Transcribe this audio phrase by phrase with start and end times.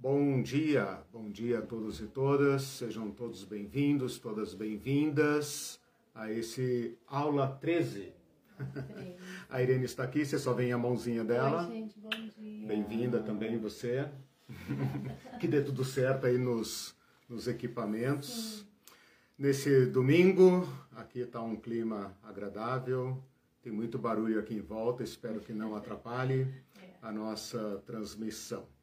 [0.00, 5.80] Bom dia, bom dia a todos e todas, sejam todos bem-vindos, todas bem-vindas
[6.14, 8.12] a esse aula 13.
[9.50, 11.66] A Irene está aqui, você só vem a mãozinha dela.
[11.66, 12.68] Oi, gente, bom dia.
[12.68, 14.08] Bem-vinda também você.
[15.40, 16.94] que dê tudo certo aí nos,
[17.28, 18.64] nos equipamentos.
[19.36, 23.20] Nesse domingo, aqui está um clima agradável,
[23.60, 26.46] tem muito barulho aqui em volta, espero que não atrapalhe
[27.02, 28.77] a nossa transmissão.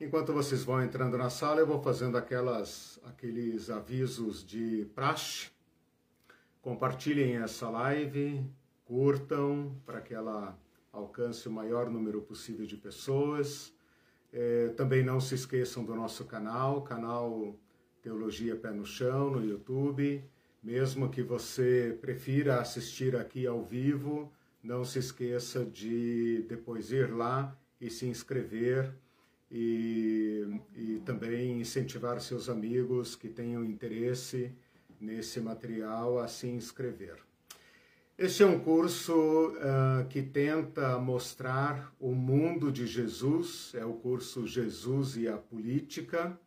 [0.00, 5.50] Enquanto vocês vão entrando na sala, eu vou fazendo aquelas, aqueles avisos de praxe.
[6.62, 8.42] Compartilhem essa live,
[8.86, 10.58] curtam para que ela
[10.90, 13.74] alcance o maior número possível de pessoas.
[14.32, 17.54] É, também não se esqueçam do nosso canal, canal
[18.00, 20.24] Teologia Pé no Chão, no YouTube.
[20.62, 24.32] Mesmo que você prefira assistir aqui ao vivo,
[24.62, 28.94] não se esqueça de depois ir lá e se inscrever
[29.50, 30.46] e,
[30.76, 34.52] e também incentivar seus amigos que tenham interesse
[35.00, 37.16] nesse material a se inscrever.
[38.16, 44.46] Este é um curso uh, que tenta mostrar o mundo de Jesus, é o curso
[44.46, 46.38] Jesus e a Política.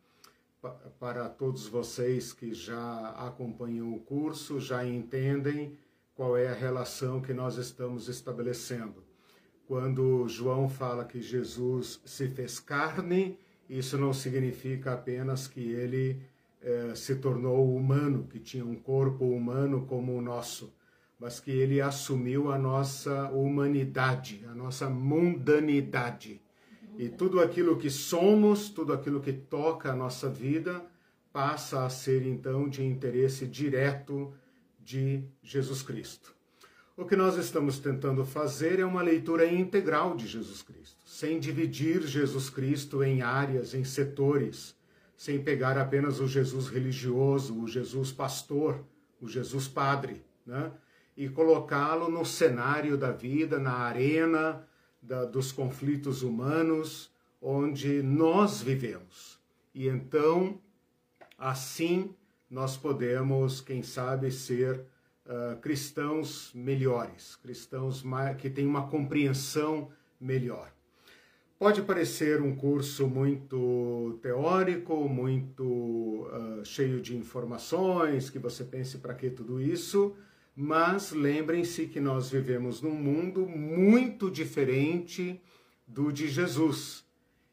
[0.98, 5.76] Para todos vocês que já acompanham o curso, já entendem
[6.14, 9.03] qual é a relação que nós estamos estabelecendo
[9.66, 16.20] quando João fala que Jesus se fez carne, isso não significa apenas que ele
[16.62, 20.74] eh, se tornou humano, que tinha um corpo humano como o nosso,
[21.18, 26.42] mas que ele assumiu a nossa humanidade, a nossa mundanidade.
[26.98, 30.84] E tudo aquilo que somos, tudo aquilo que toca a nossa vida,
[31.32, 34.32] passa a ser então de interesse direto
[34.78, 36.34] de Jesus Cristo.
[36.96, 42.02] O que nós estamos tentando fazer é uma leitura integral de Jesus Cristo, sem dividir
[42.02, 44.76] Jesus Cristo em áreas, em setores,
[45.16, 48.84] sem pegar apenas o Jesus religioso, o Jesus pastor,
[49.20, 50.70] o Jesus padre, né?
[51.16, 54.64] e colocá-lo no cenário da vida, na arena
[55.02, 57.10] da, dos conflitos humanos,
[57.42, 59.40] onde nós vivemos.
[59.74, 60.60] E então,
[61.36, 62.14] assim,
[62.48, 64.93] nós podemos, quem sabe, ser
[65.26, 69.90] uh, cristãos melhores, cristãos mais, que têm uma compreensão
[70.20, 70.72] melhor.
[71.58, 79.14] Pode parecer um curso muito teórico, muito uh, cheio de informações, que você pense para
[79.14, 80.14] que tudo isso,
[80.54, 85.40] mas lembrem-se que nós vivemos num mundo muito diferente
[85.86, 87.04] do de Jesus.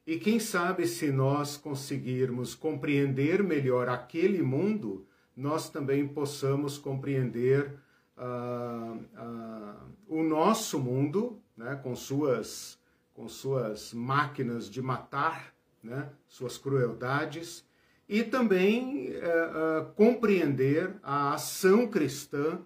[0.05, 5.05] E quem sabe se nós conseguirmos compreender melhor aquele mundo,
[5.35, 7.73] nós também possamos compreender
[8.17, 9.75] uh, uh,
[10.07, 12.79] o nosso mundo, né, com, suas,
[13.13, 15.53] com suas máquinas de matar,
[15.83, 17.65] né, suas crueldades,
[18.07, 22.59] e também uh, compreender a ação cristã,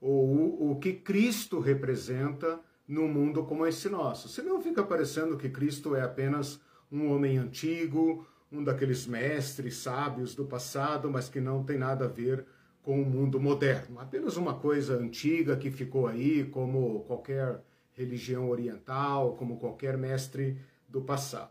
[0.00, 4.28] ou o que Cristo representa num mundo como esse nosso.
[4.28, 6.60] Senão fica parecendo que Cristo é apenas
[6.90, 12.08] um homem antigo, um daqueles mestres sábios do passado, mas que não tem nada a
[12.08, 12.44] ver
[12.82, 13.98] com o mundo moderno.
[13.98, 17.60] Apenas uma coisa antiga que ficou aí, como qualquer
[17.92, 20.56] religião oriental, como qualquer mestre
[20.88, 21.50] do passado.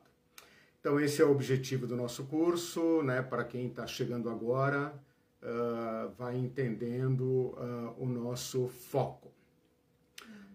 [0.79, 3.21] Então, esse é o objetivo do nosso curso, né?
[3.21, 4.93] Para quem está chegando agora,
[5.41, 9.34] uh, vai entendendo uh, o nosso foco.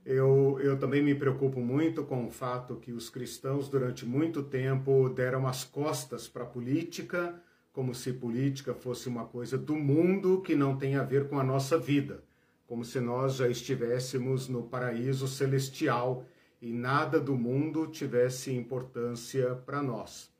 [0.05, 5.09] Eu, eu também me preocupo muito com o fato que os cristãos, durante muito tempo,
[5.11, 7.35] deram as costas para a política,
[7.73, 11.45] como se política fosse uma coisa do mundo que não tem a ver com a
[11.45, 12.25] nossa vida,
[12.67, 16.25] como se nós já estivéssemos no paraíso celestial
[16.61, 20.31] e nada do mundo tivesse importância para nós.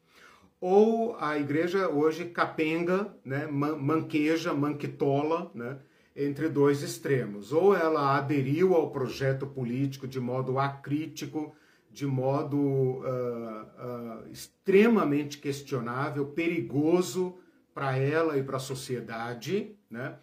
[0.61, 5.79] Ou a igreja hoje capenga, né, manqueja, manquitola, né,
[6.25, 7.53] entre dois extremos.
[7.53, 11.55] Ou ela aderiu ao projeto político de modo acrítico,
[11.91, 17.39] de modo uh, uh, extremamente questionável, perigoso
[17.75, 20.17] para ela e para a sociedade, né?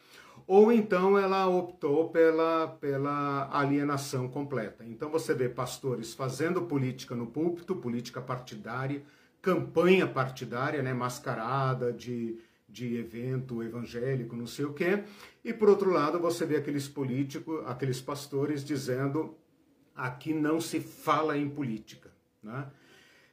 [0.46, 4.86] ou então ela optou pela, pela alienação completa.
[4.86, 9.04] Então você vê pastores fazendo política no púlpito, política partidária,
[9.42, 12.40] campanha partidária, né, mascarada de
[12.70, 15.04] de evento evangélico, não sei o quê.
[15.48, 19.38] E por outro lado, você vê aqueles políticos, aqueles pastores dizendo
[19.96, 22.12] aqui não se fala em política.
[22.44, 22.70] Né?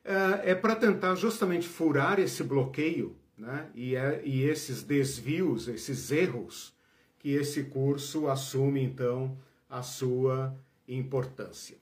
[0.05, 3.69] É, é para tentar justamente furar esse bloqueio né?
[3.75, 6.73] e, é, e esses desvios, esses erros,
[7.19, 9.37] que esse curso assume então
[9.69, 10.57] a sua
[10.87, 11.77] importância.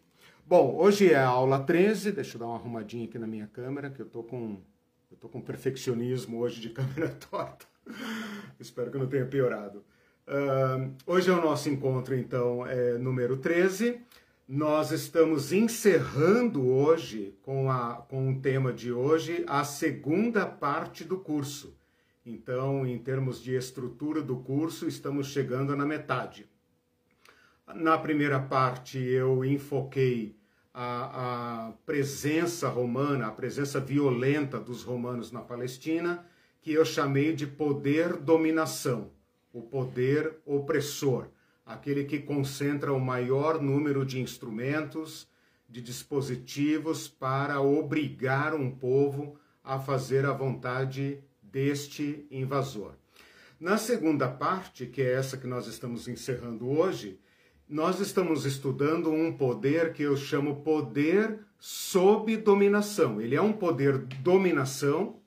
[0.46, 3.90] Bom, hoje é a aula 13, deixa eu dar uma arrumadinha aqui na minha câmera,
[3.90, 4.62] que eu estou com
[5.10, 7.66] Eu estou com perfeccionismo hoje de câmera torta.
[8.58, 9.84] Espero que não tenha piorado.
[10.26, 14.00] Uh, hoje é o nosso encontro, então, é número 13.
[14.48, 21.18] Nós estamos encerrando hoje, com, a, com o tema de hoje, a segunda parte do
[21.18, 21.76] curso.
[22.24, 26.46] Então, em termos de estrutura do curso, estamos chegando na metade.
[27.74, 30.36] Na primeira parte, eu enfoquei
[30.72, 36.24] a, a presença romana, a presença violenta dos romanos na Palestina,
[36.60, 39.10] que eu chamei de poder dominação,
[39.52, 41.28] o poder opressor,
[41.64, 45.28] aquele que concentra o maior número de instrumentos,
[45.68, 52.92] de dispositivos para obrigar um povo a fazer a vontade deste invasor.
[53.60, 57.20] Na segunda parte, que é essa que nós estamos encerrando hoje,
[57.68, 63.20] nós estamos estudando um poder que eu chamo poder sob dominação.
[63.20, 65.20] Ele é um poder dominação,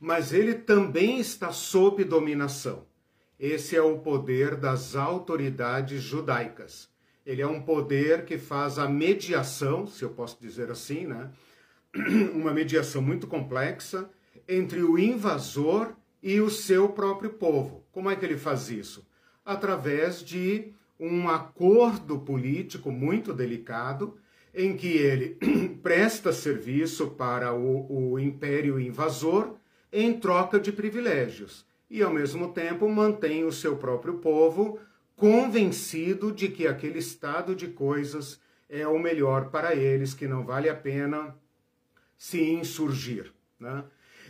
[0.00, 2.86] mas ele também está sob dominação.
[3.38, 6.88] Esse é o poder das autoridades judaicas.
[7.24, 11.30] Ele é um poder que faz a mediação, se eu posso dizer assim, né?
[12.32, 14.08] Uma mediação muito complexa
[14.48, 15.92] entre o invasor
[16.22, 17.84] e o seu próprio povo.
[17.92, 19.06] Como é que ele faz isso?
[19.44, 24.16] Através de um acordo político muito delicado
[24.54, 25.36] em que ele
[25.82, 29.56] presta serviço para o, o império invasor
[29.92, 34.78] em troca de privilégios e, ao mesmo tempo, mantém o seu próprio povo
[35.14, 40.68] convencido de que aquele estado de coisas é o melhor para eles, que não vale
[40.68, 41.34] a pena
[42.18, 43.32] se insurgir.
[43.58, 43.84] Né?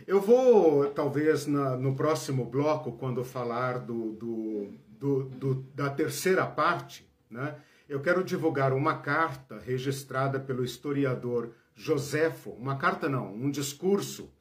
[0.05, 6.45] Eu vou, talvez, na, no próximo bloco, quando falar do, do, do, do, da terceira
[6.45, 7.55] parte, né,
[7.89, 14.31] eu quero divulgar uma carta registrada pelo historiador Joséfo, uma carta não, um discurso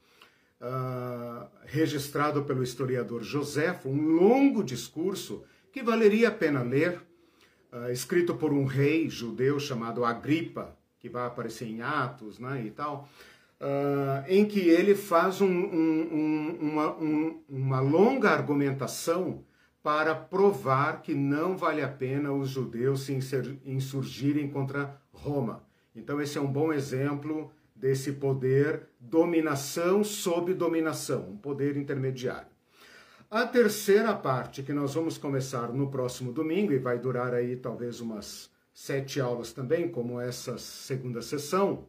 [0.61, 7.01] uh, registrado pelo historiador Joséfo, um longo discurso que valeria a pena ler,
[7.73, 12.71] uh, escrito por um rei judeu chamado Agripa, que vai aparecer em Atos né, e
[12.71, 13.09] tal,
[13.61, 16.97] uh, em que ele faz um, um, uma,
[17.49, 19.45] uma longa argumentação
[19.83, 23.17] para provar que não vale a pena os judeus se
[23.65, 25.65] insurgirem contra Roma.
[25.95, 32.49] Então, esse é um bom exemplo desse poder dominação sob dominação, um poder intermediário.
[33.31, 38.01] A terceira parte, que nós vamos começar no próximo domingo e vai durar aí talvez
[38.01, 41.87] umas sete aulas também, como essa segunda sessão,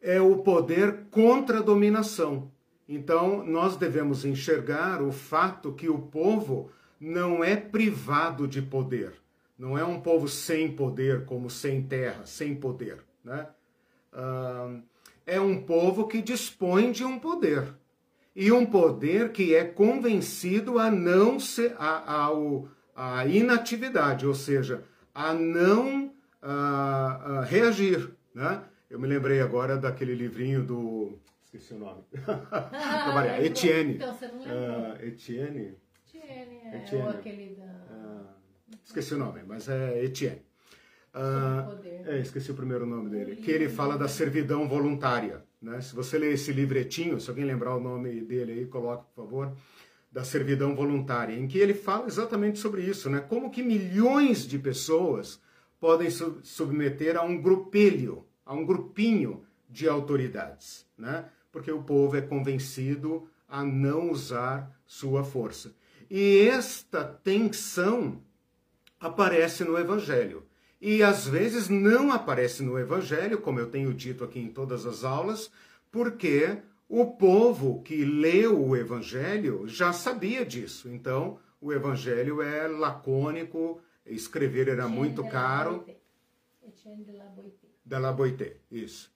[0.00, 2.50] é o poder contra a dominação.
[2.88, 6.70] Então, nós devemos enxergar o fato que o povo
[7.00, 9.14] não é privado de poder.
[9.58, 12.98] Não é um povo sem poder, como sem terra, sem poder.
[13.22, 13.46] Né?
[15.26, 17.74] É um povo que dispõe de um poder.
[18.34, 24.82] E um poder que é convencido a não ser a, a, a inatividade, ou seja,
[25.14, 26.10] a não uh,
[26.42, 28.10] uh, reagir.
[28.34, 28.62] Né?
[28.90, 31.18] Eu me lembrei agora daquele livrinho do.
[31.44, 32.02] Esqueci o nome.
[32.50, 33.94] Ah, Etienne.
[33.94, 35.76] Então, você não uh, Etienne.
[36.06, 37.04] Etienne, é Etienne.
[37.04, 37.64] ou aquele da.
[37.64, 40.42] Uh, esqueci o nome, mas é Etienne.
[41.14, 43.36] Uh, é, esqueci o primeiro nome dele.
[43.36, 45.44] Que ele fala da servidão voluntária.
[45.62, 45.80] Né?
[45.80, 49.52] Se você ler esse livretinho, se alguém lembrar o nome dele aí, coloque, por favor.
[50.10, 53.20] Da servidão voluntária, em que ele fala exatamente sobre isso, né?
[53.20, 55.40] Como que milhões de pessoas
[55.80, 61.26] podem submeter a um grupelho a um grupinho de autoridades, né?
[61.50, 65.74] porque o povo é convencido a não usar sua força.
[66.10, 68.20] E esta tensão
[69.00, 70.44] aparece no Evangelho.
[70.86, 75.02] E às vezes não aparece no Evangelho, como eu tenho dito aqui em todas as
[75.02, 75.50] aulas,
[75.90, 80.90] porque o povo que leu o Evangelho já sabia disso.
[80.90, 85.86] Então, o Evangelho é lacônico, escrever era muito caro.
[86.62, 89.10] Etienne de la Boite de la Boité, isso.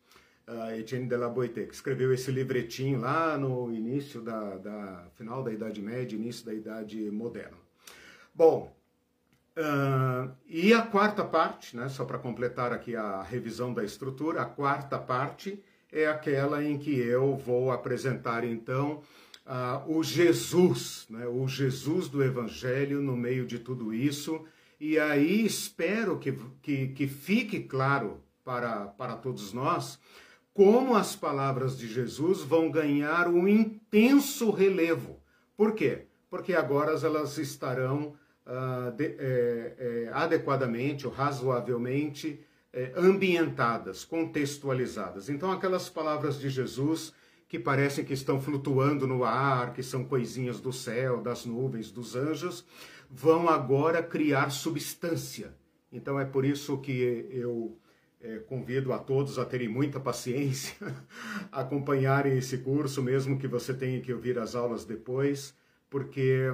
[0.49, 5.43] Uh, Etienne de la Boité, que escreveu esse livretinho lá no início da, da final
[5.43, 7.59] da Idade Média, início da Idade Moderna.
[8.35, 8.75] Bom,
[9.59, 14.47] uh, e a quarta parte, né, só para completar aqui a revisão da estrutura, a
[14.47, 19.03] quarta parte é aquela em que eu vou apresentar então
[19.47, 24.45] uh, o Jesus, né, o Jesus do Evangelho no meio de tudo isso.
[24.81, 29.99] E aí espero que, que, que fique claro para, para todos nós,
[30.55, 35.21] como as palavras de Jesus vão ganhar um intenso relevo.
[35.57, 36.07] Por quê?
[36.31, 38.15] Porque agora elas estarão
[38.49, 42.41] uh, de, é, é, adequadamente ou razoavelmente
[42.73, 45.29] é, ambientadas, contextualizadas.
[45.29, 47.13] Então, aquelas palavras de Jesus
[47.49, 52.15] que parecem que estão flutuando no ar, que são coisinhas do céu, das nuvens, dos
[52.15, 52.65] anjos,
[53.11, 55.55] vão agora criar substância.
[55.91, 57.79] Então é por isso que eu
[58.21, 60.77] é, convido a todos a terem muita paciência,
[61.51, 65.55] acompanharem esse curso, mesmo que você tenha que ouvir as aulas depois,
[65.89, 66.53] porque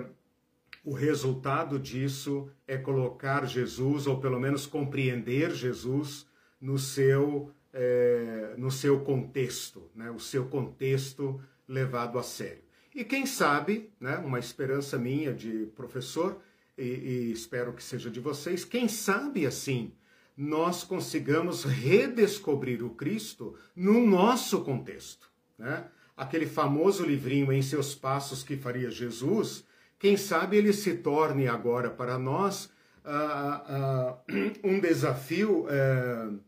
[0.85, 6.27] o resultado disso é colocar Jesus, ou pelo menos compreender Jesus,
[6.61, 10.11] no seu, é, no seu contexto, né?
[10.11, 12.63] o seu contexto levado a sério.
[12.95, 16.39] E quem sabe, né, uma esperança minha de professor,
[16.77, 19.93] e, e espero que seja de vocês, quem sabe assim
[20.37, 25.31] nós consigamos redescobrir o Cristo no nosso contexto.
[25.57, 25.85] Né?
[26.17, 29.65] Aquele famoso livrinho Em Seus Passos que faria Jesus,
[30.05, 32.67] quem sabe ele se torne agora para nós
[33.07, 36.41] uh, uh, um desafio uh,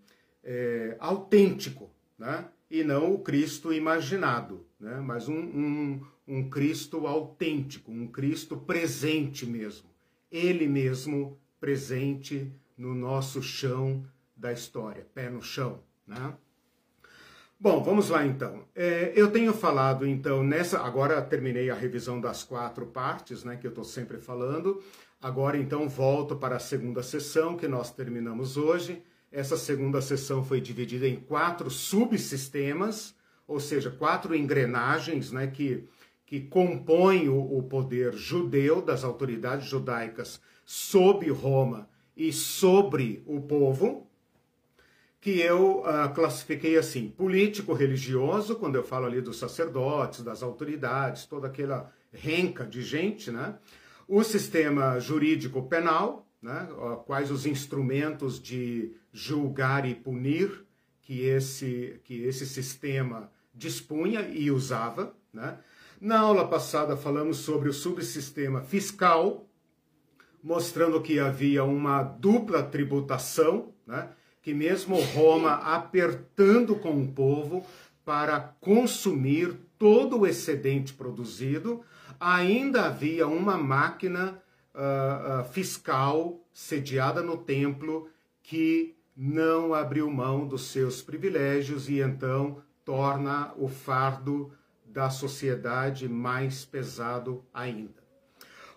[0.98, 2.50] autêntico, né?
[2.70, 5.00] e não o Cristo imaginado, né?
[5.00, 9.88] mas um, um, um Cristo autêntico, um Cristo presente mesmo,
[10.30, 14.04] ele mesmo presente no nosso chão
[14.36, 16.34] da história, pé no chão, né?
[17.58, 18.64] Bom, vamos lá então.
[18.75, 20.80] É, eu tenho falado então nessa.
[20.80, 24.82] Agora terminei a revisão das quatro partes, né, que eu estou sempre falando.
[25.20, 29.02] Agora então volto para a segunda sessão que nós terminamos hoje.
[29.32, 33.14] Essa segunda sessão foi dividida em quatro subsistemas,
[33.46, 35.88] ou seja, quatro engrenagens, né, que
[36.26, 44.10] que compõem o, o poder judeu das autoridades judaicas sob Roma e sobre o povo,
[45.26, 51.49] que eu uh, classifiquei assim: político-religioso, quando eu falo ali dos sacerdotes, das autoridades, toda
[51.49, 53.59] aquela renca de gente, né?
[54.06, 56.68] O sistema jurídico-penal, né?
[56.71, 60.64] Uh, quais os instrumentos de julgar e punir
[61.02, 65.59] que esse, que esse sistema dispunha e usava, né?
[66.00, 69.45] Na aula passada falamos sobre o subsistema fiscal,
[70.40, 74.09] mostrando que havia uma dupla tributação, né?
[74.47, 77.67] Que mesmo Roma apertando com o povo
[78.05, 81.83] para consumir todo o excedente produzido,
[82.21, 84.41] ainda havia uma máquina
[84.73, 88.09] uh, uh, fiscal sediada no templo
[88.41, 94.53] que não abriu mão dos seus privilégios e então torna o fardo
[94.87, 98.00] da sociedade mais pesado ainda.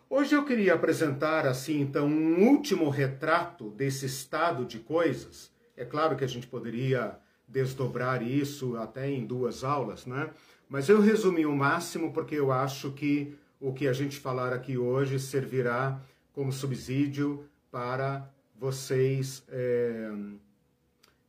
[0.09, 5.48] Hoje eu queria apresentar assim então um último retrato desse estado de coisas.
[5.79, 7.17] É claro que a gente poderia
[7.47, 10.29] desdobrar isso até em duas aulas, né?
[10.67, 14.77] Mas eu resumi o máximo porque eu acho que o que a gente falar aqui
[14.77, 15.97] hoje servirá
[16.33, 20.11] como subsídio para vocês é,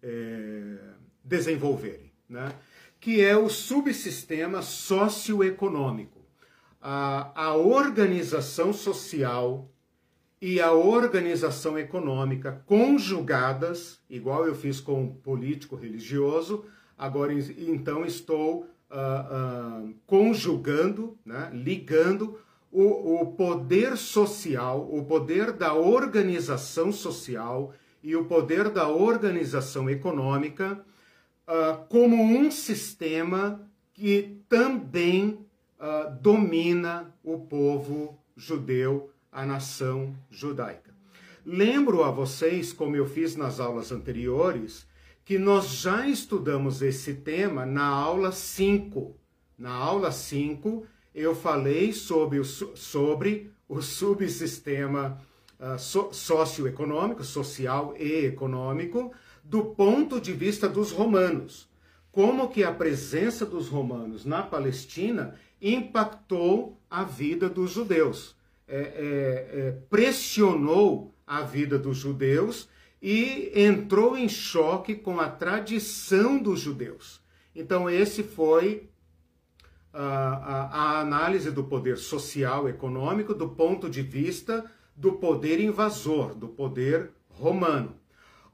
[0.02, 0.78] é,
[1.22, 2.52] desenvolverem, né?
[2.98, 6.20] Que é o subsistema socioeconômico
[6.80, 9.70] a, a organização social
[10.40, 16.64] e a organização econômica conjugadas, igual eu fiz com político religioso,
[16.96, 22.38] agora então estou uh, uh, conjugando, né, ligando
[22.72, 30.82] o, o poder social, o poder da organização social e o poder da organização econômica
[31.46, 33.60] uh, como um sistema
[33.92, 35.46] que também
[36.20, 40.94] domina o povo judeu, a nação judaica.
[41.44, 44.86] Lembro a vocês, como eu fiz nas aulas anteriores,
[45.24, 49.16] que nós já estudamos esse tema na aula 5.
[49.56, 55.20] Na aula 5, eu falei sobre o, sobre o subsistema
[55.58, 59.12] uh, so, socioeconômico, social e econômico,
[59.44, 61.68] do ponto de vista dos romanos.
[62.10, 68.34] Como que a presença dos romanos na Palestina impactou a vida dos judeus,
[68.70, 72.68] é, é, é, pressionou a vida dos judeus
[73.02, 77.20] e entrou em choque com a tradição dos judeus.
[77.54, 78.88] Então, esse foi
[79.92, 86.34] a, a, a análise do poder social, econômico, do ponto de vista do poder invasor,
[86.34, 87.96] do poder romano.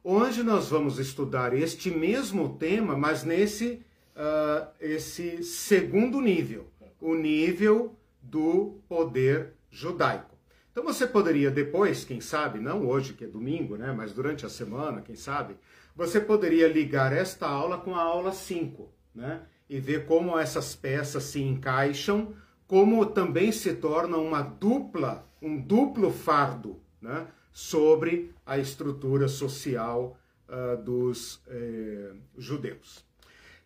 [0.03, 3.85] Hoje nós vamos estudar este mesmo tema, mas nesse
[4.17, 6.71] uh, esse segundo nível,
[7.01, 10.35] o nível do poder judaico.
[10.73, 14.49] Então você poderia depois, quem sabe, não hoje que é domingo, né, mas durante a
[14.49, 15.57] semana, quem sabe,
[15.95, 21.25] você poderia ligar esta aula com a aula 5, né, e ver como essas peças
[21.25, 22.35] se encaixam,
[22.67, 30.19] como também se torna uma dupla, um duplo fardo, né, sobre a estrutura social
[30.49, 33.03] uh, dos eh, judeus.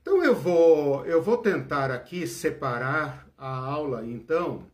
[0.01, 4.65] Então eu vou, eu vou tentar aqui separar a aula, então,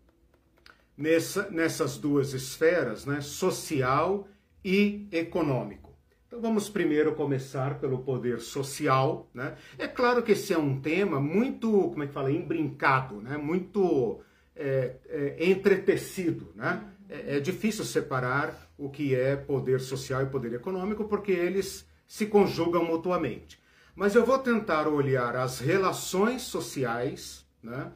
[0.97, 4.27] nessa, nessas duas esferas, né, social
[4.65, 5.87] e econômico.
[6.27, 9.55] Então vamos primeiro começar pelo poder social, né?
[9.79, 13.37] É claro que esse é um tema muito, como é que fala, embrincado, né?
[13.37, 14.21] Muito
[14.55, 16.83] é, é, entretecido, né?
[17.09, 22.27] É, é difícil separar o que é poder social e poder econômico porque eles se
[22.27, 23.61] conjugam mutuamente.
[23.95, 27.93] Mas eu vou tentar olhar as relações sociais, né?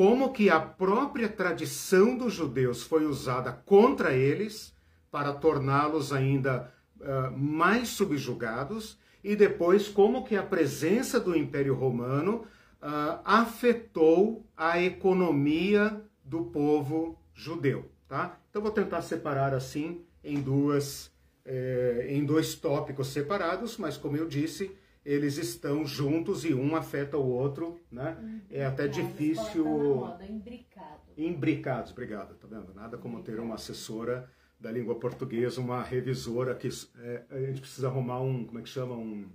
[0.00, 4.74] Como que a própria tradição dos judeus foi usada contra eles
[5.10, 12.46] para torná-los ainda uh, mais subjugados e depois como que a presença do Império Romano
[12.80, 18.38] uh, afetou a economia do povo judeu, tá?
[18.48, 21.12] Então vou tentar separar assim em duas
[21.44, 27.16] eh, em dois tópicos separados, mas como eu disse, eles estão juntos e um afeta
[27.16, 28.16] o outro, né?
[28.20, 29.64] Hum, é até difícil.
[29.64, 31.08] Moda, imbricados.
[31.16, 32.34] Imbricados, obrigado.
[32.34, 32.74] Tá vendo?
[32.74, 37.88] Nada como ter uma assessora da língua portuguesa, uma revisora que é, a gente precisa
[37.88, 39.26] arrumar um, como é que chama, um,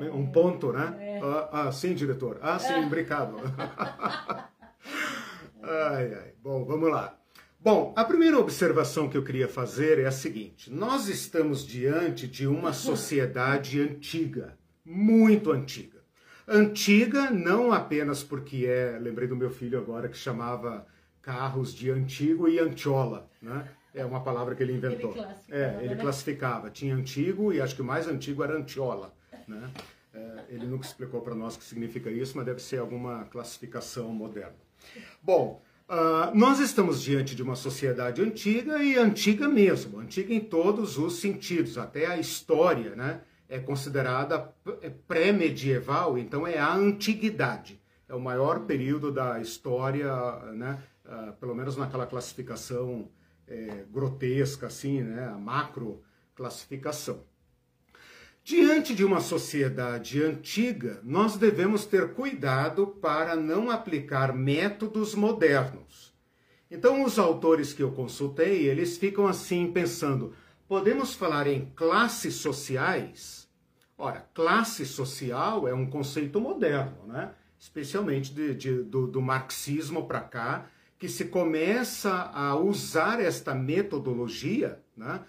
[0.00, 0.96] é, um ponto, né?
[0.98, 1.20] É.
[1.22, 2.38] Ah, ah, sim, diretor.
[2.40, 3.36] Ah, sim, imbricado.
[5.62, 6.34] ai, ai.
[6.42, 7.18] Bom, vamos lá.
[7.60, 12.46] Bom, a primeira observação que eu queria fazer é a seguinte: nós estamos diante de
[12.46, 16.02] uma sociedade antiga muito antiga.
[16.46, 20.86] Antiga não apenas porque é, lembrei do meu filho agora que chamava
[21.20, 23.68] carros de antigo e antiola, né?
[23.94, 25.14] É uma palavra que ele inventou.
[25.14, 26.00] Ele é, ele né?
[26.00, 26.70] classificava.
[26.70, 29.14] Tinha antigo e acho que o mais antigo era antiola,
[29.46, 29.70] né?
[30.14, 34.08] É, ele nunca explicou para nós o que significa isso, mas deve ser alguma classificação
[34.08, 34.56] moderna.
[35.22, 40.98] Bom, uh, nós estamos diante de uma sociedade antiga e antiga mesmo, antiga em todos
[40.98, 43.20] os sentidos, até a história, né?
[43.52, 47.78] É considerada é pré-medieval, então é a antiguidade.
[48.08, 50.10] É o maior período da história,
[50.54, 50.82] né?
[51.04, 53.10] Uh, pelo menos naquela classificação
[53.46, 55.26] é, grotesca, assim, né?
[55.26, 56.02] a macro
[56.34, 57.24] classificação.
[58.42, 66.14] Diante de uma sociedade antiga, nós devemos ter cuidado para não aplicar métodos modernos.
[66.70, 70.34] Então, os autores que eu consultei, eles ficam assim pensando:
[70.66, 73.41] podemos falar em classes sociais?
[74.04, 77.30] Ora, classe social é um conceito moderno, né?
[77.56, 80.66] especialmente de, de, do, do marxismo para cá,
[80.98, 85.20] que se começa a usar esta metodologia né?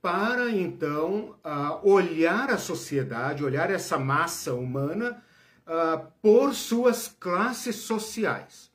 [0.00, 1.34] para então
[1.82, 5.20] olhar a sociedade, olhar essa massa humana
[5.66, 8.70] uh, por suas classes sociais.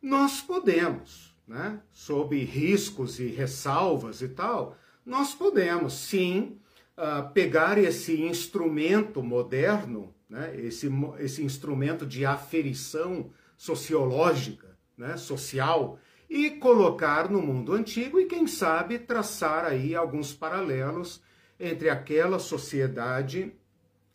[0.00, 1.82] Nós podemos, né?
[1.92, 6.58] sob riscos e ressalvas e tal, nós podemos sim
[6.96, 16.50] uh, pegar esse instrumento moderno, né, esse, esse instrumento de aferição sociológica, né, social, e
[16.50, 21.22] colocar no mundo antigo e, quem sabe, traçar aí alguns paralelos
[21.58, 23.52] entre aquela sociedade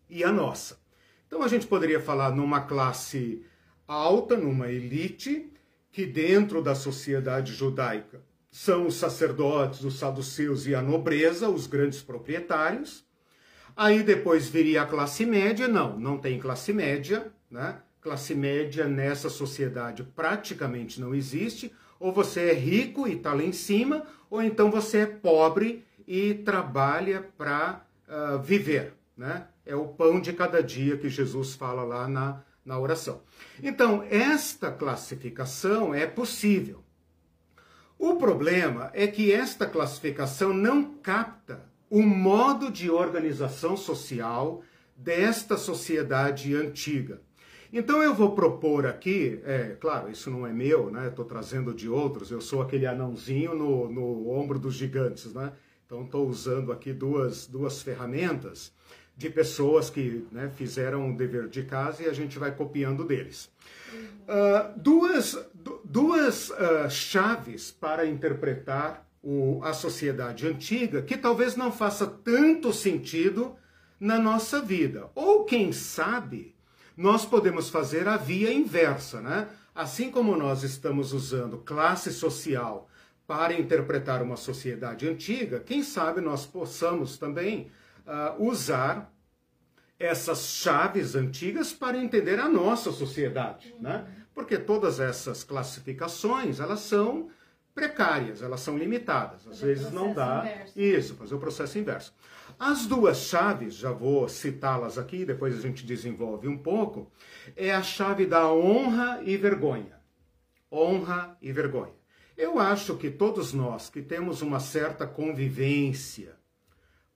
[0.10, 0.80] e a nossa.
[1.26, 3.46] Então a gente poderia falar numa classe
[3.88, 5.52] alta, numa elite,
[5.91, 12.02] que dentro da sociedade judaica são os sacerdotes, os saduceus e a nobreza, os grandes
[12.02, 13.06] proprietários.
[13.76, 17.78] Aí depois viria a classe média, não, não tem classe média, né?
[18.02, 21.72] Classe média nessa sociedade praticamente não existe.
[21.98, 26.34] Ou você é rico e está lá em cima, ou então você é pobre e
[26.34, 29.48] trabalha para uh, ah, viver, né?
[29.66, 33.22] É o pão de cada dia que Jesus fala lá na, na oração.
[33.62, 36.84] Então, esta classificação é possível.
[38.04, 44.64] O problema é que esta classificação não capta o modo de organização social
[44.98, 47.22] desta sociedade antiga.
[47.72, 51.10] Então eu vou propor aqui, é claro, isso não é meu, né?
[51.10, 52.32] Estou trazendo de outros.
[52.32, 55.54] Eu sou aquele anãozinho no, no ombro dos gigantes, né?
[55.86, 58.74] Então estou usando aqui duas, duas ferramentas
[59.21, 63.49] de pessoas que né, fizeram o dever de casa e a gente vai copiando deles.
[63.93, 65.38] Uh, duas
[65.86, 73.55] duas uh, chaves para interpretar o, a sociedade antiga que talvez não faça tanto sentido
[73.99, 75.10] na nossa vida.
[75.13, 76.55] Ou, quem sabe,
[76.97, 79.47] nós podemos fazer a via inversa, né?
[79.75, 82.89] Assim como nós estamos usando classe social
[83.27, 87.69] para interpretar uma sociedade antiga, quem sabe nós possamos também
[88.12, 89.13] uh, usar
[89.97, 94.06] essas chaves antigas para entender a nossa sociedade, né?
[94.34, 97.30] Porque todas essas classificações, elas são
[97.74, 99.47] precárias, elas são limitadas.
[99.47, 100.80] Às fazer vezes não dá inverso.
[100.80, 102.13] isso, fazer o processo inverso.
[102.60, 107.12] As duas chaves, já vou citá-las aqui, depois a gente desenvolve um pouco,
[107.56, 110.00] é a chave da honra e vergonha.
[110.71, 111.93] Honra e vergonha.
[112.38, 116.40] Eu acho que todos nós que temos uma certa convivência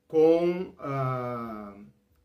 [0.08, 1.74] com ah,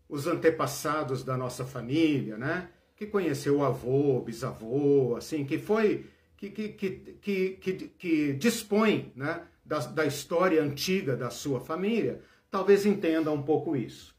[0.08, 2.68] os antepassados da nossa família, né?
[2.96, 7.18] Que conheceu o avô, bisavô, assim, que foi, que, que, que,
[7.60, 13.74] que, que, dispõe né, da, da história antiga da sua família, talvez entenda um pouco
[13.74, 14.14] isso.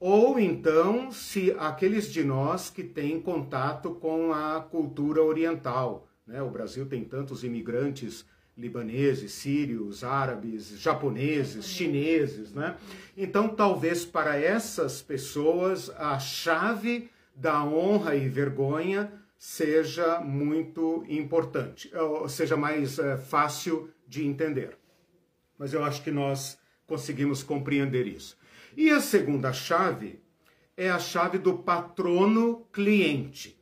[0.00, 6.42] Ou então, se aqueles de nós que têm contato com a cultura oriental, né?
[6.42, 12.76] O Brasil tem tantos imigrantes libaneses, sírios, árabes, japoneses, chineses, né?
[13.16, 22.28] Então, talvez para essas pessoas a chave da honra e vergonha seja muito importante, ou
[22.28, 24.78] seja mais é, fácil de entender.
[25.58, 28.38] Mas eu acho que nós conseguimos compreender isso.
[28.76, 30.20] E a segunda chave
[30.76, 33.58] é a chave do patrono cliente.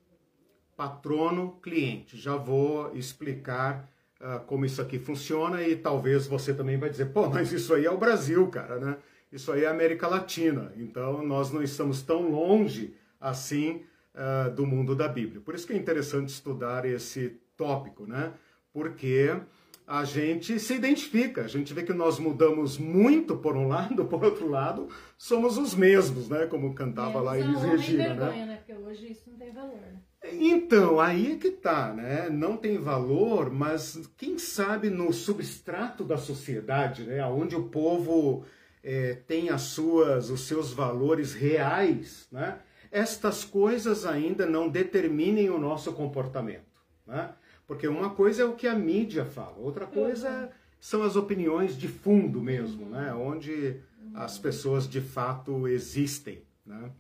[0.77, 2.17] Patrono cliente.
[2.17, 3.89] Já vou explicar
[4.25, 7.85] uh, como isso aqui funciona e talvez você também vai dizer, pô, mas isso aí
[7.85, 8.97] é o Brasil, cara, né?
[9.31, 10.73] Isso aí é a América Latina.
[10.77, 13.83] Então nós não estamos tão longe assim
[14.15, 15.41] uh, do mundo da Bíblia.
[15.41, 18.33] Por isso que é interessante estudar esse tópico, né?
[18.73, 19.37] Porque
[19.87, 24.25] a gente se identifica, a gente vê que nós mudamos muito por um lado, por
[24.25, 26.47] outro lado, somos os mesmos, né?
[26.47, 28.47] Como cantava lá Elis Regina, vergonha, né?
[28.47, 28.57] né?
[28.57, 30.01] Porque hoje isso não tem valor, né?
[30.33, 32.31] Então, aí é que tá, né?
[32.31, 37.25] Não tem valor, mas quem sabe no substrato da sociedade, né?
[37.27, 38.45] Onde o povo
[38.83, 42.59] é, tem as suas, os seus valores reais, né?
[42.91, 47.33] Estas coisas ainda não determinem o nosso comportamento, né?
[47.67, 50.49] Porque uma coisa é o que a mídia fala, outra coisa uhum.
[50.79, 53.13] são as opiniões de fundo mesmo, né?
[53.15, 53.81] Onde
[54.15, 56.91] as pessoas de fato existem, né?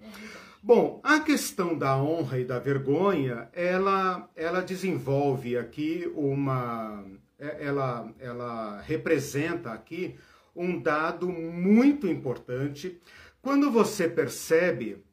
[0.66, 7.05] Bom, a questão da honra e da vergonha, ela, ela desenvolve aqui uma.
[7.38, 10.16] É, ela, ela representa aqui
[10.57, 12.98] um dado muito importante
[13.42, 15.05] quando você percebe,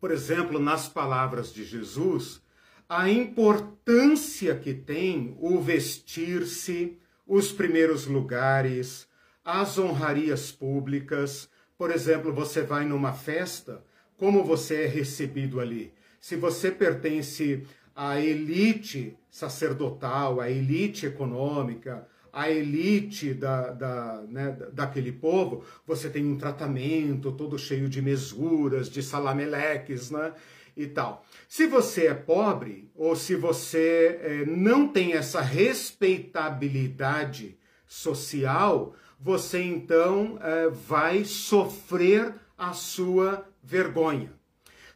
[0.00, 2.40] por exemplo, nas palavras de Jesus,
[2.88, 9.06] a importância que tem o vestir-se, os primeiros lugares,
[9.44, 11.50] as honrarias públicas.
[11.76, 13.84] Por exemplo, você vai numa festa,
[14.20, 15.92] como você é recebido ali?
[16.20, 25.10] Se você pertence à elite sacerdotal, à elite econômica, à elite da, da, né, daquele
[25.10, 30.34] povo, você tem um tratamento todo cheio de mesuras, de salameleques, né?
[30.76, 31.24] e tal.
[31.48, 37.56] Se você é pobre ou se você é, não tem essa respeitabilidade
[37.86, 44.32] social, você então é, vai sofrer a sua vergonha.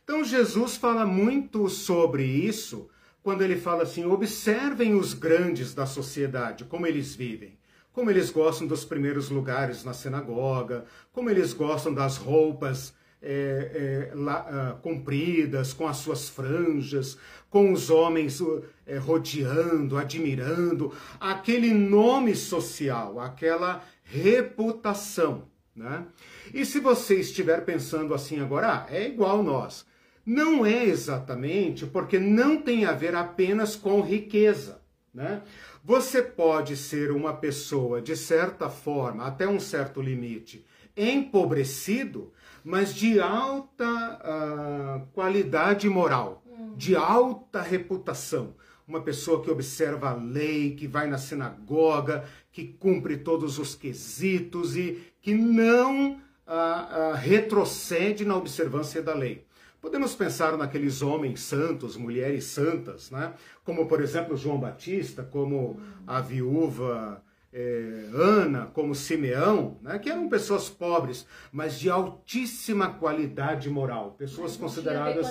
[0.02, 2.88] Então Jesus fala muito sobre isso
[3.22, 7.58] quando ele fala assim: observem os grandes da sociedade, como eles vivem
[7.94, 14.14] como eles gostam dos primeiros lugares na sinagoga, como eles gostam das roupas é, é,
[14.14, 17.16] la, uh, compridas, com as suas franjas,
[17.48, 18.40] com os homens
[18.84, 25.44] é, rodeando, admirando, aquele nome social, aquela reputação.
[25.74, 26.06] Né?
[26.52, 29.84] E se você estiver pensando assim agora, ah, é igual nós.
[30.24, 34.80] Não é exatamente porque não tem a ver apenas com riqueza.
[35.12, 35.42] Né?
[35.84, 40.64] Você pode ser uma pessoa, de certa forma, até um certo limite,
[40.96, 42.32] empobrecido,
[42.64, 46.42] mas de alta uh, qualidade moral,
[46.76, 48.54] de alta reputação.
[48.86, 54.76] Uma pessoa que observa a lei, que vai na sinagoga, que cumpre todos os quesitos
[54.76, 59.46] e que não uh, uh, retrocede na observância da lei.
[59.80, 63.32] Podemos pensar naqueles homens santos, mulheres santas, né?
[63.64, 70.28] como por exemplo João Batista, como a viúva é, Ana, como Simeão, né, que eram
[70.28, 75.28] pessoas pobres, mas de altíssima qualidade moral, pessoas consideradas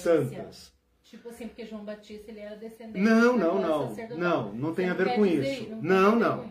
[0.00, 0.72] santas.
[1.02, 3.00] Tipo assim, porque João Batista ele era descendente.
[3.00, 3.96] Não, não, não.
[4.16, 5.68] Não, não tem a ver com isso.
[5.82, 6.50] Não, não.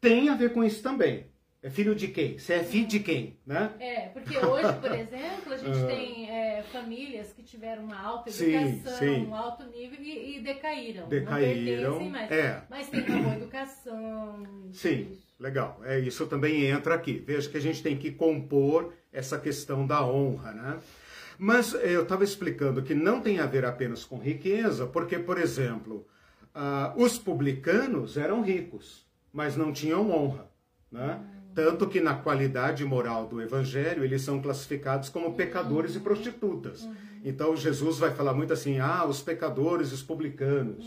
[0.00, 1.29] Tem a ver com isso também.
[1.62, 2.38] É filho de quem?
[2.38, 3.70] Você é filho de quem, né?
[3.78, 8.30] É, porque hoje, por exemplo, a gente uh, tem é, famílias que tiveram uma alta
[8.30, 9.26] educação, sim, sim.
[9.26, 11.06] um alto nível e, e decaíram.
[11.06, 12.30] Decaíram, mais.
[12.30, 12.62] É.
[12.70, 14.42] Mas tem uma boa educação.
[14.72, 15.34] Sim, isso.
[15.38, 15.80] legal.
[15.84, 17.22] É, isso também entra aqui.
[17.26, 20.78] Veja que a gente tem que compor essa questão da honra, né?
[21.38, 26.06] Mas eu estava explicando que não tem a ver apenas com riqueza, porque, por exemplo,
[26.54, 30.50] uh, os publicanos eram ricos, mas não tinham honra,
[30.90, 31.20] né?
[31.20, 31.39] Hum.
[31.54, 36.88] Tanto que na qualidade moral do evangelho, eles são classificados como pecadores e prostitutas.
[37.24, 40.84] Então Jesus vai falar muito assim: ah, os pecadores e os publicanos.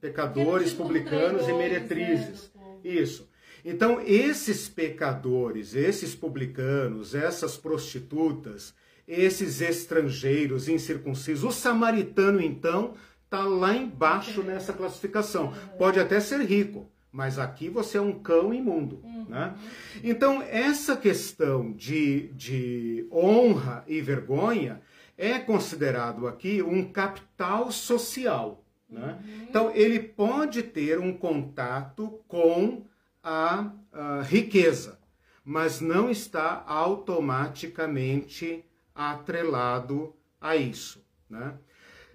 [0.00, 2.50] Pecadores, publicanos e meretrizes.
[2.56, 3.30] Né, Isso.
[3.64, 8.74] Então, esses pecadores, esses publicanos, essas prostitutas,
[9.06, 12.94] esses estrangeiros incircuncisos, o samaritano, então,
[13.24, 15.54] está lá embaixo nessa classificação.
[15.78, 19.00] Pode até ser rico, mas aqui você é um cão imundo.
[19.04, 19.26] Uhum.
[19.28, 19.54] Né?
[20.02, 24.80] Então, essa questão de, de honra e vergonha
[25.18, 28.64] é considerado aqui um capital social.
[28.88, 29.18] Né?
[29.22, 29.42] Uhum.
[29.42, 32.86] Então, ele pode ter um contato com
[33.22, 34.98] a, a riqueza,
[35.44, 41.04] mas não está automaticamente atrelado a isso.
[41.28, 41.54] Né?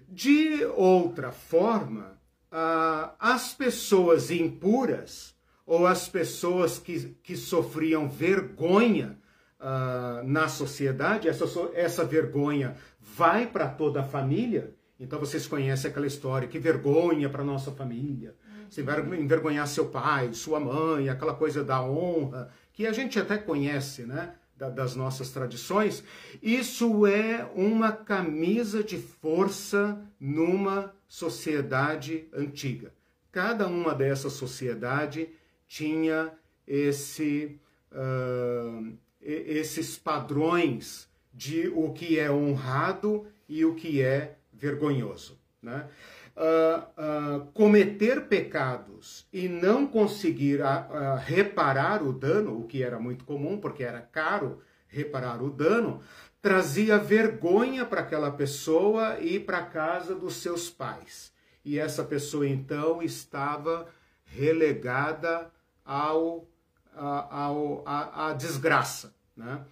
[0.08, 2.17] De outra forma,
[2.52, 5.34] uh, as pessoas impuras
[5.66, 9.18] ou as pessoas que, que sofriam vergonha
[9.60, 14.74] uh, na sociedade, essa, essa vergonha vai para toda a família.
[14.98, 18.34] Então vocês conhecem aquela história, que vergonha para nossa família.
[18.68, 23.38] Você vai envergonhar seu pai, sua mãe, aquela coisa da honra, que a gente até
[23.38, 24.34] conhece, né?
[24.74, 26.02] das nossas tradições,
[26.42, 32.92] isso é uma camisa de força numa sociedade antiga.
[33.32, 35.28] Cada uma dessas sociedades
[35.66, 36.32] tinha
[36.66, 37.58] esse,
[37.90, 45.38] uh, esses padrões de o que é honrado e o que é vergonhoso.
[45.62, 45.88] Né?
[46.36, 53.24] Uh, uh, cometer pecados e não conseguir uh, reparar o dano, o que era muito
[53.24, 56.00] comum, porque era caro reparar o dano,
[56.40, 61.32] trazia vergonha para aquela pessoa e para a casa dos seus pais.
[61.64, 63.88] E essa pessoa então estava
[64.24, 65.50] relegada
[65.84, 66.46] ao,
[66.94, 69.14] ao, à desgraça.
[69.36, 69.64] Né?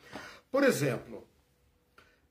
[0.50, 1.26] Por exemplo,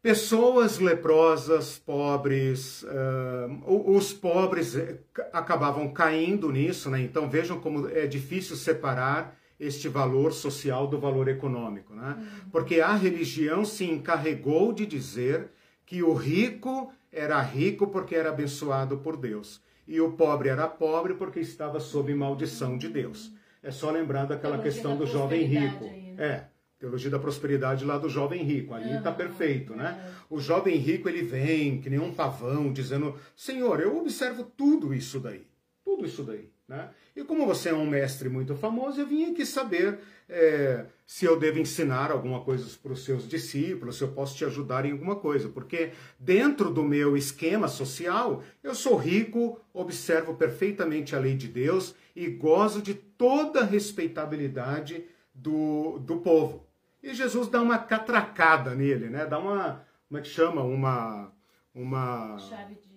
[0.06, 5.00] Pessoas leprosas, pobres, uh, os pobres eh,
[5.34, 7.02] acabavam caindo nisso, né?
[7.02, 12.16] Então vejam como é difícil separar este valor social do valor econômico, né?
[12.18, 12.50] Uhum.
[12.52, 15.50] Porque a religião se encarregou de dizer
[15.86, 21.14] que o rico era rico porque era abençoado por Deus e o pobre era pobre
[21.14, 23.32] porque estava sob maldição de Deus.
[23.62, 25.86] É só lembrar daquela questão do jovem rico.
[25.86, 26.16] Aí?
[26.18, 26.46] É.
[26.78, 28.74] Teologia da prosperidade lá do jovem rico.
[28.74, 29.16] Ali está uhum.
[29.16, 30.14] perfeito, né?
[30.30, 35.20] O jovem rico ele vem que nem um pavão dizendo: Senhor, eu observo tudo isso
[35.20, 35.48] daí,
[35.84, 36.90] tudo isso daí, né?
[37.16, 41.40] E como você é um mestre muito famoso, eu vim aqui saber é, se eu
[41.40, 45.16] devo ensinar alguma coisa para os seus discípulos, se eu posso te ajudar em alguma
[45.16, 51.48] coisa, porque dentro do meu esquema social, eu sou rico, observo perfeitamente a lei de
[51.48, 56.66] Deus e gozo de toda a respeitabilidade do, do povo.
[57.02, 59.26] E Jesus dá uma catracada nele, né?
[59.26, 60.64] Dá uma, como é que chama?
[60.64, 61.32] Uma,
[61.74, 62.38] uma,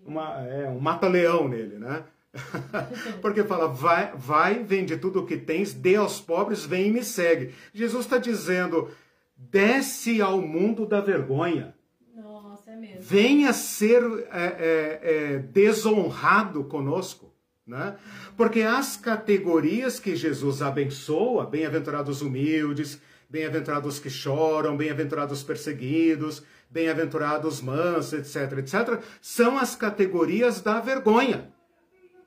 [0.06, 2.04] uma é, um mata-leão nele, né?
[3.22, 7.04] Porque fala, vai, vai, vende tudo o que tens, dê aos pobres, vem e me
[7.04, 7.54] segue.
[7.72, 8.90] Jesus está dizendo,
[9.36, 11.74] desce ao mundo da vergonha.
[12.14, 13.00] Nossa, é mesmo.
[13.00, 17.32] Venha ser é, é, é, desonrado conosco.
[17.66, 17.96] Né?
[18.36, 28.14] Porque as categorias que Jesus abençoa, bem-aventurados humildes, bem-aventurados que choram, bem-aventurados perseguidos, bem-aventurados mansos,
[28.14, 31.52] etc, etc, são as categorias da vergonha.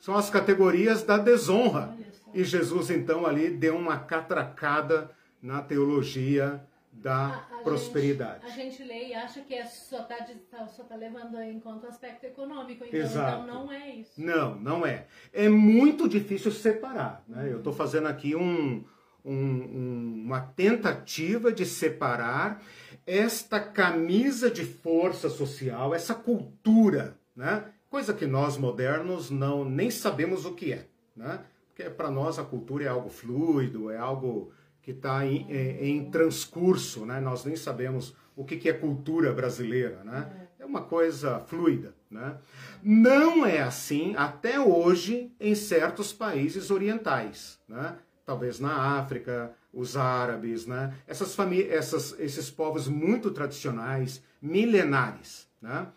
[0.01, 1.95] São as categorias da desonra.
[2.33, 5.11] E Jesus então ali deu uma catracada
[5.41, 6.61] na teologia
[6.91, 8.45] da a, a prosperidade.
[8.47, 10.17] Gente, a gente lê e acha que é só está
[10.49, 13.43] tá, só tá levando em conta o aspecto econômico, então, Exato.
[13.43, 14.21] então não é isso.
[14.21, 15.05] Não, não é.
[15.31, 17.23] É muito difícil separar.
[17.27, 17.43] Né?
[17.43, 17.49] Uhum.
[17.49, 18.83] Eu estou fazendo aqui um,
[19.23, 22.61] um, uma tentativa de separar
[23.05, 27.65] esta camisa de força social, essa cultura, né?
[27.91, 30.87] Coisa que nós modernos não nem sabemos o que é.
[31.13, 31.41] Né?
[31.67, 36.09] Porque para nós a cultura é algo fluido, é algo que está em, em, em,
[36.09, 37.19] transcurso, né?
[37.19, 40.47] Nós nem sabemos o que, que é cultura brasileira, né?
[40.57, 42.37] É uma coisa fluida, né?
[42.81, 47.97] Não é assim até hoje em certos países orientais, né?
[48.25, 50.95] Talvez na África, os árabes, né?
[51.05, 55.87] Essas famílias, essas, esses povos muito tradicionais, milenares, né?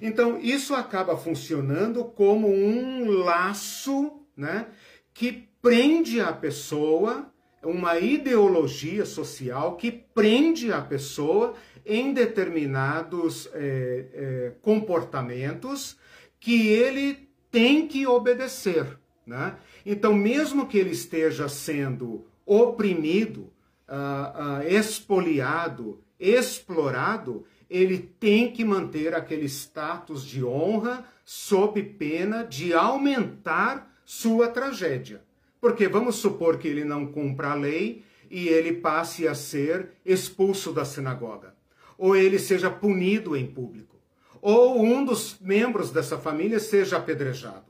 [0.00, 4.66] Então isso acaba funcionando como um laço, né?
[5.12, 7.30] Que prende a pessoa
[7.62, 15.96] uma ideologia social que prende a pessoa em determinados é, é, comportamentos
[16.38, 18.98] que ele tem que obedecer.
[19.26, 19.56] Né?
[19.84, 23.52] Então, mesmo que ele esteja sendo oprimido
[23.88, 32.72] uh, uh, expoliado, explorado, ele tem que manter aquele status de honra sob pena de
[32.72, 35.22] aumentar sua tragédia.
[35.60, 40.72] Porque vamos supor que ele não cumpra a lei e ele passe a ser expulso
[40.72, 41.54] da sinagoga,
[41.96, 43.96] ou ele seja punido em público,
[44.40, 47.66] ou um dos membros dessa família seja apedrejado.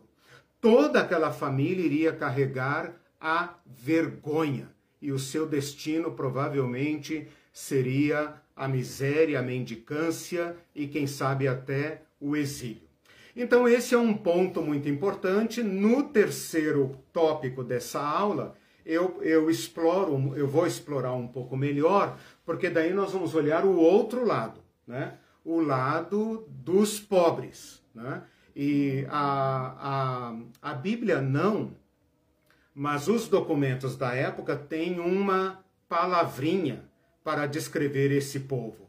[0.60, 4.68] Toda aquela família iria carregar a vergonha
[5.00, 12.34] e o seu destino provavelmente seria a miséria, a mendicância e quem sabe até o
[12.34, 12.82] exílio.
[13.36, 15.62] Então, esse é um ponto muito importante.
[15.62, 22.68] No terceiro tópico dessa aula, eu, eu exploro, eu vou explorar um pouco melhor, porque
[22.68, 25.14] daí nós vamos olhar o outro lado, né?
[25.44, 28.24] O lado dos pobres, né?
[28.56, 31.70] E a, a, a Bíblia não,
[32.74, 36.87] mas os documentos da época têm uma palavrinha
[37.28, 38.88] para descrever esse povo.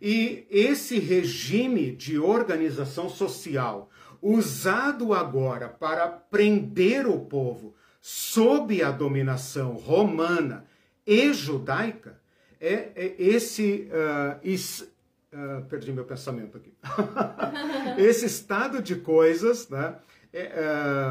[0.00, 3.90] E esse regime de organização social,
[4.22, 10.64] usado agora para prender o povo sob a dominação romana
[11.04, 12.20] e judaica,
[12.60, 13.88] é, é esse.
[13.90, 14.88] Uh, is,
[15.32, 16.72] uh, perdi meu pensamento aqui.
[17.98, 19.96] esse estado de coisas, né?
[20.32, 20.48] É,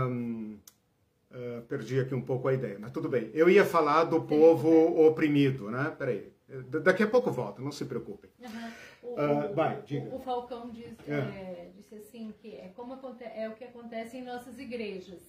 [0.07, 3.29] uh, perdi aqui um pouco a ideia, mas tudo bem.
[3.33, 5.93] Eu ia falar do povo oprimido, né?
[5.99, 6.38] Peraí.
[6.81, 8.29] Daqui a pouco volta, não se preocupem.
[8.39, 9.13] Uhum.
[9.13, 10.15] O, vai, diga.
[10.15, 11.13] O, Falcão diz, é.
[11.13, 15.21] É, disse assim que é, como é o que acontece em nossas igrejas.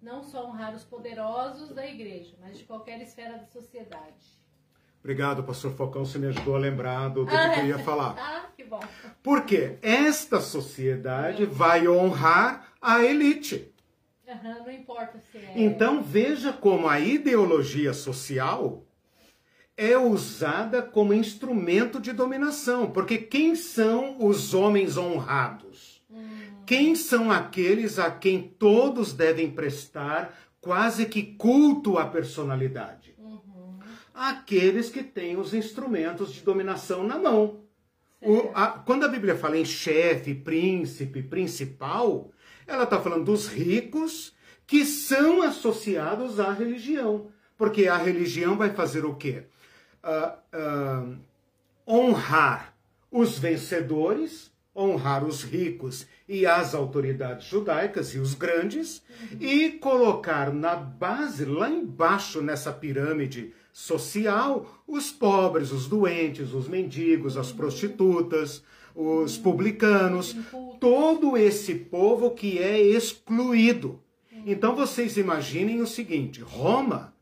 [0.00, 4.38] Não só honrar os poderosos da igreja, mas de qualquer esfera da sociedade.
[5.00, 8.16] Obrigado, pastor Falcão, você me ajudou a lembrar do, do ah, que eu ia falar.
[8.18, 8.80] ah, que bom.
[9.22, 13.72] Porque esta sociedade vai honrar a elite.
[14.26, 15.52] Uhum, não importa se é.
[15.56, 18.84] Então veja como a ideologia social
[19.78, 22.90] é usada como instrumento de dominação.
[22.90, 26.02] Porque quem são os homens honrados?
[26.66, 33.14] Quem são aqueles a quem todos devem prestar quase que culto à personalidade?
[33.16, 33.78] Uhum.
[34.12, 37.60] Aqueles que têm os instrumentos de dominação na mão.
[38.20, 42.30] O, a, quando a Bíblia fala em chefe, príncipe, principal,
[42.66, 44.34] ela está falando dos ricos
[44.66, 47.30] que são associados à religião.
[47.56, 49.44] Porque a religião vai fazer o quê?
[50.04, 51.16] Uh, uh,
[51.86, 52.74] honrar
[53.10, 59.38] os vencedores, honrar os ricos e as autoridades judaicas e os grandes, uhum.
[59.40, 67.36] e colocar na base, lá embaixo nessa pirâmide social, os pobres, os doentes, os mendigos,
[67.36, 68.62] as prostitutas,
[68.94, 70.36] os publicanos,
[70.80, 74.00] todo esse povo que é excluído.
[74.44, 77.14] Então vocês imaginem o seguinte: Roma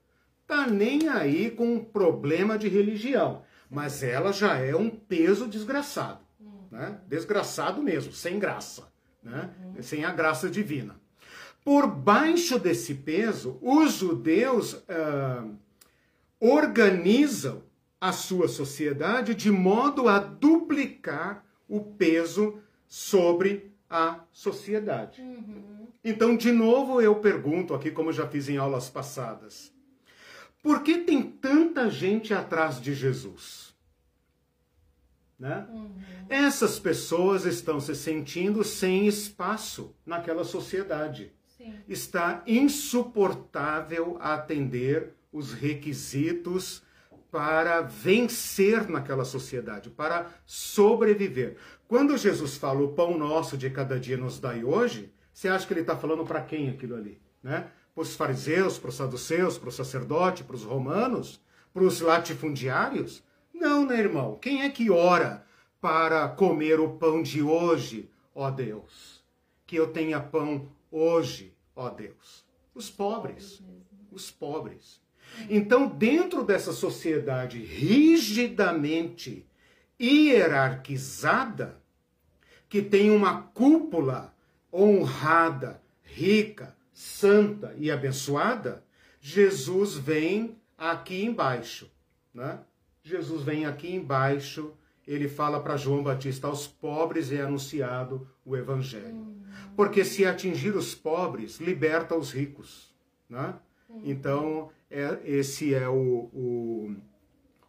[0.46, 6.20] tá nem aí com um problema de religião, mas ela já é um peso desgraçado,
[6.70, 7.00] né?
[7.08, 8.88] Desgraçado mesmo, sem graça,
[9.22, 9.50] né?
[9.80, 10.96] Sem a graça divina.
[11.64, 15.44] Por baixo desse peso, os judeus ah,
[16.38, 17.62] organizam
[18.00, 25.20] a sua sociedade de modo a duplicar o peso sobre a sociedade.
[25.20, 25.88] Uhum.
[26.04, 29.72] Então, de novo, eu pergunto aqui, como já fiz em aulas passadas:
[30.66, 33.72] por que tem tanta gente atrás de Jesus?
[35.38, 35.64] Né?
[35.70, 35.94] Uhum.
[36.28, 41.32] Essas pessoas estão se sentindo sem espaço naquela sociedade.
[41.56, 41.72] Sim.
[41.86, 46.82] Está insuportável atender os requisitos
[47.30, 51.58] para vencer naquela sociedade, para sobreviver.
[51.86, 55.72] Quando Jesus fala o pão nosso de cada dia nos dai hoje, você acha que
[55.72, 57.22] ele está falando para quem aquilo ali?
[57.40, 57.70] Né?
[57.96, 61.40] Para os fariseus, para os saduceus, para o sacerdote, para os romanos,
[61.72, 63.22] para os latifundiários?
[63.54, 64.36] Não, né, irmão?
[64.38, 65.46] Quem é que ora
[65.80, 69.24] para comer o pão de hoje, ó Deus?
[69.66, 72.44] Que eu tenha pão hoje, ó Deus.
[72.74, 73.62] Os pobres.
[74.12, 75.00] Os pobres.
[75.48, 79.46] Então, dentro dessa sociedade rigidamente
[79.98, 81.80] hierarquizada,
[82.68, 84.34] que tem uma cúpula
[84.70, 88.82] honrada, rica, santa e abençoada,
[89.20, 91.92] Jesus vem aqui embaixo,
[92.32, 92.60] né?
[93.02, 94.72] Jesus vem aqui embaixo,
[95.06, 99.36] ele fala para João Batista, aos pobres é anunciado o evangelho.
[99.76, 102.94] Porque se atingir os pobres, liberta os ricos,
[103.28, 103.54] né?
[104.02, 106.96] Então, é, esse é o, o,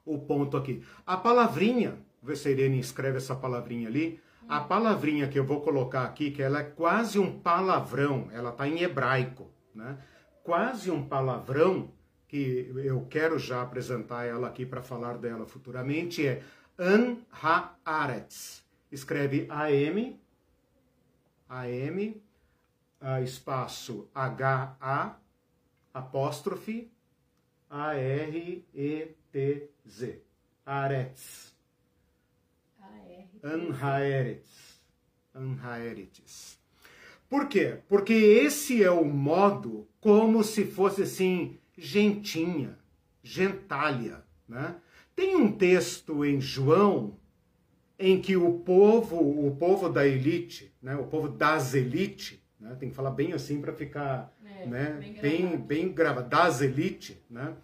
[0.06, 0.82] o ponto aqui.
[1.06, 5.62] A palavrinha, vê se a Irene escreve essa palavrinha ali, a palavrinha que eu vou
[5.62, 9.98] colocar aqui, que ela é quase um palavrão, ela está em hebraico, né?
[10.44, 11.92] Quase um palavrão,
[12.28, 16.42] que eu quero já apresentar ela aqui para falar dela futuramente, é
[16.78, 18.66] An Haaretz.
[18.92, 20.20] Escreve A-M,
[21.50, 22.22] A-M,
[23.24, 25.18] espaço H-A,
[25.94, 26.92] apóstrofe,
[27.70, 28.72] A-R-E-T-Z.
[30.66, 31.57] Aretz.
[33.48, 34.82] Anhaeretz.
[35.34, 36.60] Anhaeretz.
[37.30, 37.80] Por quê?
[37.88, 42.78] Porque esse é o modo como se fosse assim, gentinha,
[43.22, 44.24] gentalha.
[44.48, 44.76] Né?
[45.16, 47.18] Tem um texto em João
[48.00, 52.90] em que o povo, o povo da elite, né, o povo das elite, né, tem
[52.90, 57.56] que falar bem assim para ficar é, né, bem, bem, gravado, das elite, né,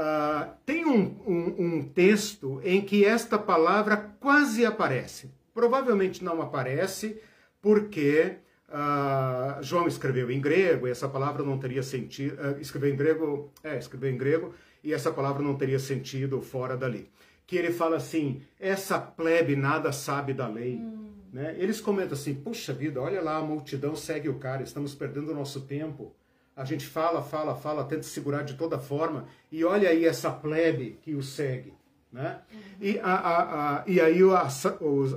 [0.00, 5.30] uh, tem um, um, um texto em que esta palavra quase aparece.
[5.52, 7.20] Provavelmente não aparece
[7.60, 8.38] porque
[8.70, 12.34] Uh, João escreveu em grego e essa palavra não teria sentido.
[12.40, 16.76] Uh, escreveu em grego, é, escreveu em grego e essa palavra não teria sentido fora
[16.76, 17.10] dali.
[17.46, 20.76] Que ele fala assim: essa plebe nada sabe da lei.
[20.76, 21.10] Hum.
[21.32, 21.56] Né?
[21.58, 25.34] Eles comentam assim: puxa vida, olha lá, a multidão segue o cara, estamos perdendo o
[25.34, 26.14] nosso tempo.
[26.60, 30.98] A gente fala, fala, fala, tenta segurar de toda forma e olha aí essa plebe
[31.00, 31.72] que o segue.
[32.12, 32.38] Né?
[32.52, 32.60] Uhum.
[32.82, 34.66] E, a, a, a, e aí as,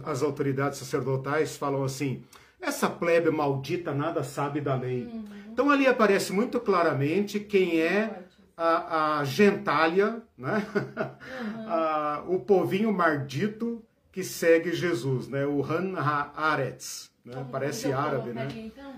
[0.06, 2.24] as autoridades sacerdotais falam assim:
[2.62, 5.04] essa plebe maldita nada sabe da lei.
[5.04, 5.26] Uhum.
[5.52, 8.24] Então ali aparece muito claramente quem é
[8.56, 10.66] a, a gentalha, né?
[10.74, 11.68] Uhum.
[11.68, 13.84] a, o povinho mardito
[14.14, 15.46] que segue Jesus, né?
[15.46, 17.46] O Han Haaretz, né?
[17.52, 18.48] Parece árabe, né?
[18.56, 18.94] Então,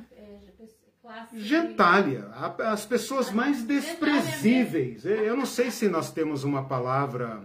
[1.33, 2.29] gentalha,
[2.59, 5.05] as pessoas mais desprezíveis.
[5.05, 7.43] Eu não sei se nós temos uma palavra,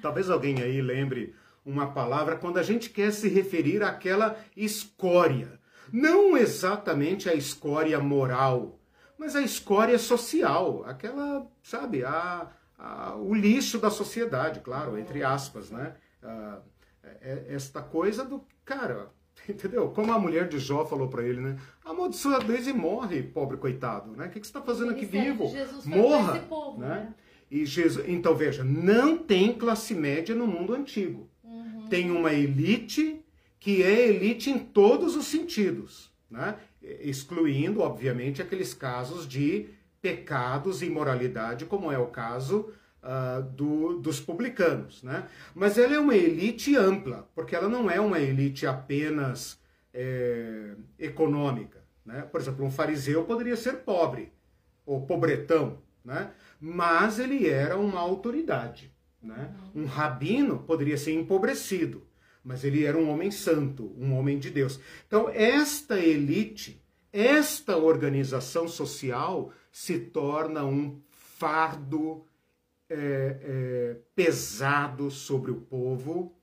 [0.00, 1.34] talvez alguém aí lembre
[1.64, 5.60] uma palavra quando a gente quer se referir àquela escória.
[5.92, 8.80] Não exatamente a escória moral,
[9.18, 15.70] mas a escória social, aquela, sabe, a, a o lixo da sociedade, claro, entre aspas,
[15.70, 15.94] né?
[16.22, 16.58] Ah,
[17.02, 19.10] é, é esta coisa do, cara,
[19.48, 19.88] entendeu?
[19.90, 21.58] Como a mulher de Jó falou para ele, né?
[21.84, 24.26] Amaldiçoa Deus e morre, pobre coitado, né?
[24.26, 25.50] O que, que você está fazendo aqui vivo?
[25.84, 26.88] Morra, povo, né?
[26.88, 27.14] né?
[27.50, 31.28] E Jesus, então veja, não tem classe média no mundo antigo
[31.92, 33.20] tem uma elite
[33.60, 36.56] que é elite em todos os sentidos, né?
[36.82, 39.68] excluindo, obviamente, aqueles casos de
[40.00, 42.72] pecados e imoralidade, como é o caso
[43.02, 45.02] uh, do, dos publicanos.
[45.02, 45.26] Né?
[45.54, 49.58] Mas ela é uma elite ampla, porque ela não é uma elite apenas
[49.92, 51.82] é, econômica.
[52.04, 52.22] Né?
[52.22, 54.32] Por exemplo, um fariseu poderia ser pobre,
[54.84, 56.32] ou pobretão, né?
[56.60, 58.92] mas ele era uma autoridade.
[59.22, 59.54] Né?
[59.74, 62.06] Um rabino poderia ser empobrecido,
[62.42, 64.80] mas ele era um homem santo, um homem de Deus.
[65.06, 66.82] Então, esta elite,
[67.12, 72.24] esta organização social se torna um fardo
[72.92, 76.36] é, é, pesado sobre o povo,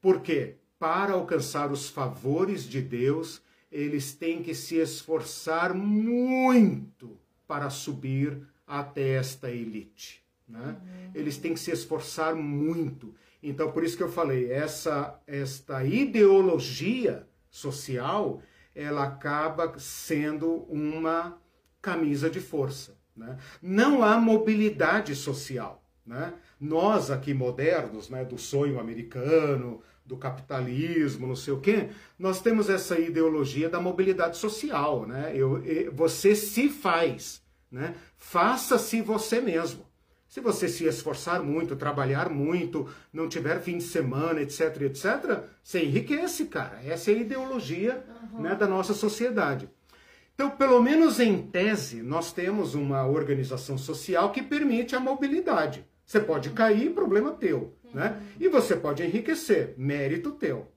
[0.00, 3.42] porque para alcançar os favores de Deus,
[3.72, 7.18] eles têm que se esforçar muito
[7.48, 10.22] para subir até esta elite.
[10.46, 10.76] Né?
[10.80, 11.10] Uhum.
[11.14, 13.14] Eles têm que se esforçar muito.
[13.42, 18.42] Então, por isso que eu falei, essa esta ideologia social,
[18.74, 21.40] ela acaba sendo uma
[21.80, 22.98] camisa de força.
[23.16, 23.38] Né?
[23.62, 25.82] Não há mobilidade social.
[26.06, 26.32] Né?
[26.60, 32.70] Nós aqui modernos, né, do sonho americano, do capitalismo, não sei o quê, nós temos
[32.70, 35.04] essa ideologia da mobilidade social.
[35.04, 35.32] Né?
[35.34, 37.94] Eu, eu você se faz, né?
[38.16, 39.84] faça-se você mesmo.
[40.28, 45.84] Se você se esforçar muito, trabalhar muito, não tiver fim de semana, etc, etc, você
[45.84, 46.80] enriquece, cara.
[46.84, 48.42] Essa é a ideologia uhum.
[48.42, 49.68] né, da nossa sociedade.
[50.34, 55.86] Então, pelo menos em tese, nós temos uma organização social que permite a mobilidade.
[56.06, 57.76] Você pode cair, problema teu.
[57.92, 58.10] Né?
[58.10, 58.26] Uhum.
[58.38, 60.70] E você pode enriquecer, mérito teu.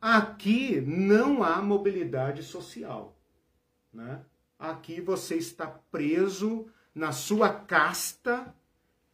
[0.00, 3.16] Aqui não há mobilidade social.
[3.92, 4.20] Né?
[4.58, 8.52] Aqui você está preso na sua casta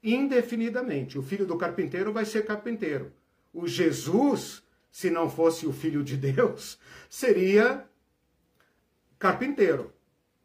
[0.02, 1.18] indefinidamente.
[1.18, 3.12] O filho do carpinteiro vai ser carpinteiro.
[3.52, 6.78] O Jesus, se não fosse o filho de Deus,
[7.10, 7.84] seria
[9.18, 9.92] carpinteiro.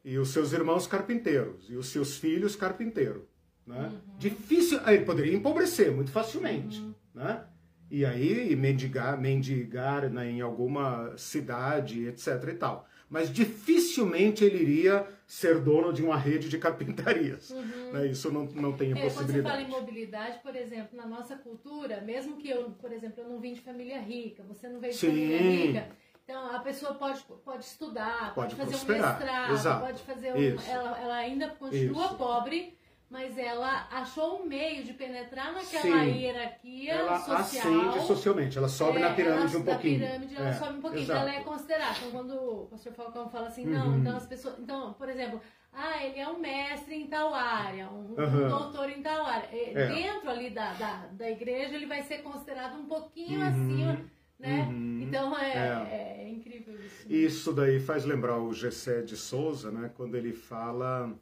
[0.03, 1.69] E os seus irmãos carpinteiros.
[1.69, 3.26] E os seus filhos carpinteiro.
[3.66, 3.91] Né?
[3.91, 4.18] Uhum.
[4.18, 4.80] Difícil.
[4.88, 6.80] Ele poderia empobrecer muito facilmente.
[6.80, 6.93] Uhum.
[7.16, 7.43] Né?
[7.89, 12.28] E aí mendigar, mendigar né, em alguma cidade, etc.
[12.49, 17.51] e tal mas dificilmente ele iria ser dono de uma rede de carpintarias.
[17.51, 17.91] Uhum.
[17.91, 18.07] Né?
[18.07, 19.16] Isso não, não tem é, possibilidade.
[19.16, 23.22] Quando você fala em mobilidade, por exemplo, na nossa cultura, mesmo que eu, por exemplo,
[23.22, 25.09] eu não vim de família rica, você não veio de Sim.
[25.09, 25.88] família rica,
[26.24, 29.16] então a pessoa pode, pode estudar, pode, pode fazer prosperar.
[29.16, 29.86] um mestrado, Exato.
[29.86, 32.16] pode fazer um, ela, ela ainda continua Isso.
[32.16, 32.76] pobre,
[33.14, 36.18] mas ela achou um meio de penetrar naquela Sim.
[36.18, 37.39] hierarquia ela social.
[37.39, 39.99] ascende socialmente, ela sobe é, na pirâmide ela, um pouquinho.
[39.99, 41.95] Na pirâmide ela é, sobe um pouquinho, então ela é considerada.
[41.99, 43.99] Então quando o pastor Falcão fala assim, não, uhum.
[43.99, 45.39] então as pessoas, então, por exemplo,
[45.72, 48.45] ah, ele é um mestre em tal área, um, uhum.
[48.45, 49.47] um doutor em tal área.
[49.51, 49.89] É.
[49.89, 53.47] Dentro ali da, da, da igreja ele vai ser considerado um pouquinho uhum.
[53.47, 54.68] acima né?
[54.70, 55.01] Uhum.
[55.03, 56.24] Então é, é.
[56.24, 57.14] é, incrível isso.
[57.14, 59.91] Isso daí faz lembrar o Gessé de Souza, né?
[59.95, 61.16] Quando ele fala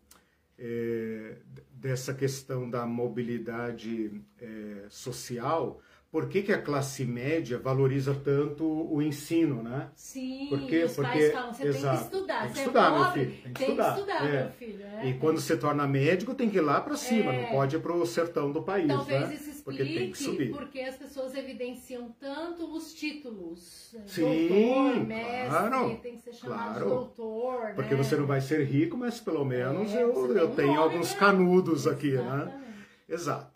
[0.58, 1.38] é,
[1.82, 9.02] dessa questão da mobilidade é, social, por que, que a classe média valoriza tanto o
[9.02, 9.88] ensino, né?
[9.96, 12.42] Sim, Porque, os porque, pais falam, você exato, tem que estudar.
[12.42, 13.32] Tem que estudar, é meu filho.
[13.32, 13.94] Tem que tem estudar.
[13.94, 14.44] Que estudar é.
[14.44, 15.08] meu filho é.
[15.08, 17.42] E quando você torna médico, tem que ir lá para cima, é.
[17.42, 19.38] não pode ir para o sertão do país, Talvez né?
[19.78, 20.52] Porque, tem que subir.
[20.52, 23.96] porque as pessoas evidenciam tanto os títulos.
[24.06, 26.90] Sim, doutor, mestre, claro, tem que ser chamado claro.
[26.90, 28.04] doutor, Porque né?
[28.04, 31.12] você não vai ser rico, mas pelo menos É, eu, eu um tenho nome, alguns
[31.14, 31.20] né?
[31.20, 32.22] canudos aqui, né?
[32.22, 32.62] Exatamente.
[33.10, 33.52] Exato.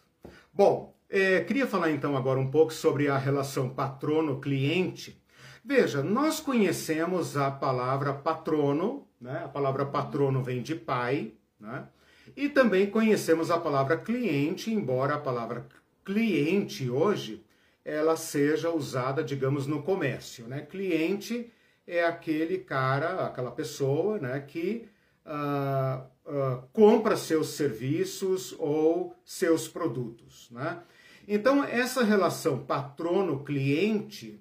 [0.53, 5.21] Bom, é, queria falar então agora um pouco sobre a relação patrono-cliente.
[5.63, 9.41] Veja, nós conhecemos a palavra patrono, né?
[9.45, 11.87] A palavra patrono vem de pai, né?
[12.35, 15.67] E também conhecemos a palavra cliente, embora a palavra
[16.05, 17.43] cliente hoje
[17.83, 20.61] ela seja usada, digamos, no comércio, né?
[20.61, 21.51] Cliente
[21.85, 24.87] é aquele cara, aquela pessoa, né, que
[25.23, 30.81] ah, ah, compra seus serviços ou seus produtos, né?
[31.27, 34.39] Então, essa relação patrono-cliente,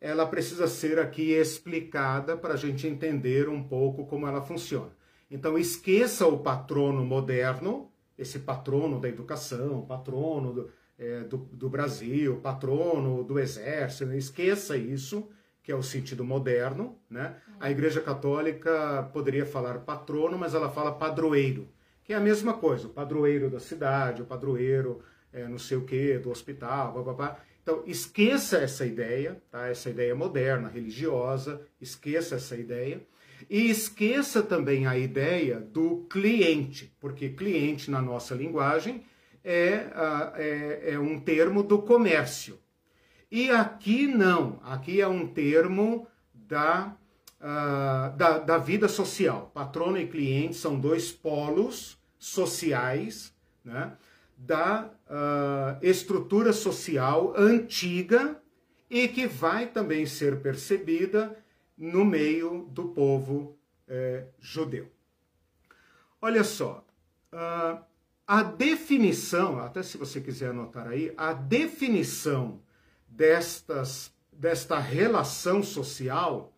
[0.00, 4.92] ela precisa ser aqui explicada para a gente entender um pouco como ela funciona.
[5.28, 10.70] Então, esqueça o patrono moderno, esse patrono da educação, patrono do,
[11.00, 15.30] é, do, do Brasil, patrono do exército, esqueça isso,
[15.62, 16.98] que é o sentido moderno.
[17.08, 17.34] Né?
[17.58, 21.66] A Igreja Católica poderia falar patrono, mas ela fala padroeiro,
[22.04, 25.00] que é a mesma coisa, o padroeiro da cidade, o padroeiro
[25.32, 27.40] é, não sei o que, do hospital, blá.
[27.62, 29.68] Então, esqueça essa ideia, tá?
[29.68, 33.00] essa ideia moderna, religiosa, esqueça essa ideia.
[33.48, 39.02] E esqueça também a ideia do cliente, porque cliente na nossa linguagem
[39.44, 39.90] é,
[40.36, 42.58] é, é um termo do comércio.
[43.30, 46.96] E aqui não, aqui é um termo da,
[47.40, 49.50] uh, da, da vida social.
[49.54, 53.32] Patrono e cliente são dois polos sociais,
[53.64, 53.92] né?
[54.36, 58.40] da uh, estrutura social antiga
[58.88, 61.36] e que vai também ser percebida
[61.76, 63.56] no meio do povo
[63.88, 64.90] eh, judeu.
[66.20, 66.84] Olha só,
[67.32, 67.82] uh,
[68.32, 72.62] a definição, até se você quiser anotar aí, a definição
[73.08, 76.56] destas, desta relação social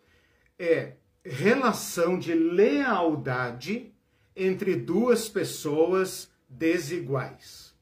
[0.59, 3.91] é relação de lealdade
[4.37, 7.75] entre duas pessoas desiguais.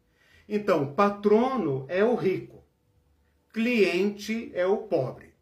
[0.49, 2.65] Então, patrono é o rico,
[3.53, 5.35] cliente é o pobre.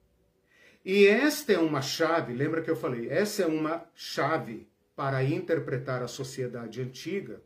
[0.82, 6.02] E esta é uma chave, lembra que eu falei, essa é uma chave para interpretar
[6.02, 7.42] a sociedade antiga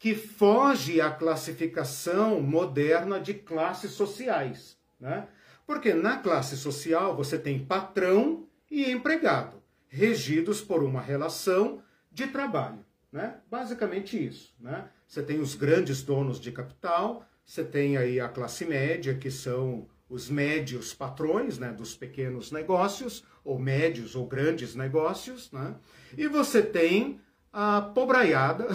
[0.00, 4.78] que foge à classificação moderna de classes sociais.
[4.98, 5.28] Né?
[5.66, 12.82] Porque na classe social você tem patrão e empregado, regidos por uma relação de trabalho.
[13.12, 13.36] Né?
[13.50, 14.54] Basicamente isso.
[14.58, 14.88] Né?
[15.06, 19.86] Você tem os grandes donos de capital, você tem aí a classe média, que são
[20.08, 25.74] os médios patrões né, dos pequenos negócios, ou médios ou grandes negócios, né?
[26.16, 27.20] e você tem
[27.52, 28.68] a pobraiada,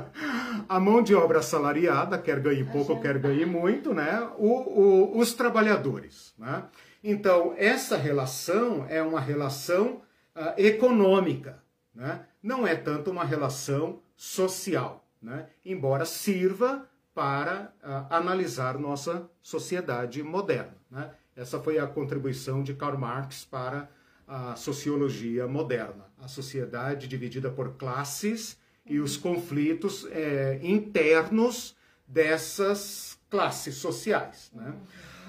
[0.68, 4.28] a mão de obra assalariada, quer ganhe pouco, quer ganhe muito, né?
[4.36, 6.34] O, o, os trabalhadores.
[6.38, 6.64] Né?
[7.02, 10.02] Então, essa relação é uma relação
[10.36, 11.62] uh, econômica,
[11.94, 12.26] né?
[12.42, 15.46] não é tanto uma relação social né?
[15.64, 20.74] embora sirva para uh, analisar nossa sociedade moderna.
[20.90, 21.10] Né?
[21.36, 23.88] Essa foi a contribuição de Karl Marx para
[24.32, 26.06] a sociologia moderna.
[26.18, 28.56] A sociedade dividida por classes
[28.86, 31.76] e os conflitos é, internos
[32.08, 34.50] dessas classes sociais.
[34.54, 34.74] Né?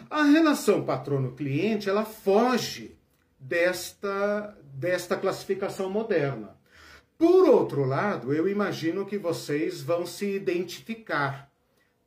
[0.10, 2.98] A relação patrono-cliente ela foge
[3.38, 6.56] desta, desta classificação moderna.
[7.18, 11.52] Por outro lado, eu imagino que vocês vão se identificar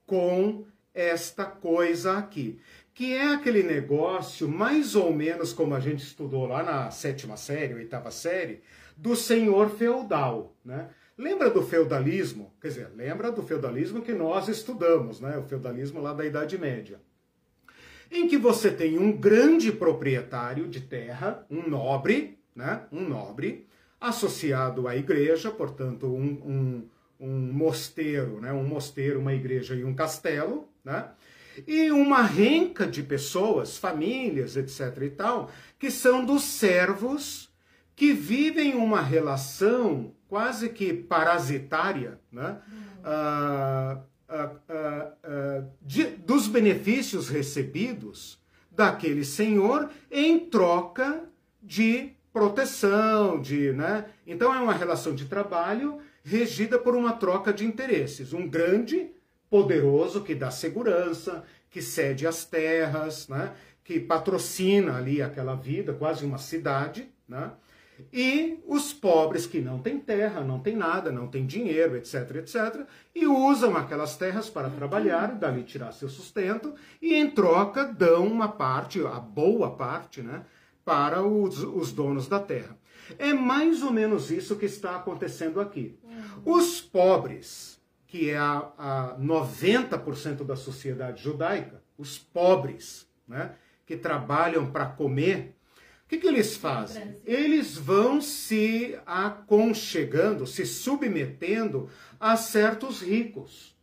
[0.07, 2.59] com esta coisa aqui,
[2.97, 7.75] que é aquele negócio mais ou menos como a gente estudou lá na sétima série,
[7.75, 8.63] oitava série,
[8.97, 10.89] do senhor feudal, né?
[11.19, 12.55] Lembra do feudalismo?
[12.59, 15.37] Quer dizer, lembra do feudalismo que nós estudamos, né?
[15.37, 16.99] O feudalismo lá da Idade Média.
[18.11, 22.85] Em que você tem um grande proprietário de terra, um nobre, né?
[22.91, 23.67] Um nobre,
[24.01, 26.89] associado à igreja, portanto, um, um,
[27.21, 28.55] um mosteiro, né?
[28.55, 31.11] um mosteiro, uma igreja e um castelo, né?
[31.67, 35.03] E uma renca de pessoas, famílias, etc.
[35.03, 37.49] e tal, que são dos servos
[37.95, 42.59] que vivem uma relação quase que parasitária, né?
[43.03, 43.99] Ah,
[44.29, 48.39] ah, ah, de, dos benefícios recebidos
[48.71, 51.25] daquele senhor em troca
[51.63, 54.07] de proteção, de, né?
[54.27, 58.33] Então é uma relação de trabalho regida por uma troca de interesses.
[58.33, 59.11] Um grande
[59.51, 63.53] poderoso que dá segurança, que cede as terras, né?
[63.85, 67.53] que patrocina ali aquela vida, quase uma cidade, né?
[68.13, 72.87] e os pobres que não têm terra, não têm nada, não têm dinheiro, etc, etc,
[73.15, 78.49] e usam aquelas terras para trabalhar, dali tirar seu sustento, e em troca dão uma
[78.49, 80.45] parte, a boa parte, né,
[80.85, 82.77] para os, os donos da terra.
[83.19, 85.99] É mais ou menos isso que está acontecendo aqui.
[86.45, 87.76] Os pobres,
[88.07, 93.55] que é a, a 90% da sociedade judaica, os pobres, né,
[93.85, 95.57] que trabalham para comer,
[96.05, 97.17] o que, que eles fazem?
[97.25, 101.91] Eles vão se aconchegando, se submetendo
[102.21, 103.77] a certos ricos.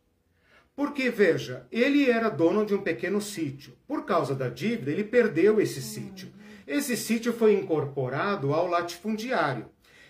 [0.74, 3.76] Porque, veja, ele era dono de um pequeno sítio.
[3.86, 6.32] Por causa da dívida, ele perdeu esse sítio.
[6.66, 9.68] Esse sítio foi incorporado ao latifundiário.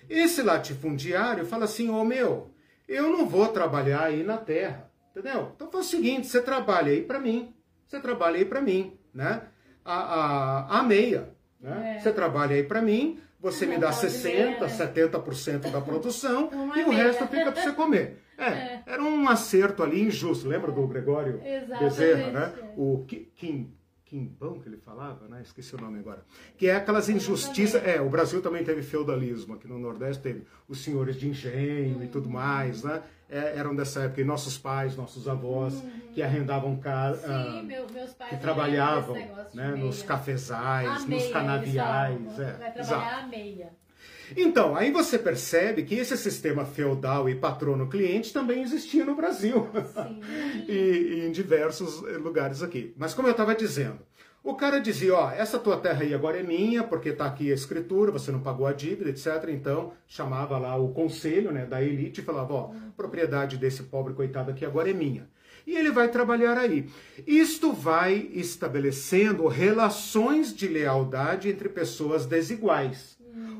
[0.08, 2.53] Esse latifundiário fala assim: Ô oh, meu,
[2.88, 5.52] eu não vou trabalhar aí na terra, entendeu?
[5.54, 7.54] Então faz o seguinte: você trabalha aí para mim,
[7.86, 9.42] você trabalha aí para mim, né?
[9.84, 11.30] A, a, a meia,
[11.60, 11.96] né?
[11.96, 12.00] É.
[12.00, 16.90] Você trabalha aí para mim, você não me dá 60, 70% da produção e o
[16.90, 18.22] resto fica para você comer.
[18.38, 20.48] É, é, era um acerto ali injusto.
[20.48, 21.40] Lembra do Gregório
[21.78, 22.52] Bezerra, né?
[22.62, 22.72] É.
[22.76, 23.72] O Kim,
[24.14, 25.42] quimbão que ele falava, né?
[25.42, 26.22] Esqueci o nome agora.
[26.56, 27.84] Que é aquelas injustiças.
[27.84, 32.06] É, o Brasil também teve feudalismo, aqui no Nordeste teve os senhores de engenho e
[32.06, 33.02] tudo mais, né?
[33.28, 36.12] É, eram dessa época, e nossos pais, nossos avós, uhum.
[36.12, 39.16] que arrendavam casa, ah, meu, meus pais que trabalhavam
[39.52, 42.38] né, nos cafezais, nos canaviais.
[42.38, 43.24] É, vai trabalhar exato.
[43.24, 43.83] a meia.
[44.36, 49.68] Então, aí você percebe que esse sistema feudal e patrono-cliente também existia no Brasil
[50.68, 52.94] e, e, em diversos lugares aqui.
[52.96, 53.98] Mas como eu estava dizendo,
[54.42, 57.54] o cara dizia, ó, essa tua terra aí agora é minha, porque está aqui a
[57.54, 59.48] escritura, você não pagou a dívida, etc.
[59.48, 64.50] Então, chamava lá o conselho né, da elite e falava, ó, propriedade desse pobre coitado
[64.50, 65.28] aqui agora é minha.
[65.66, 66.90] E ele vai trabalhar aí.
[67.26, 73.13] Isto vai estabelecendo relações de lealdade entre pessoas desiguais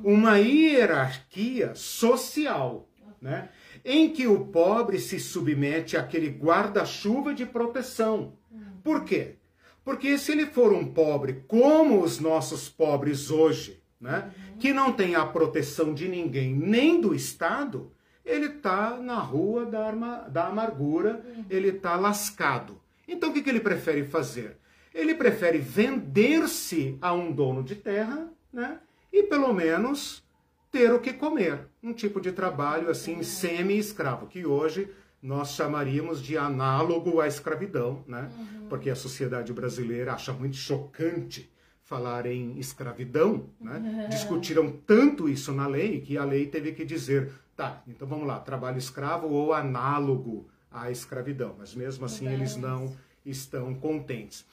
[0.05, 2.89] uma hierarquia social,
[3.21, 3.49] né?
[3.85, 8.35] em que o pobre se submete àquele guarda-chuva de proteção.
[8.83, 9.37] Por quê?
[9.85, 15.15] Porque se ele for um pobre como os nossos pobres hoje, né, que não tem
[15.15, 17.93] a proteção de ninguém, nem do Estado,
[18.25, 22.81] ele está na rua da, arma, da amargura, ele está lascado.
[23.07, 24.57] Então o que, que ele prefere fazer?
[24.95, 28.79] Ele prefere vender-se a um dono de terra, né?
[29.15, 30.25] E pelo menos
[30.73, 31.69] ter o que comer.
[31.81, 34.91] Um tipo de trabalho assim semi-escravo, que hoje
[35.23, 38.29] nós chamaríamos de análogo à escravidão, né?
[38.37, 38.67] Uhum.
[38.69, 41.49] Porque a sociedade brasileira acha muito chocante
[41.85, 43.79] falar em escravidão, né?
[43.79, 44.09] Uhum.
[44.11, 48.41] Discutiram tanto isso na lei que a lei teve que dizer, tá, então vamos lá,
[48.41, 51.55] trabalho escravo ou análogo à escravidão.
[51.57, 52.93] Mas mesmo assim eles não
[53.25, 54.45] estão contentes.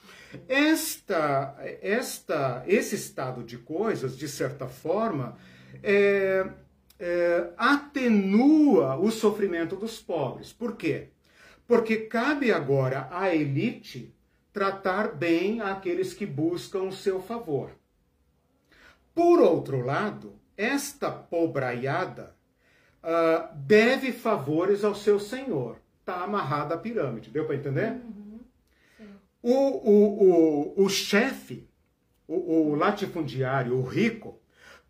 [0.48, 5.36] Esta, esta, esse estado de coisas, de certa forma,
[5.82, 6.48] é,
[6.98, 10.52] é, atenua o sofrimento dos pobres.
[10.52, 11.08] Por quê?
[11.66, 14.14] Porque cabe agora à elite
[14.52, 17.70] tratar bem aqueles que buscam o seu favor.
[19.14, 22.34] Por outro lado, esta pobraiada
[23.02, 25.76] uh, deve favores ao seu senhor.
[26.00, 27.30] Está amarrada à pirâmide.
[27.30, 27.92] Deu para entender?
[27.92, 28.21] Uhum.
[29.42, 31.68] O, o, o, o chefe,
[32.28, 34.40] o, o latifundiário, o rico,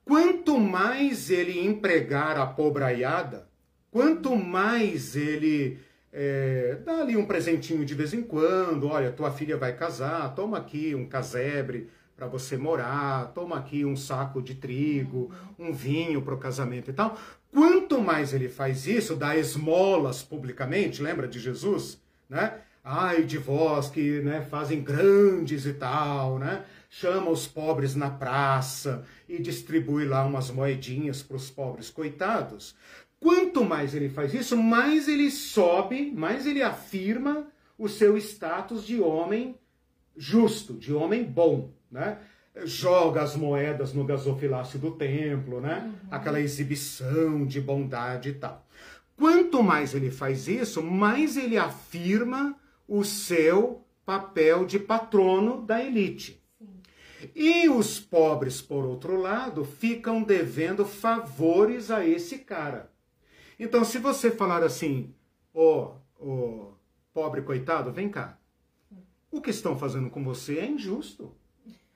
[0.05, 3.49] quanto mais ele empregar a pobraiada,
[3.91, 5.79] quanto mais ele
[6.13, 10.59] é, dá ali um presentinho de vez em quando, olha, tua filha vai casar, toma
[10.59, 16.35] aqui um casebre para você morar, toma aqui um saco de trigo, um vinho para
[16.35, 17.19] o casamento e tal.
[17.51, 22.61] Quanto mais ele faz isso, dá esmolas publicamente, lembra de Jesus, né?
[22.85, 26.65] Ai de vós que né, fazem grandes e tal, né?
[26.91, 32.75] Chama os pobres na praça e distribui lá umas moedinhas para os pobres coitados.
[33.19, 37.47] Quanto mais ele faz isso, mais ele sobe, mais ele afirma
[37.79, 39.57] o seu status de homem
[40.17, 42.19] justo, de homem bom, né?
[42.65, 45.85] Joga as moedas no gasofilácio do templo, né?
[45.85, 46.09] Uhum.
[46.11, 48.67] Aquela exibição de bondade e tal.
[49.17, 52.57] quanto mais ele faz isso, mais ele afirma
[52.95, 56.45] o seu papel de patrono da elite.
[57.35, 62.93] E os pobres, por outro lado, ficam devendo favores a esse cara.
[63.59, 65.15] Então, se você falar assim,
[65.55, 66.73] ô, oh, oh,
[67.15, 68.39] pobre coitado, vem cá.
[69.31, 71.35] O que estão fazendo com você é injusto.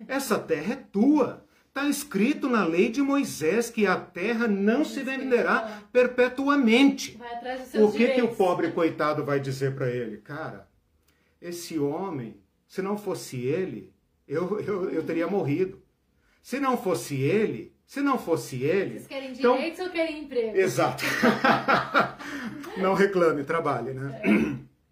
[0.09, 1.45] Essa terra é tua.
[1.69, 7.21] Está escrito na lei de Moisés que a terra não se venderá perpetuamente.
[7.75, 10.17] O que, que o pobre coitado vai dizer para ele?
[10.19, 10.67] Cara,
[11.49, 12.37] esse homem,
[12.67, 13.93] se não fosse ele,
[14.27, 15.81] eu, eu, eu teria morrido.
[16.43, 18.95] Se não fosse ele, se não fosse ele.
[18.95, 19.57] Vocês querem então...
[19.57, 20.57] direitos ou querem emprego?
[20.57, 21.05] Exato.
[22.79, 24.21] não reclame, trabalhe, né?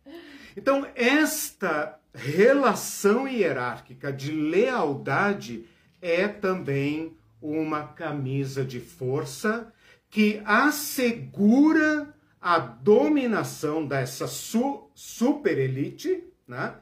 [0.07, 0.11] É.
[0.57, 5.67] Então, esta relação hierárquica de lealdade
[6.01, 9.73] é também uma camisa de força
[10.09, 16.75] que assegura a dominação dessa su super elite, né?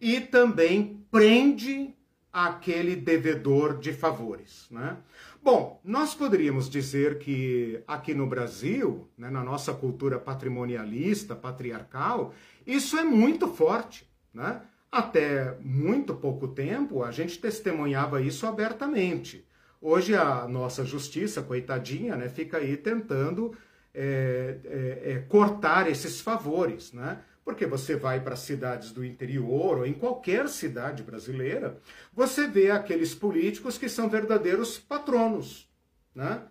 [0.00, 1.94] E também prende
[2.32, 4.98] aquele devedor de favores, né?
[5.42, 12.34] Bom, nós poderíamos dizer que aqui no Brasil, né, na nossa cultura patrimonialista, patriarcal,
[12.66, 14.60] isso é muito forte, né?
[14.90, 19.46] Até muito pouco tempo, a gente testemunhava isso abertamente.
[19.80, 23.56] Hoje a nossa justiça, coitadinha, né, fica aí tentando
[23.94, 27.20] é, é, é, cortar esses favores, né?
[27.46, 31.78] Porque você vai para cidades do interior ou em qualquer cidade brasileira,
[32.12, 35.66] você vê aqueles políticos que são verdadeiros patronos,
[36.14, 36.42] né?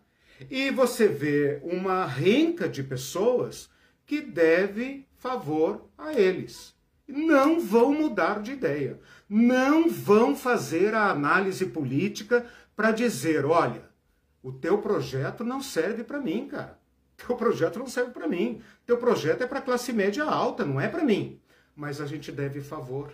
[0.49, 3.69] E você vê uma renca de pessoas
[4.07, 6.75] que deve favor a eles
[7.07, 8.99] não vão mudar de ideia.
[9.29, 13.83] Não vão fazer a análise política para dizer, olha,
[14.41, 16.77] o teu projeto não serve para mim, cara.
[17.18, 18.61] Teu projeto não serve para mim.
[18.86, 21.39] Teu projeto é para classe média alta, não é para mim.
[21.76, 23.11] Mas a gente deve favor.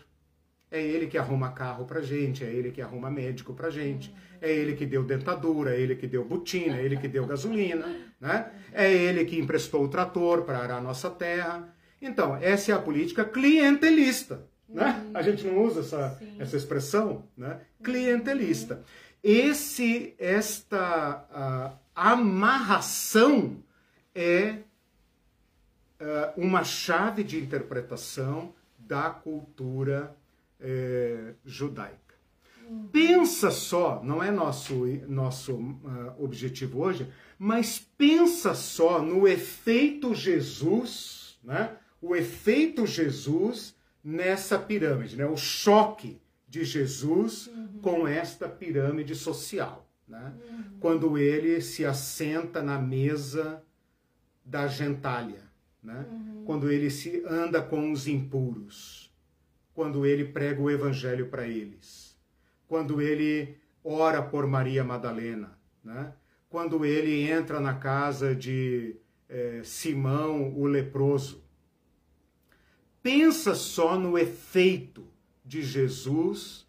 [0.69, 4.49] É ele que arruma carro pra gente, é ele que arruma médico pra gente, é
[4.49, 8.49] ele que deu dentadura, é ele que deu botina, é ele que deu gasolina, né?
[8.71, 11.75] É ele que emprestou o trator para arar a nossa terra.
[12.01, 14.47] Então, essa é a política clientelista.
[14.67, 15.11] Né?
[15.13, 17.59] A gente não usa essa, essa expressão, né?
[17.83, 18.81] clientelista.
[19.21, 23.61] Esse, esta amarração
[24.13, 24.57] é
[25.99, 30.15] uh, uma chave de interpretação da cultura
[30.59, 31.99] uh, judaica.
[32.67, 32.87] Uhum.
[32.87, 41.39] Pensa só, não é nosso, nosso uh, objetivo hoje, mas pensa só no efeito Jesus,
[41.43, 41.75] né?
[42.01, 45.25] o efeito Jesus nessa pirâmide, né?
[45.25, 47.79] o choque de Jesus uhum.
[47.81, 49.87] com esta pirâmide social.
[50.07, 50.33] Né?
[50.49, 50.63] Uhum.
[50.79, 53.63] Quando ele se assenta na mesa
[54.51, 55.41] da gentalha,
[55.81, 56.05] né?
[56.11, 56.43] Uhum.
[56.45, 59.11] quando ele se anda com os impuros,
[59.73, 62.15] quando ele prega o evangelho para eles,
[62.67, 66.13] quando ele ora por Maria Madalena, né?
[66.49, 68.97] quando ele entra na casa de
[69.29, 71.41] eh, Simão o leproso,
[73.01, 75.07] Pensa só no efeito
[75.43, 76.67] de Jesus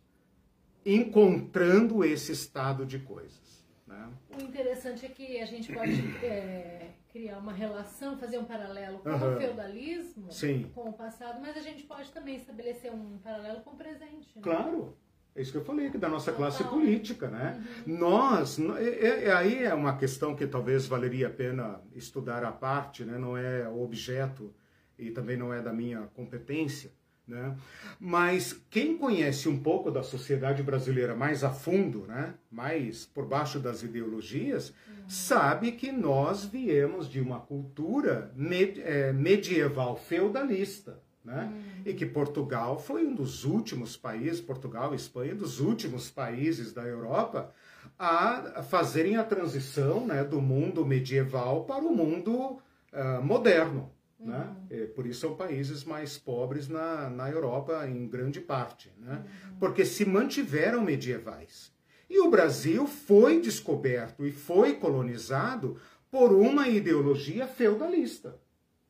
[0.85, 3.67] encontrando esse estado de coisas.
[3.87, 4.09] Né?
[4.39, 9.11] O interessante é que a gente pode é, criar uma relação, fazer um paralelo com
[9.11, 9.37] uhum.
[9.37, 10.71] o feudalismo, Sim.
[10.75, 14.35] com o passado, mas a gente pode também estabelecer um paralelo com o presente.
[14.35, 14.43] Né?
[14.43, 14.97] Claro.
[15.35, 16.51] É isso que eu falei, que da nossa Total.
[16.51, 17.65] classe política, né?
[17.87, 17.99] Uhum.
[17.99, 23.03] Nós, é, é, aí é uma questão que talvez valeria a pena estudar à parte,
[23.05, 23.17] né?
[23.17, 24.55] Não é objeto
[24.99, 26.93] e também não é da minha competência,
[27.33, 27.57] né?
[27.99, 32.35] Mas quem conhece um pouco da sociedade brasileira mais a fundo, né?
[32.51, 35.09] mais por baixo das ideologias, uhum.
[35.09, 41.01] sabe que nós viemos de uma cultura med é, medieval feudalista.
[41.25, 41.51] Né?
[41.53, 41.83] Uhum.
[41.87, 46.83] E que Portugal foi um dos últimos países, Portugal e Espanha, dos últimos países da
[46.83, 47.53] Europa
[47.99, 52.59] a fazerem a transição né, do mundo medieval para o mundo
[52.93, 53.93] uh, moderno.
[54.25, 54.55] Né?
[54.57, 54.67] Uhum.
[54.71, 58.93] É, por isso são países mais pobres na, na Europa, em grande parte.
[58.99, 59.25] Né?
[59.51, 59.57] Uhum.
[59.59, 61.73] Porque se mantiveram medievais.
[62.09, 68.39] E o Brasil foi descoberto e foi colonizado por uma ideologia feudalista.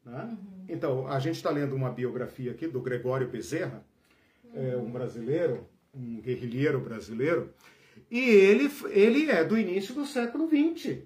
[0.05, 0.25] Né?
[0.25, 0.65] Uhum.
[0.69, 3.85] Então, a gente está lendo uma biografia aqui do Gregório Bezerra,
[4.55, 7.55] é, um brasileiro, um guerrilheiro brasileiro,
[8.11, 10.99] e ele, ele é do início do século XX.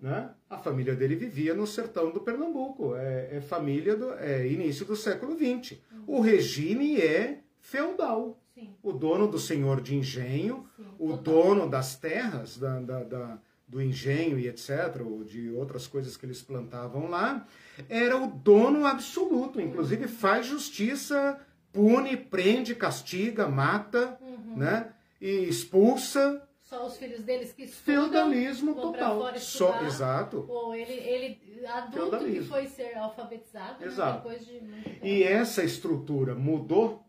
[0.00, 0.30] Né?
[0.48, 4.94] A família dele vivia no sertão do Pernambuco, é, é família do é, início do
[4.94, 5.78] século XX.
[5.92, 6.04] Uhum.
[6.06, 8.40] O regime é feudal.
[8.54, 8.74] Sim.
[8.82, 11.22] O dono do senhor de engenho, Sim, o total.
[11.22, 16.26] dono das terras, da, da, da, do engenho e etc., ou de outras coisas que
[16.26, 17.46] eles plantavam lá,
[17.88, 21.38] era o dono absoluto, inclusive faz justiça,
[21.72, 24.56] pune, prende, castiga, mata, uhum.
[24.56, 24.92] né?
[25.20, 26.42] E expulsa.
[26.68, 28.10] Só os filhos deles que estudam.
[28.10, 29.38] Feudalismo total.
[29.38, 30.44] Só, exato.
[30.46, 32.42] Ou ele, ele adulto Feudalismo.
[32.42, 34.28] que foi ser alfabetizado, né, exato.
[34.28, 34.34] Né?
[34.36, 37.02] depois de E essa estrutura mudou,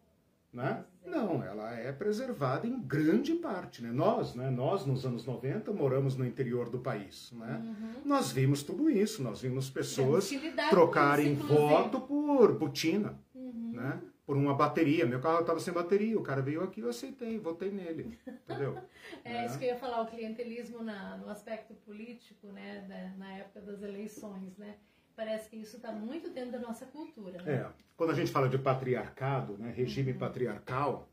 [0.53, 0.85] né?
[1.05, 3.91] Não, ela é preservada em grande parte, né?
[3.91, 4.49] Nós, né?
[4.49, 7.61] Nós nos anos 90 moramos no interior do país, né?
[7.61, 7.93] Uhum.
[8.05, 10.29] Nós vimos tudo isso, nós vimos pessoas
[10.69, 13.71] trocarem isso, voto por botina, uhum.
[13.73, 13.99] né?
[14.29, 15.07] Por uma bateria.
[15.07, 18.77] Meu carro estava sem bateria, o cara veio aqui, eu aceitei, votei nele, entendeu?
[19.25, 22.85] é isso que eu ia falar, o clientelismo na, no aspecto político, né?
[22.87, 24.75] Da, na época das eleições, né?
[25.15, 27.41] Parece que isso está muito dentro da nossa cultura.
[27.41, 27.53] Né?
[27.53, 27.69] É.
[27.97, 30.19] Quando a gente fala de patriarcado, né, regime uhum.
[30.19, 31.09] patriarcal,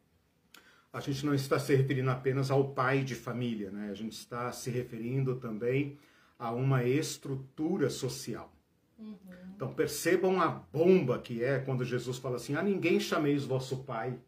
[0.92, 3.88] a gente não está se referindo apenas ao pai de família, né?
[3.90, 5.98] A gente está se referindo também
[6.38, 8.52] a uma estrutura social.
[8.98, 9.16] Uhum.
[9.56, 14.18] Então percebam a bomba que é quando Jesus fala assim: a ninguém chameis vosso pai.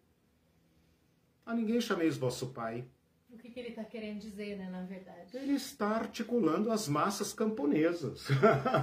[1.45, 2.87] A ninguém chameis vosso pai.
[3.31, 5.37] O que, que ele está querendo dizer, né, na verdade?
[5.37, 8.27] Ele está articulando as massas camponesas.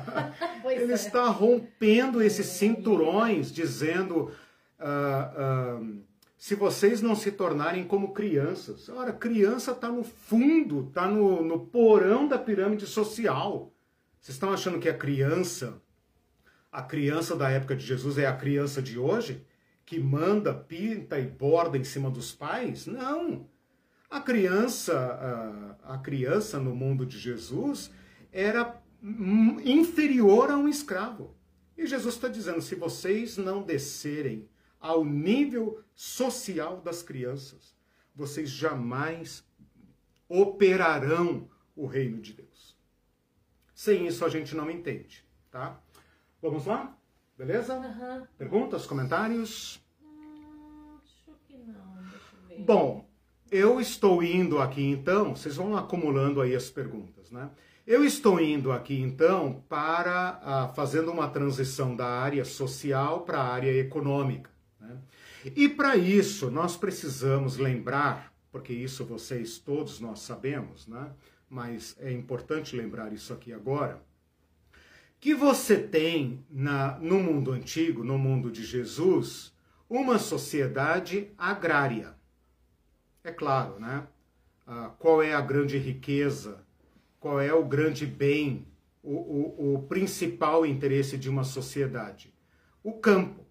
[0.69, 0.95] ele é.
[0.95, 2.51] está rompendo esses é.
[2.51, 4.31] cinturões, dizendo.
[4.79, 6.05] Uh, uh,
[6.37, 8.87] se vocês não se tornarem como crianças.
[8.87, 13.73] Ora, criança está no fundo, está no, no porão da pirâmide social.
[14.19, 15.81] Vocês estão achando que a criança,
[16.75, 19.47] a criança da época de Jesus é a criança de hoje?
[19.85, 22.85] Que manda, pinta e borda em cima dos pais?
[22.85, 23.49] Não.
[24.09, 27.89] A criança, a, criança no mundo de Jesus
[28.29, 28.77] era
[29.63, 31.33] inferior a um escravo.
[31.77, 37.73] E Jesus está dizendo: se vocês não descerem ao nível social das crianças,
[38.13, 39.47] vocês jamais
[40.27, 42.77] operarão o reino de Deus.
[43.73, 45.81] Sem isso a gente não entende, tá?
[46.45, 46.95] Vamos lá?
[47.35, 47.73] Beleza?
[47.75, 48.23] Uhum.
[48.37, 49.81] Perguntas, comentários?
[49.99, 52.63] Hum, acho que não, deixa eu ver.
[52.63, 53.09] Bom,
[53.49, 57.49] eu estou indo aqui então, vocês vão acumulando aí as perguntas, né?
[57.87, 63.51] Eu estou indo aqui então para uh, fazendo uma transição da área social para a
[63.51, 64.51] área econômica.
[64.79, 64.99] Né?
[65.55, 71.11] E para isso nós precisamos lembrar, porque isso vocês todos nós sabemos, né?
[71.49, 73.99] mas é importante lembrar isso aqui agora,
[75.25, 79.51] que você tem na, no mundo antigo, no mundo de Jesus,
[79.89, 82.13] uma sociedade agrária.
[83.23, 84.05] É claro, né?
[84.67, 86.63] Ah, qual é a grande riqueza,
[87.19, 88.67] qual é o grande bem,
[89.01, 92.31] o, o, o principal interesse de uma sociedade?
[92.83, 93.47] O campo.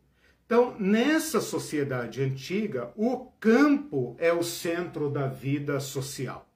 [0.47, 6.49] Então, nessa sociedade antiga, o campo é o centro da vida social.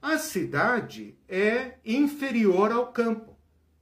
[0.00, 3.31] A cidade é inferior ao campo.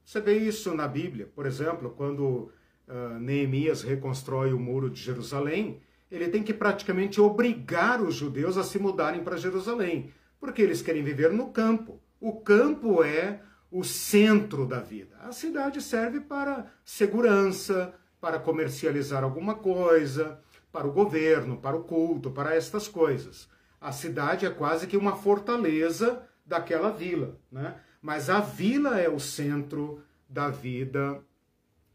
[0.05, 2.51] Você vê isso na Bíblia, por exemplo, quando
[2.88, 5.80] uh, Neemias reconstrói o muro de Jerusalém,
[6.11, 11.03] ele tem que praticamente obrigar os judeus a se mudarem para Jerusalém, porque eles querem
[11.03, 12.03] viver no campo.
[12.20, 13.40] O campo é
[13.70, 15.16] o centro da vida.
[15.20, 20.40] A cidade serve para segurança, para comercializar alguma coisa,
[20.72, 23.48] para o governo, para o culto, para estas coisas.
[23.80, 27.76] A cidade é quase que uma fortaleza daquela vila, né?
[28.01, 31.22] Mas a vila é o centro da vida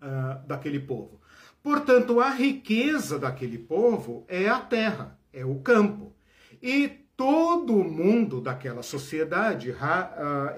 [0.02, 1.22] uh, daquele povo.
[1.64, 6.16] Portanto, a riqueza daquele povo é a terra, é o campo.
[6.62, 6.88] E
[7.18, 9.76] todo mundo daquela sociedade,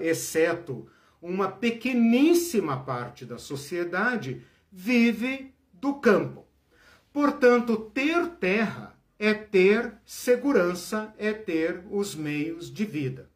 [0.00, 0.86] exceto
[1.20, 6.46] uma pequeníssima parte da sociedade, vive do campo.
[7.12, 13.30] Portanto, ter terra é ter segurança, é ter os meios de vida.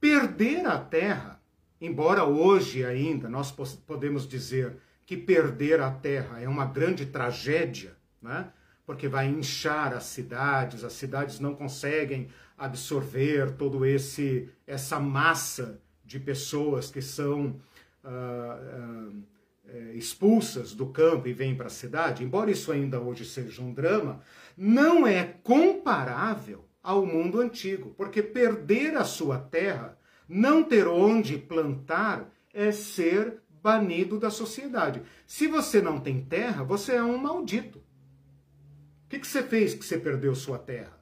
[0.00, 1.39] Perder a terra,
[1.80, 3.50] embora hoje ainda nós
[3.86, 4.76] podemos dizer
[5.06, 8.52] que perder a terra é uma grande tragédia, né?
[8.86, 12.28] porque vai inchar as cidades, as cidades não conseguem
[12.58, 17.60] absorver todo esse essa massa de pessoas que são
[18.04, 23.62] uh, uh, expulsas do campo e vêm para a cidade, embora isso ainda hoje seja
[23.62, 24.20] um drama,
[24.56, 29.96] não é comparável ao mundo antigo, porque perder a sua terra,
[30.30, 35.02] não ter onde plantar, é ser banido da sociedade.
[35.26, 37.78] Se você não tem terra, você é um maldito.
[37.78, 40.96] O que, que você fez que você perdeu sua terra?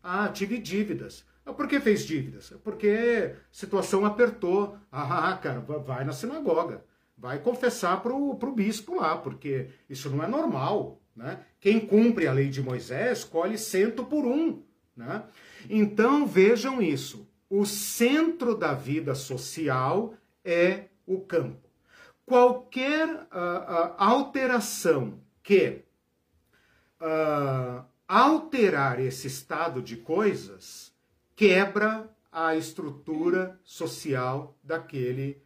[0.00, 1.26] Ah, tive dívidas.
[1.44, 2.54] Ah, por que fez dívidas?
[2.62, 4.78] Porque a situação apertou.
[4.92, 6.84] Ah, cara, vai na sinagoga.
[7.16, 11.02] Vai confessar para o bispo lá, porque isso não é normal.
[11.16, 11.40] Né?
[11.58, 14.62] Quem cumpre a lei de Moisés colhe cento por um.
[14.96, 15.24] Né?
[15.68, 17.27] Então vejam isso.
[17.50, 21.68] O centro da vida social é o campo.
[22.26, 25.82] Qualquer uh, uh, alteração que
[27.00, 30.92] uh, alterar esse estado de coisas
[31.34, 35.42] quebra a estrutura social daquele,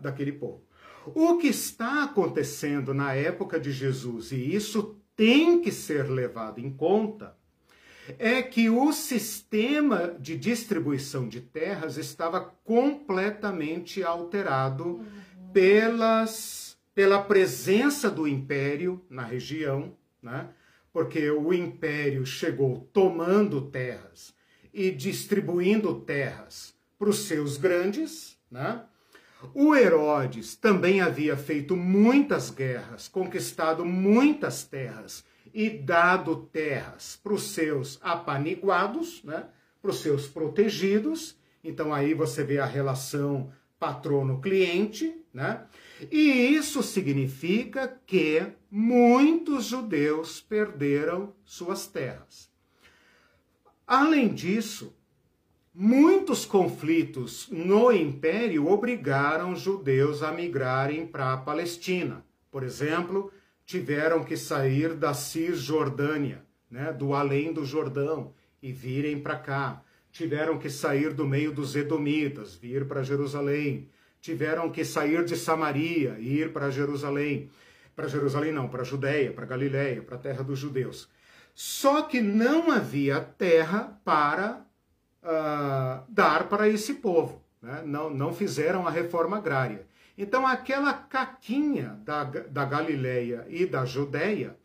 [0.00, 0.62] daquele povo.
[1.06, 6.70] O que está acontecendo na época de Jesus, e isso tem que ser levado em
[6.70, 7.36] conta,
[8.18, 15.04] é que o sistema de distribuição de terras estava completamente alterado uhum.
[15.52, 19.92] pelas, pela presença do império na região,
[20.22, 20.48] né?
[20.92, 24.32] porque o império chegou tomando terras
[24.72, 28.82] e distribuindo terras para os seus grandes, né?
[29.52, 35.24] O Herodes também havia feito muitas guerras, conquistado muitas terras
[35.54, 39.46] e dado terras para os seus apaniguados, né?
[39.80, 41.38] para os seus protegidos.
[41.62, 45.64] Então aí você vê a relação patrono-cliente, né?
[46.10, 52.50] E isso significa que muitos judeus perderam suas terras.
[53.86, 54.94] Além disso,
[55.76, 62.24] Muitos conflitos no império obrigaram judeus a migrarem para a Palestina.
[62.48, 63.32] Por exemplo,
[63.66, 69.82] tiveram que sair da Cisjordânia, né, do além do Jordão, e virem para cá.
[70.10, 73.88] Tiveram que sair do meio dos Edomitas, vir para Jerusalém.
[74.20, 77.50] Tiveram que sair de Samaria e ir para Jerusalém.
[77.94, 81.08] Para Jerusalém não, para Judéia, para Galiléia, para a terra dos judeus.
[81.54, 84.66] Só que não havia terra para
[85.22, 87.42] uh, dar para esse povo.
[87.62, 87.82] Né?
[87.84, 89.86] Não, não fizeram a reforma agrária.
[90.16, 94.56] Então, aquela caquinha da, da Galileia e da Judéia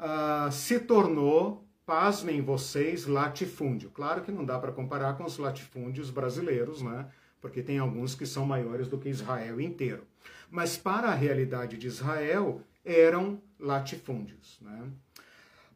[0.00, 3.90] uh, se tornou, pasmem vocês, latifúndio.
[3.90, 7.06] Claro que não dá para comparar com os latifúndios brasileiros, né?
[7.40, 10.04] porque tem alguns que são maiores do que Israel inteiro.
[10.50, 14.58] Mas para a realidade de Israel, eram latifúndios.
[14.60, 14.90] Né?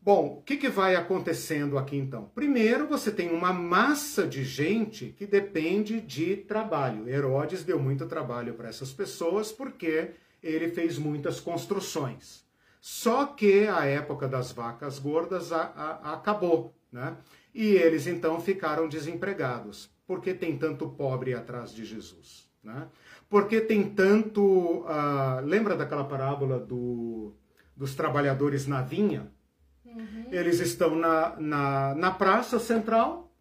[0.03, 2.31] Bom, o que, que vai acontecendo aqui então?
[2.35, 7.07] Primeiro, você tem uma massa de gente que depende de trabalho.
[7.07, 12.47] Herodes deu muito trabalho para essas pessoas porque ele fez muitas construções.
[12.81, 17.19] Só que a época das vacas gordas a, a, acabou, né?
[17.55, 19.91] E eles então ficaram desempregados.
[20.07, 22.89] Porque tem tanto pobre atrás de Jesus, né?
[23.29, 24.81] Porque tem tanto.
[24.81, 27.35] Uh, lembra daquela parábola do,
[27.77, 29.31] dos trabalhadores na vinha?
[29.97, 30.27] Uhum.
[30.31, 33.33] Eles estão na, na, na praça central,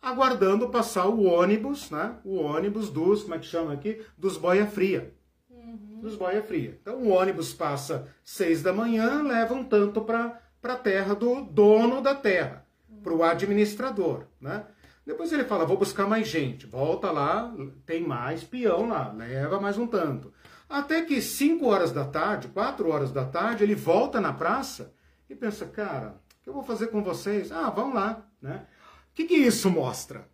[0.00, 2.16] aguardando passar o ônibus, né?
[2.24, 4.02] O ônibus dos, como é que chama aqui?
[4.16, 5.14] Dos boia fria.
[5.50, 6.00] Uhum.
[6.00, 6.78] Dos boia fria.
[6.80, 12.00] Então o ônibus passa seis da manhã, leva um tanto para a terra do dono
[12.00, 13.02] da terra, uhum.
[13.02, 14.64] para o administrador, né?
[15.04, 16.66] Depois ele fala, vou buscar mais gente.
[16.66, 17.50] Volta lá,
[17.86, 20.30] tem mais peão lá, leva mais um tanto.
[20.68, 24.92] Até que 5 horas da tarde, 4 horas da tarde, ele volta na praça
[25.28, 27.52] e pensa, cara, o que eu vou fazer com vocês?
[27.52, 28.26] Ah, vamos lá.
[28.40, 28.66] Né?
[29.10, 30.28] O que, que isso mostra?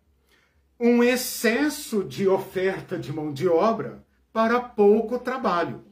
[0.79, 5.83] Um excesso de oferta de mão de obra para pouco trabalho.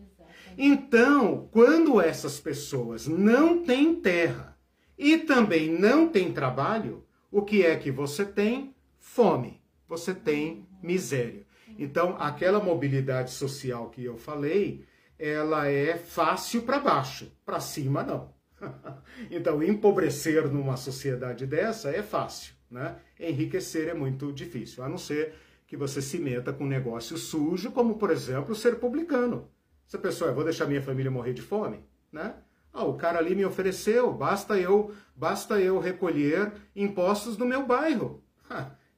[0.58, 4.58] Então, quando essas pessoas não têm terra
[4.98, 8.76] e também não têm trabalho, o que é que você tem?
[9.00, 9.62] Fome.
[9.88, 11.46] Você tem miséria.
[11.80, 14.86] Então, aquela mobilidade social que eu falei,
[15.18, 18.34] ela é fácil para baixo, para cima não.
[19.32, 22.98] então, empobrecer numa sociedade dessa é fácil, né?
[23.20, 25.34] Enriquecer é muito difícil, a não ser
[25.68, 29.50] que você se meta com um negócio sujo, como, por exemplo, ser publicano.
[29.88, 32.36] Essa pessoa, eu vou deixar minha família morrer de fome, né?
[32.72, 38.24] Ah, o cara ali me ofereceu, basta eu, basta eu recolher impostos do meu bairro.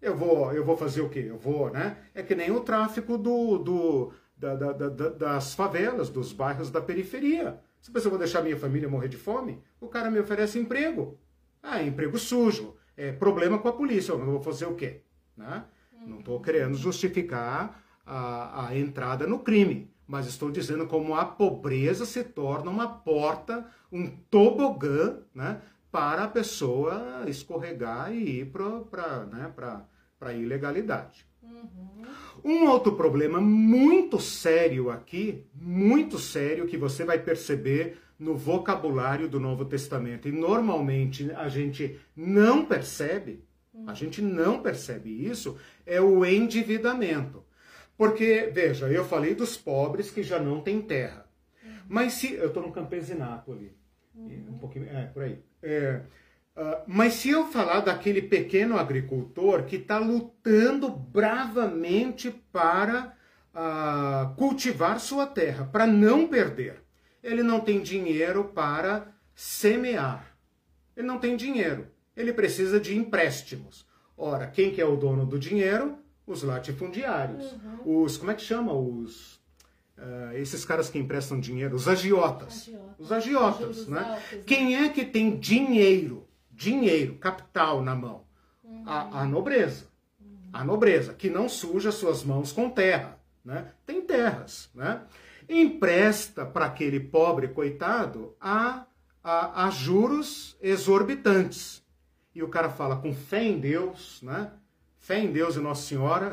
[0.02, 1.26] Eu vou, eu vou fazer o quê?
[1.28, 1.98] Eu vou, né?
[2.14, 6.82] É que nem o tráfico do, do da, da, da, das favelas, dos bairros da
[6.82, 7.60] periferia.
[7.86, 11.20] Se eu vou deixar minha família morrer de fome, o cara me oferece emprego.
[11.62, 12.76] Ah, emprego sujo.
[12.98, 14.12] É problema com a polícia.
[14.12, 15.02] Eu vou fazer o quê?
[15.38, 15.64] Né?
[16.06, 22.08] Não estou querendo justificar a, a entrada no crime, mas estou dizendo como a pobreza
[22.08, 25.62] se torna uma porta, um tobogã, né,
[25.92, 29.54] para a pessoa escorregar e ir para né,
[30.22, 31.26] a ilegalidade.
[31.42, 32.06] Uhum.
[32.44, 39.40] Um outro problema muito sério aqui, muito sério, que você vai perceber no vocabulário do
[39.40, 43.44] Novo Testamento, e normalmente a gente não percebe,
[43.74, 43.96] a uhum.
[43.96, 47.44] gente não percebe isso, é o endividamento.
[47.98, 51.26] Porque, veja, eu falei dos pobres que já não têm terra.
[51.64, 51.72] Uhum.
[51.90, 52.34] Mas se.
[52.34, 53.76] Eu estou no campesinato ali.
[54.16, 54.86] Um pouquinho.
[54.86, 55.40] É, por aí.
[55.62, 56.02] É,
[56.56, 63.14] Uh, mas se eu falar daquele pequeno agricultor que está lutando bravamente para
[63.54, 66.82] uh, cultivar sua terra, para não perder,
[67.22, 70.38] ele não tem dinheiro para semear.
[70.96, 71.88] Ele não tem dinheiro.
[72.16, 73.86] Ele precisa de empréstimos.
[74.18, 75.98] Ora, quem que é o dono do dinheiro?
[76.26, 77.52] Os latifundiários.
[77.52, 78.04] Uhum.
[78.04, 78.72] Os, como é que chama?
[78.72, 79.36] Os,
[79.98, 82.70] uh, esses caras que emprestam dinheiro, os agiotas.
[82.70, 82.96] agiotas.
[82.98, 84.00] Os agiotas, né?
[84.00, 84.44] Altos, né?
[84.46, 86.25] Quem é que tem dinheiro?
[86.56, 88.24] Dinheiro, capital na mão.
[88.64, 88.84] Uhum.
[88.86, 89.88] A, a, nobreza.
[90.20, 90.50] Uhum.
[90.54, 93.20] A nobreza, que não suja suas mãos com terra.
[93.44, 93.72] Né?
[93.86, 94.70] Tem terras.
[94.74, 95.02] Né?
[95.48, 98.86] Empresta para aquele pobre coitado a,
[99.24, 101.84] a, a, juros exorbitantes.
[102.34, 104.52] E o cara fala com fé em Deus, né?
[104.98, 106.32] Fé em Deus e Nossa Senhora.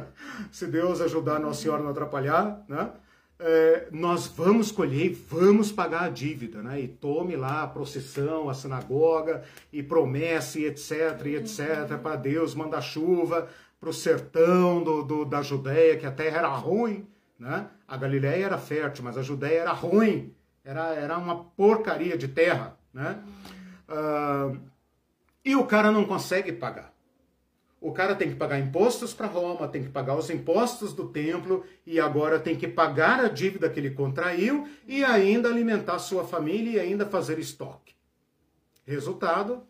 [0.52, 2.92] Se Deus ajudar Nossa Senhora não atrapalhar, né?
[3.40, 6.80] É, nós vamos colher e vamos pagar a dívida, né?
[6.80, 11.98] E tome lá a procissão, a sinagoga, e promessa, e etc, e etc, uhum.
[11.98, 13.48] para Deus mandar chuva
[13.80, 17.06] para o sertão do, do, da Judéia, que a terra era ruim,
[17.38, 17.68] né?
[17.86, 20.34] A Galiléia era fértil, mas a Judéia era ruim,
[20.64, 23.22] era, era uma porcaria de terra, né?
[23.88, 24.58] Uh,
[25.44, 26.92] e o cara não consegue pagar.
[27.80, 31.64] O cara tem que pagar impostos para Roma, tem que pagar os impostos do templo
[31.86, 36.78] e agora tem que pagar a dívida que ele contraiu e ainda alimentar sua família
[36.78, 37.94] e ainda fazer estoque.
[38.84, 39.62] Resultado,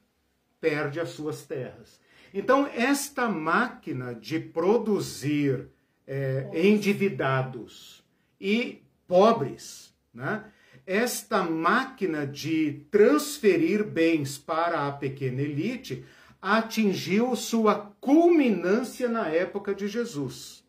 [0.61, 2.01] perde as suas terras.
[2.33, 5.69] Então, esta máquina de produzir
[6.07, 8.03] é, endividados
[8.41, 10.45] e pobres, né?
[10.87, 16.03] esta máquina de transferir bens para a pequena elite
[16.41, 20.64] atingiu sua culminância na época de Jesus.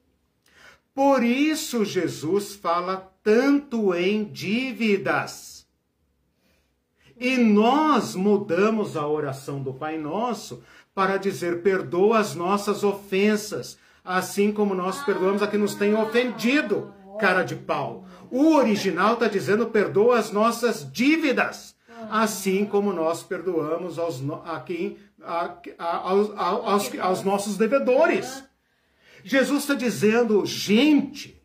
[0.94, 5.68] Por isso, Jesus fala tanto em dívidas.
[7.20, 10.64] E nós mudamos a oração do Pai Nosso
[10.96, 16.94] para dizer: perdoa as nossas ofensas, assim como nós perdoamos a quem nos tem ofendido,
[17.20, 18.06] cara de pau.
[18.32, 21.76] O original está dizendo: perdoa as nossas dívidas,
[22.10, 28.44] assim como nós perdoamos aos, a quem a, a, aos, aos, aos nossos devedores.
[29.24, 31.40] Jesus está dizendo, gente,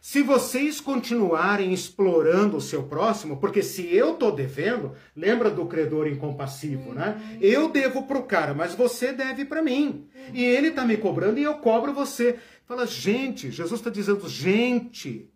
[0.00, 6.06] se vocês continuarem explorando o seu próximo, porque se eu estou devendo, lembra do credor
[6.06, 7.38] incompassivo, né?
[7.40, 10.08] Eu devo para o cara, mas você deve para mim.
[10.32, 12.38] E ele está me cobrando e eu cobro você.
[12.64, 15.28] Fala, gente, Jesus está dizendo, gente,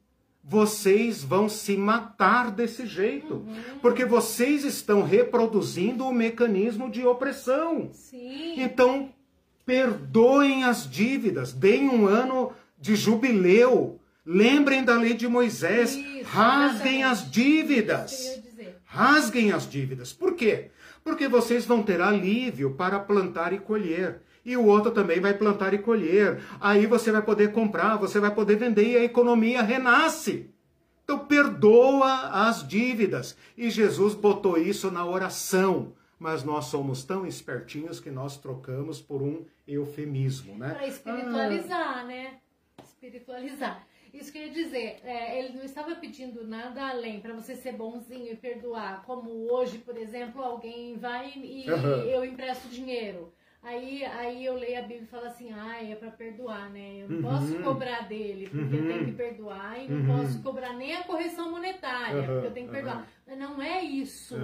[0.47, 3.35] vocês vão se matar desse jeito.
[3.35, 3.79] Uhum.
[3.81, 7.89] Porque vocês estão reproduzindo o mecanismo de opressão.
[7.93, 8.61] Sim.
[8.61, 9.11] Então,
[9.65, 13.99] perdoem as dívidas, deem um ano de jubileu.
[14.27, 18.43] Lembrem da lei de Moisés, Isso, rasguem as dívidas.
[18.85, 20.13] Rasguem as dívidas.
[20.13, 20.71] Por quê?
[21.03, 25.73] Porque vocês vão ter alívio para plantar e colher e o outro também vai plantar
[25.73, 26.43] e colher.
[26.61, 30.51] Aí você vai poder comprar, você vai poder vender e a economia renasce.
[31.05, 33.37] Então perdoa as dívidas.
[33.57, 35.93] E Jesus botou isso na oração.
[36.19, 40.73] Mas nós somos tão espertinhos que nós trocamos por um eufemismo, né?
[40.73, 42.05] Para espiritualizar, ah.
[42.05, 42.39] né?
[42.83, 43.87] Espiritualizar.
[44.15, 48.37] Isso quer dizer, é, ele não estava pedindo nada além para você ser bonzinho e
[48.37, 49.03] perdoar.
[49.05, 52.03] Como hoje, por exemplo, alguém vai e uhum.
[52.05, 53.35] eu empresto dinheiro.
[53.65, 57.03] Aí, aí eu leio a Bíblia e falo assim, ah, é para perdoar, né?
[57.03, 57.23] Eu não uhum.
[57.23, 58.83] posso cobrar dele, porque uhum.
[58.83, 60.23] eu tenho que perdoar, e não uhum.
[60.23, 63.09] posso cobrar nem a correção monetária, porque eu tenho que perdoar.
[63.27, 64.37] Mas não é isso.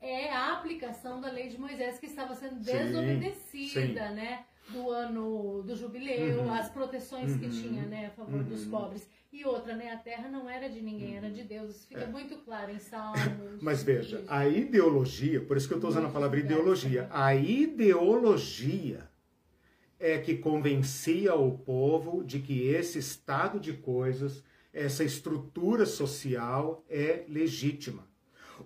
[0.00, 4.14] É a aplicação da lei de Moisés que estava sendo desobedecida, sim.
[4.14, 4.44] né?
[4.72, 6.52] Do ano do jubileu, uhum.
[6.52, 7.50] as proteções que uhum.
[7.50, 8.70] tinha, né, a favor dos uhum.
[8.70, 9.08] pobres.
[9.32, 9.92] E outra, né?
[9.92, 11.70] A terra não era de ninguém, era de Deus.
[11.70, 12.06] Isso fica é.
[12.06, 13.62] muito claro em Salmos.
[13.62, 19.08] Mas veja, a ideologia, por isso que eu estou usando a palavra ideologia, a ideologia
[20.00, 24.42] é que convencia o povo de que esse estado de coisas,
[24.72, 28.08] essa estrutura social é legítima.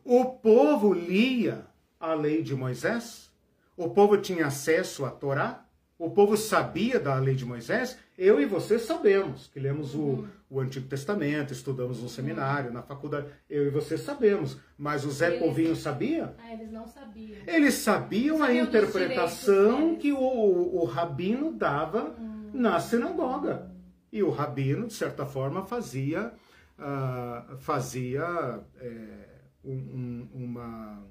[0.02, 1.66] O povo lia
[2.00, 3.30] a lei de Moisés,
[3.76, 5.63] o povo tinha acesso à Torá,
[5.98, 10.28] o povo sabia da lei de Moisés, eu e você sabemos, que lemos uhum.
[10.50, 12.74] o, o Antigo Testamento, estudamos no seminário, uhum.
[12.74, 16.34] na faculdade, eu e você sabemos, mas o Zé eles, Povinho sabia?
[16.38, 17.38] Ah, eles não sabiam.
[17.46, 22.50] Eles sabiam a interpretação que o, o rabino dava uhum.
[22.52, 23.70] na sinagoga.
[24.12, 26.32] E o rabino, de certa forma, fazia,
[26.78, 29.24] uh, fazia é,
[29.64, 31.02] um, uma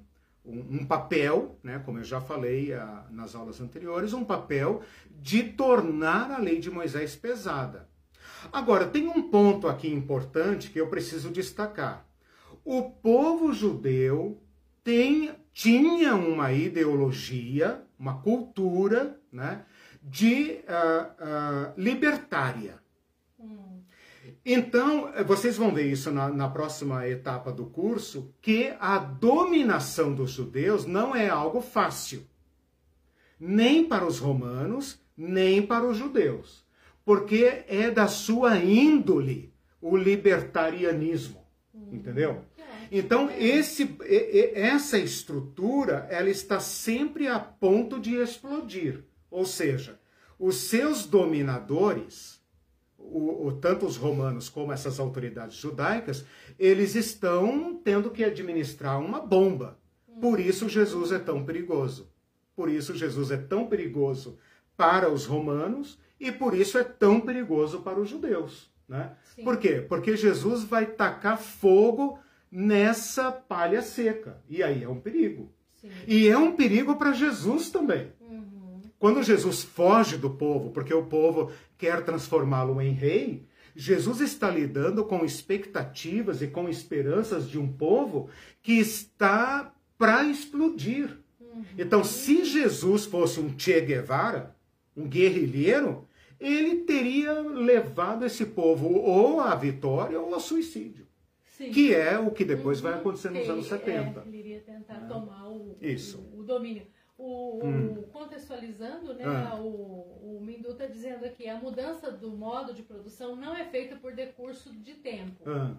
[0.44, 4.82] um, papel, né, como eu já falei a, ah, nas aulas anteriores, um papel
[5.20, 7.88] de tornar a lei de Moisés pesada.
[8.52, 12.06] Agora, tem um ponto aqui importante que eu preciso destacar.
[12.64, 14.42] O povo judeu
[14.82, 19.64] tem tinha uma ideologia, uma cultura, né,
[20.02, 22.83] de uh, uh, libertária.
[24.44, 30.32] Então, vocês vão ver isso na, na, próxima etapa do curso, que a dominação dos
[30.32, 32.26] judeus não é algo fácil,
[33.40, 36.62] nem para os romanos, nem para os judeus,
[37.04, 41.42] porque é da sua índole o libertarianismo,
[41.74, 41.88] hum.
[41.92, 42.44] entendeu?
[42.90, 43.96] Então, esse,
[44.54, 49.04] essa estrutura, ela está sempre a ponto de explodir.
[49.30, 49.98] Ou seja,
[50.38, 52.33] os seus dominadores,
[53.10, 56.24] o, o, tanto os romanos como essas autoridades judaicas,
[56.58, 59.78] eles estão tendo que administrar uma bomba.
[60.20, 62.10] Por isso Jesus é tão perigoso.
[62.54, 64.38] Por isso Jesus é tão perigoso
[64.76, 68.70] para os romanos e por isso é tão perigoso para os judeus.
[68.88, 69.12] Né?
[69.42, 69.84] Por quê?
[69.88, 72.18] Porque Jesus vai tacar fogo
[72.50, 74.40] nessa palha seca.
[74.48, 75.52] E aí é um perigo.
[75.74, 75.90] Sim.
[76.06, 78.12] E é um perigo para Jesus também.
[78.20, 78.80] Uhum.
[78.98, 81.50] Quando Jesus foge do povo, porque o povo
[81.84, 83.46] quer transformá-lo em rei,
[83.76, 88.30] Jesus está lidando com expectativas e com esperanças de um povo
[88.62, 91.18] que está para explodir.
[91.38, 91.62] Uhum.
[91.76, 94.56] Então, se Jesus fosse um Che Guevara,
[94.96, 96.08] um guerrilheiro,
[96.40, 101.04] ele teria levado esse povo ou à vitória ou ao suicídio.
[101.44, 101.70] Sim.
[101.70, 102.90] que é o que depois uhum.
[102.90, 104.20] vai acontecer nos anos 70.
[104.20, 105.06] É, ele iria tentar é.
[105.06, 106.18] tomar o, Isso.
[106.32, 106.84] O, o domínio.
[107.26, 108.02] O, hum.
[108.12, 109.56] contextualizando, né, ah.
[109.56, 113.96] o, o Mindu está dizendo aqui, a mudança do modo de produção não é feita
[113.96, 115.42] por decurso de tempo.
[115.46, 115.74] Ah.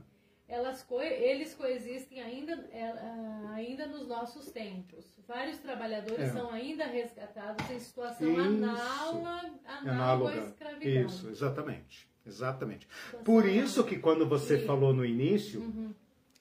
[0.47, 2.93] Elas co eles coexistem ainda, é,
[3.53, 5.05] ainda nos nossos tempos.
[5.27, 6.31] Vários trabalhadores é.
[6.31, 11.05] são ainda resgatados em situação análoga, análoga à escravidão.
[11.05, 12.09] Isso, exatamente.
[12.25, 12.87] Exatamente.
[13.23, 15.93] Por isso que quando você falou no início, uhum.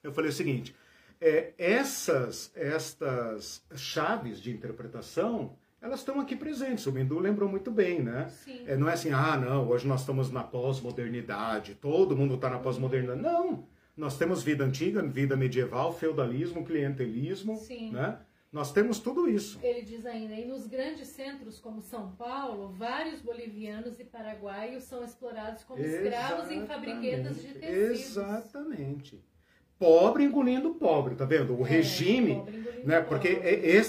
[0.03, 0.75] eu falei o seguinte:
[1.19, 5.55] é, essas estas chaves de interpretação
[5.85, 6.87] elas estão aqui presentes.
[6.87, 8.31] O Mendu lembrou muito bem, né?
[8.65, 12.57] É, não é assim, ah, não, hoje nós estamos na pós-modernidade, todo mundo está na
[12.57, 13.21] pós-modernidade.
[13.21, 17.91] Não, nós temos vida antiga, vida medieval, feudalismo, clientelismo, Sim.
[17.91, 18.17] né?
[18.51, 19.59] Nós temos tudo isso.
[19.61, 25.03] Ele diz ainda, e nos grandes centros como São Paulo, vários bolivianos e paraguaios são
[25.03, 26.15] explorados como Exatamente.
[26.15, 27.99] escravos em fabriquetas de tecidos.
[27.99, 29.21] Exatamente.
[29.77, 31.59] Pobre engolindo pobre, tá vendo?
[31.59, 32.43] O é, regime,
[32.83, 33.01] né?
[33.01, 33.27] Porque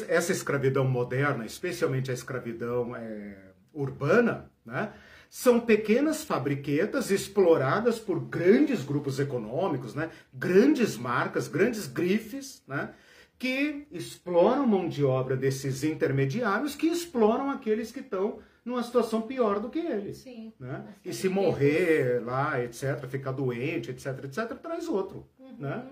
[0.09, 3.37] essa escravidão moderna, especialmente a escravidão é,
[3.73, 4.93] urbana, né?
[5.29, 10.11] São pequenas fabriquetas exploradas por grandes grupos econômicos, né?
[10.33, 12.91] Grandes marcas, grandes grifes, né?
[13.39, 19.61] Que exploram mão de obra desses intermediários que exploram aqueles que estão numa situação pior
[19.61, 20.19] do que eles.
[20.19, 20.53] Sim.
[20.59, 20.85] Né?
[21.05, 25.29] E se morrer lá, etc., ficar doente, etc., etc., traz outro.
[25.39, 25.57] Uhum.
[25.59, 25.87] Né?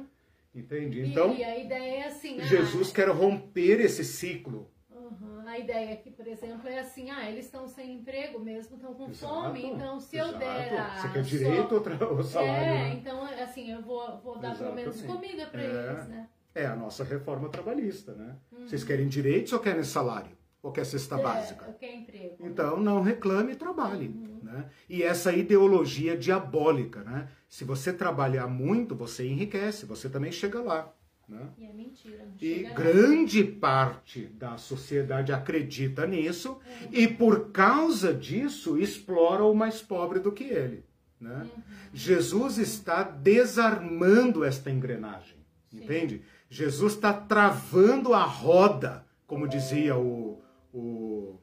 [0.55, 1.01] Entende?
[1.01, 2.41] Então, e a ideia é assim.
[2.41, 4.71] Ah, Jesus ah, quer romper esse ciclo.
[4.89, 5.47] Uhum.
[5.47, 9.09] A ideia aqui, por exemplo, é assim: ah, eles estão sem emprego mesmo, estão com
[9.09, 10.33] exato, fome, então se exato.
[10.33, 10.79] eu der.
[10.79, 12.13] A Você quer direito só...
[12.13, 12.53] ou salário?
[12.53, 12.95] É, né?
[12.95, 15.67] então assim, eu vou, vou dar pelo menos comida para é.
[15.67, 16.29] eles, né?
[16.55, 18.37] É a nossa reforma trabalhista, né?
[18.53, 18.69] Uhum.
[18.69, 20.37] Vocês querem direitos ou querem salário?
[20.63, 21.67] Ou quer cesta é, básica?
[21.67, 22.37] Eu quero emprego.
[22.41, 24.09] Então não reclame e trabalhe.
[24.09, 24.41] Uhum.
[24.43, 24.71] Né?
[24.89, 27.29] E essa ideologia diabólica, né?
[27.49, 30.95] Se você trabalhar muito, você enriquece, você também chega lá.
[31.29, 31.49] Né?
[31.59, 32.29] E é mentira.
[32.41, 33.59] e grande lá.
[33.61, 36.89] parte da sociedade acredita nisso uhum.
[36.93, 40.85] e por causa disso explora o mais pobre do que ele.
[41.19, 41.43] Né?
[41.43, 41.63] Uhum.
[41.95, 45.37] Jesus está desarmando esta engrenagem,
[45.71, 45.85] Sim.
[45.85, 46.23] entende?
[46.55, 50.41] Jesus está travando a roda, como dizia o,
[50.73, 51.41] o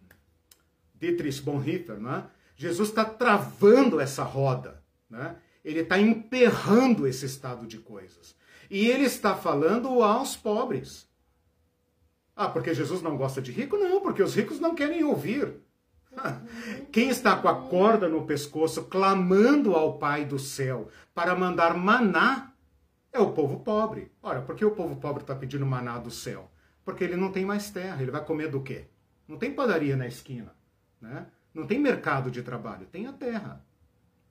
[0.95, 2.27] Dietrich Bonhoeffer, né?
[2.55, 5.35] Jesus está travando essa roda, né?
[5.65, 8.37] Ele está emperrando esse estado de coisas.
[8.69, 11.09] E ele está falando aos pobres.
[12.33, 13.75] Ah, porque Jesus não gosta de rico?
[13.75, 15.55] Não, porque os ricos não querem ouvir.
[16.89, 22.50] Quem está com a corda no pescoço, clamando ao Pai do céu para mandar maná
[23.11, 24.11] é o povo pobre.
[24.21, 26.49] Ora, por que o povo pobre está pedindo maná do céu?
[26.83, 28.87] Porque ele não tem mais terra, ele vai comer do quê?
[29.27, 30.55] Não tem padaria na esquina,
[30.99, 31.27] né?
[31.53, 33.65] Não tem mercado de trabalho, tem a terra,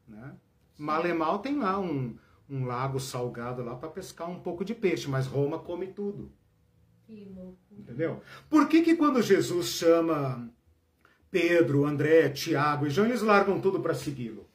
[0.09, 0.35] né?
[0.79, 2.17] Malemal tem lá um,
[2.49, 6.33] um lago salgado lá para pescar um pouco de peixe, mas Roma come tudo.
[7.71, 8.23] Entendeu?
[8.49, 10.51] Por que que quando Jesus chama
[11.31, 14.49] Pedro, André, Tiago e João, eles largam tudo para segui-lo?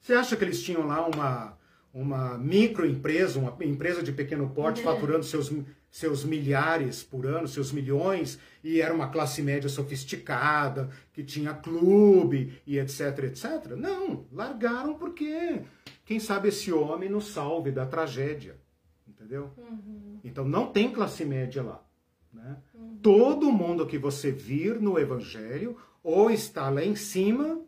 [0.00, 1.56] Você acha que eles tinham lá uma
[1.92, 4.84] uma microempresa, uma empresa de pequeno porte, uhum.
[4.84, 5.52] faturando seus,
[5.90, 12.60] seus milhares por ano, seus milhões, e era uma classe média sofisticada, que tinha clube
[12.66, 13.76] e etc, etc.
[13.76, 15.60] Não, largaram porque,
[16.04, 18.56] quem sabe esse homem nos salve da tragédia,
[19.06, 19.50] entendeu?
[19.58, 20.18] Uhum.
[20.24, 21.84] Então não tem classe média lá.
[22.32, 22.56] Né?
[22.74, 22.96] Uhum.
[23.02, 27.60] Todo mundo que você vir no Evangelho ou está lá em cima,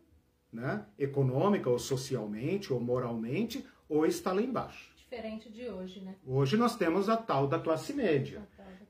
[0.51, 0.83] né?
[0.97, 4.93] econômica ou socialmente ou moralmente, ou está lá embaixo.
[4.95, 6.15] Diferente de hoje, né?
[6.25, 8.41] Hoje nós temos a tal da classe média,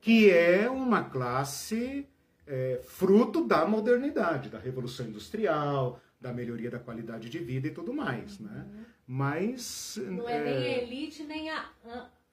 [0.02, 2.08] que é uma classe
[2.48, 7.94] é, fruto da modernidade, da revolução industrial, da melhoria da qualidade de vida e tudo
[7.94, 8.50] mais, né?
[8.50, 8.80] uhum.
[8.80, 8.86] né?
[9.08, 11.70] Mas não é, é, nem a elite nem a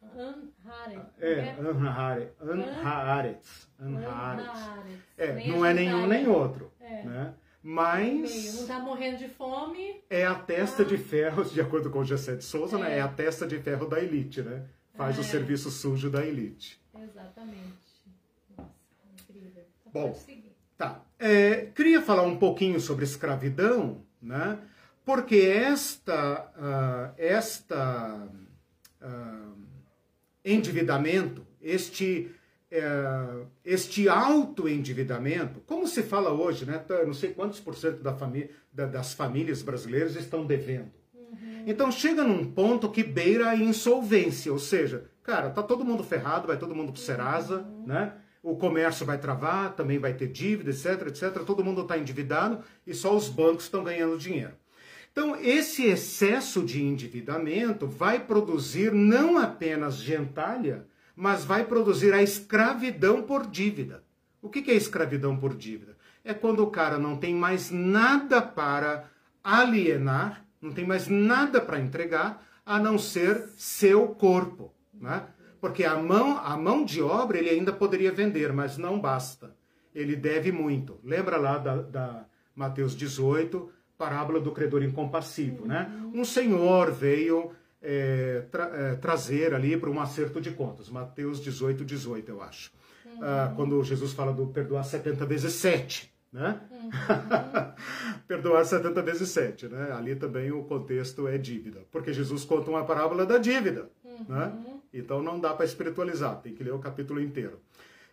[0.03, 1.01] Anharet.
[1.21, 2.33] É, Anharet.
[3.79, 4.59] Anharet.
[5.19, 7.03] É, não é nenhum nem outro, é.
[7.03, 7.35] né?
[7.63, 8.55] Mas.
[8.55, 10.03] Não está morrendo de fome.
[10.11, 10.87] É a testa ah.
[10.87, 12.81] de ferro, de acordo com o Gessé de Souza, é.
[12.81, 12.99] né?
[12.99, 14.65] É a testa de ferro da elite, né?
[14.95, 15.21] Faz é.
[15.21, 16.81] o serviço sujo da elite.
[16.95, 17.83] Exatamente.
[18.59, 18.71] Nossa,
[19.15, 19.65] incrível.
[19.87, 20.19] Então Bom,
[20.77, 21.03] tá.
[21.19, 24.59] É, queria falar um pouquinho sobre escravidão, né?
[25.05, 28.29] Porque esta, uh, esta
[29.01, 29.57] uh,
[30.45, 32.35] endividamento, este
[32.73, 36.79] é, este autoendividamento, como se fala hoje, né?
[36.79, 40.91] Tá, não sei quantos por cento da família, da, das famílias brasileiras estão devendo.
[41.15, 41.65] Uhum.
[41.67, 46.47] Então chega num ponto que beira a insolvência, ou seja, cara, tá todo mundo ferrado,
[46.47, 47.85] vai todo mundo pro Serasa, uhum.
[47.87, 48.15] né?
[48.43, 51.45] O comércio vai travar, também vai ter dívida, etc, etc.
[51.45, 54.55] Todo mundo está endividado e só os bancos estão ganhando dinheiro.
[55.13, 63.23] Então, esse excesso de endividamento vai produzir não apenas gentalha, mas vai produzir a escravidão
[63.23, 64.03] por dívida.
[64.41, 65.97] O que é escravidão por dívida?
[66.25, 69.11] É quando o cara não tem mais nada para
[69.43, 74.73] alienar, não tem mais nada para entregar, a não ser seu corpo.
[74.95, 75.25] Né?
[75.61, 79.55] Porque a mão, a mão de obra ele ainda poderia vender, mas não basta.
[79.95, 80.99] Ele deve muito.
[81.05, 82.25] Lembra lá da, da
[82.55, 85.89] Mateus 18, parábola do credor incompassivo, né?
[86.13, 87.53] Um senhor veio
[87.83, 90.89] é, tra é, trazer ali para um acerto de contas.
[90.89, 92.71] Mateus 18, 18, eu acho.
[93.05, 93.19] Uhum.
[93.21, 96.13] Ah, quando Jesus fala do perdoar 70 vezes 7.
[96.33, 96.61] Né?
[96.71, 96.91] Uhum.
[98.27, 99.69] perdoar 70 vezes 7.
[99.69, 99.93] Né?
[99.93, 101.81] Ali também o contexto é dívida.
[101.91, 103.91] Porque Jesus conta uma parábola da dívida.
[104.05, 104.25] Uhum.
[104.29, 104.53] Né?
[104.95, 107.59] Então não dá para espiritualizar, tem que ler o capítulo inteiro.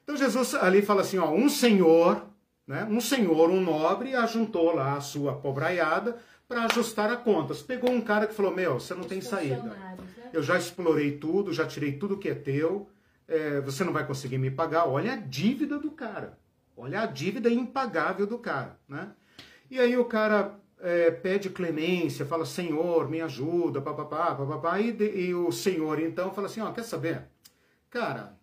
[0.03, 2.25] Então Jesus ali fala assim: ó, um senhor,
[2.65, 2.87] né?
[2.89, 6.17] um senhor, um nobre, ajuntou lá a sua pobraiada
[6.49, 7.61] para ajustar a contas.
[7.61, 9.61] Pegou um cara que falou: Meu, você não tem saída.
[9.61, 9.97] Né?
[10.33, 12.89] Eu já explorei tudo, já tirei tudo que é teu,
[13.27, 14.87] é, você não vai conseguir me pagar.
[14.87, 16.37] Olha a dívida do cara.
[16.75, 18.79] Olha a dívida impagável do cara.
[18.87, 19.11] Né?
[19.69, 24.81] E aí o cara é, pede clemência, fala: Senhor, me ajuda, papapá, papapá.
[24.81, 27.27] E, e o senhor então fala assim: Ó, quer saber?
[27.91, 28.35] Cara,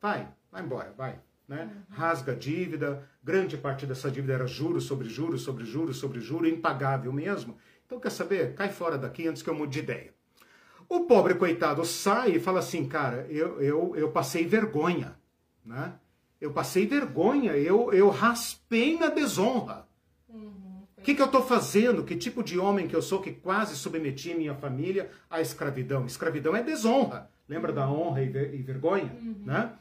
[0.00, 1.20] vai, vai embora, vai
[1.52, 1.70] né?
[1.90, 6.50] Rasga a dívida, grande parte dessa dívida era juros sobre juros, sobre juros, sobre juros,
[6.50, 7.58] impagável mesmo.
[7.84, 8.54] Então, quer saber?
[8.54, 10.14] Cai fora daqui antes que eu mude de ideia.
[10.88, 15.14] O pobre coitado sai e fala assim, cara, eu, eu, eu passei vergonha,
[15.64, 15.92] né?
[16.40, 19.86] Eu passei vergonha, eu, eu raspei na desonra.
[20.28, 20.86] O uhum.
[21.02, 22.02] que, que eu estou fazendo?
[22.02, 26.06] Que tipo de homem que eu sou que quase submeti minha família à escravidão?
[26.06, 27.30] Escravidão é desonra.
[27.46, 27.76] Lembra uhum.
[27.76, 29.14] da honra e, ver, e vergonha?
[29.20, 29.42] Uhum.
[29.44, 29.72] Né?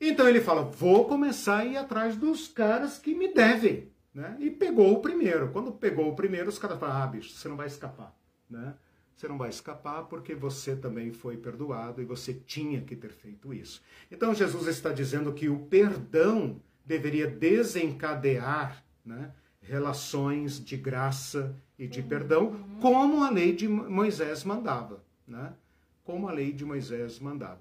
[0.00, 3.92] Então ele fala: vou começar a ir atrás dos caras que me devem.
[4.12, 4.36] Né?
[4.38, 5.50] E pegou o primeiro.
[5.50, 8.14] Quando pegou o primeiro, os caras falaram: ah, bicho, você não vai escapar.
[8.48, 8.74] Né?
[9.16, 13.54] Você não vai escapar porque você também foi perdoado e você tinha que ter feito
[13.54, 13.82] isso.
[14.10, 22.02] Então Jesus está dizendo que o perdão deveria desencadear né, relações de graça e de
[22.02, 25.02] perdão, como a lei de Moisés mandava.
[25.26, 25.54] Né?
[26.02, 27.60] Como a lei de Moisés mandava.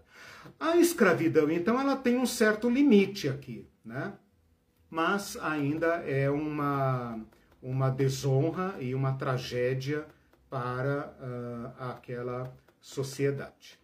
[0.59, 4.13] A escravidão, então, ela tem um certo limite aqui, né?
[4.89, 7.19] Mas ainda é uma,
[7.61, 10.05] uma desonra e uma tragédia
[10.49, 13.79] para uh, aquela sociedade.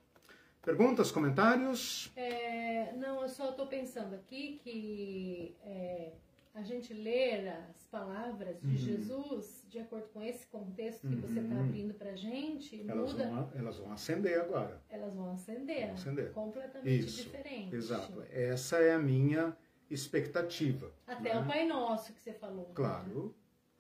[0.61, 2.11] Perguntas, comentários?
[2.15, 6.11] É, não, eu só estou pensando aqui que é,
[6.53, 8.76] a gente ler as palavras de uhum.
[8.76, 11.34] Jesus de acordo com esse contexto que tá uhum.
[11.34, 13.27] você está abrindo para a gente, elas muda.
[13.27, 14.81] Vão, elas vão acender agora.
[14.89, 15.85] Elas vão acender.
[15.85, 16.31] Vão acender.
[16.31, 17.76] Completamente Isso, diferente.
[17.76, 18.23] Exato.
[18.31, 19.55] Essa é a minha
[19.89, 20.91] expectativa.
[21.07, 21.41] Até né?
[21.41, 22.71] o Pai Nosso que você falou.
[22.73, 23.31] Claro, né?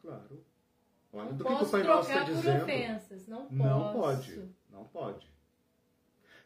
[0.01, 0.45] claro.
[1.11, 2.63] Olha não do que, que o Pai Nosso está dizendo.
[2.63, 3.27] Ofensas.
[3.27, 3.55] Não, posso.
[3.55, 4.49] não pode.
[4.69, 5.39] Não pode.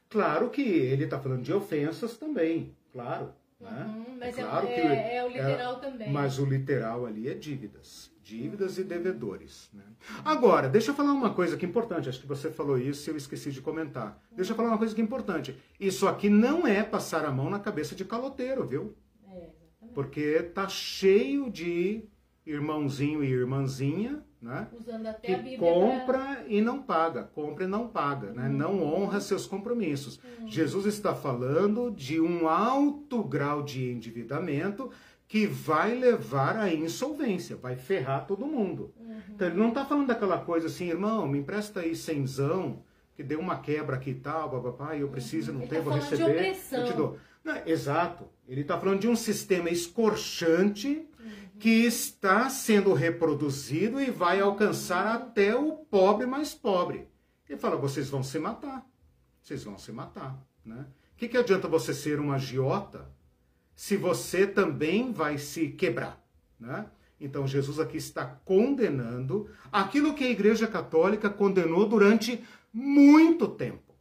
[0.10, 3.34] Claro que ele está falando de ofensas também, claro.
[3.64, 3.86] Né?
[3.88, 6.12] Uhum, mas é, é claro é, que é, é o literal é, também.
[6.12, 8.12] Mas o literal ali é dívidas.
[8.22, 8.84] Dívidas uhum.
[8.84, 9.70] e devedores.
[9.74, 9.84] Né?
[10.24, 12.10] Agora, deixa eu falar uma coisa que é importante.
[12.10, 14.22] Acho que você falou isso e eu esqueci de comentar.
[14.32, 14.38] Uhum.
[14.38, 15.58] Deixa eu falar uma coisa que é importante.
[15.80, 18.96] Isso aqui não é passar a mão na cabeça de caloteiro, viu?
[19.32, 19.50] É,
[19.94, 22.04] Porque tá cheio de
[22.46, 24.68] irmãozinho e irmãzinha, né?
[24.78, 26.44] Usando até que a Bíblia compra pra...
[26.48, 28.50] e não paga, compra e não paga, né?
[28.50, 28.54] Uhum.
[28.54, 30.20] Não honra seus compromissos.
[30.40, 30.48] Uhum.
[30.48, 34.92] Jesus está falando de um alto grau de endividamento
[35.28, 38.94] que vai levar à insolvência, vai ferrar todo mundo.
[39.00, 39.22] Uhum.
[39.30, 42.84] Então ele não está falando daquela coisa assim, irmão, me empresta aí cenzão,
[43.16, 45.90] que deu uma quebra aqui e tal, bababá, e eu preciso, não ele tenho, tá
[45.90, 46.56] vou receber.
[46.74, 47.18] eu te dou.
[47.44, 48.26] Não, exato.
[48.48, 51.06] Ele está falando de um sistema escorchante uhum.
[51.60, 57.08] Que está sendo reproduzido e vai alcançar até o pobre mais pobre.
[57.48, 58.86] Ele fala: vocês vão se matar.
[59.42, 60.42] Vocês vão se matar.
[60.66, 60.86] Né?
[61.14, 63.12] O que, que adianta você ser um agiota
[63.76, 66.24] se você também vai se quebrar,
[66.60, 66.86] né?
[67.20, 73.96] Então Jesus aqui está condenando aquilo que a Igreja Católica condenou durante muito tempo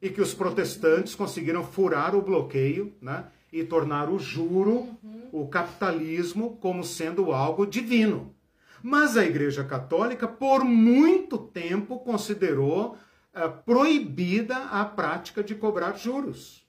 [0.00, 3.26] e que os protestantes conseguiram furar o bloqueio, né?
[3.52, 5.28] E tornar o juro, uhum.
[5.32, 8.34] o capitalismo, como sendo algo divino.
[8.82, 12.96] Mas a Igreja Católica, por muito tempo, considerou
[13.34, 16.66] uh, proibida a prática de cobrar juros.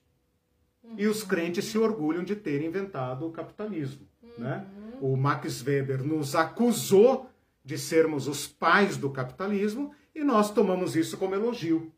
[0.96, 4.06] E os crentes se orgulham de terem inventado o capitalismo.
[4.22, 4.44] Uhum.
[4.44, 4.66] Né?
[5.00, 7.30] O Max Weber nos acusou
[7.64, 11.92] de sermos os pais do capitalismo e nós tomamos isso como elogio.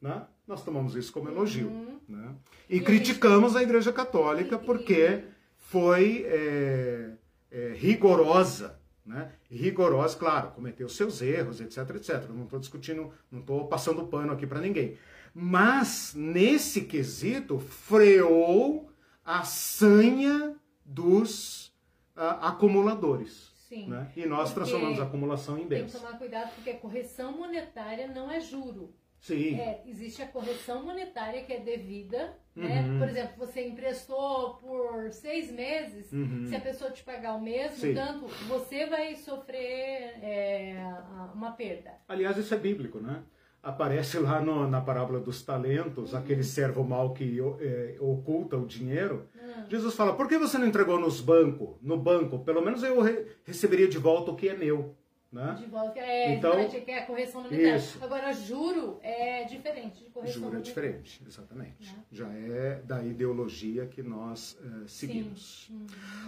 [0.00, 0.22] Né?
[0.46, 1.93] Nós tomamos isso como elogio.
[2.08, 2.34] Né?
[2.68, 5.24] E, e, criticamos a Igreja Católica porque
[5.56, 7.10] foi é,
[7.50, 8.78] é, rigorosa.
[9.04, 9.32] Né?
[9.50, 12.28] Rigorosa, claro, cometeu seus erros, etc, etc.
[12.30, 14.96] Não estou discutindo, não estou passando pano aqui para ninguém
[15.34, 18.88] mas nesse quesito freou
[19.24, 20.54] a sanha
[20.84, 21.68] dos
[22.16, 23.52] uh, acumuladores.
[23.68, 23.88] Sim.
[23.88, 24.12] Né?
[24.14, 25.90] E nós transformamos a acumulação em bens.
[25.90, 28.94] Tem que tomar cuidado porque a correção monetária não é juro.
[29.24, 29.58] Sim.
[29.58, 32.36] É, existe a correção monetária que é devida.
[32.54, 32.82] Né?
[32.82, 32.98] Uhum.
[32.98, 36.44] Por exemplo, você emprestou por seis meses, uhum.
[36.46, 37.94] se a pessoa te pagar o mesmo, Sim.
[37.94, 40.76] tanto você vai sofrer é,
[41.34, 41.92] uma perda.
[42.06, 43.22] Aliás, isso é bíblico, né?
[43.62, 46.18] aparece lá no, na parábola dos talentos, uhum.
[46.18, 49.26] aquele servo mau que é, oculta o dinheiro.
[49.34, 49.70] Uhum.
[49.70, 52.40] Jesus fala: por que você não entregou nos banco, no banco?
[52.40, 54.94] Pelo menos eu re receberia de volta o que é meu.
[55.34, 55.56] Né?
[55.58, 57.74] De volta, é, então, que é a correção monetária.
[57.74, 57.98] Isso.
[58.00, 61.92] Agora, juro é diferente de correção Juro é diferente, exatamente.
[61.92, 62.04] Né?
[62.12, 65.68] Já é da ideologia que nós uh, seguimos.
[65.70, 65.86] Uhum.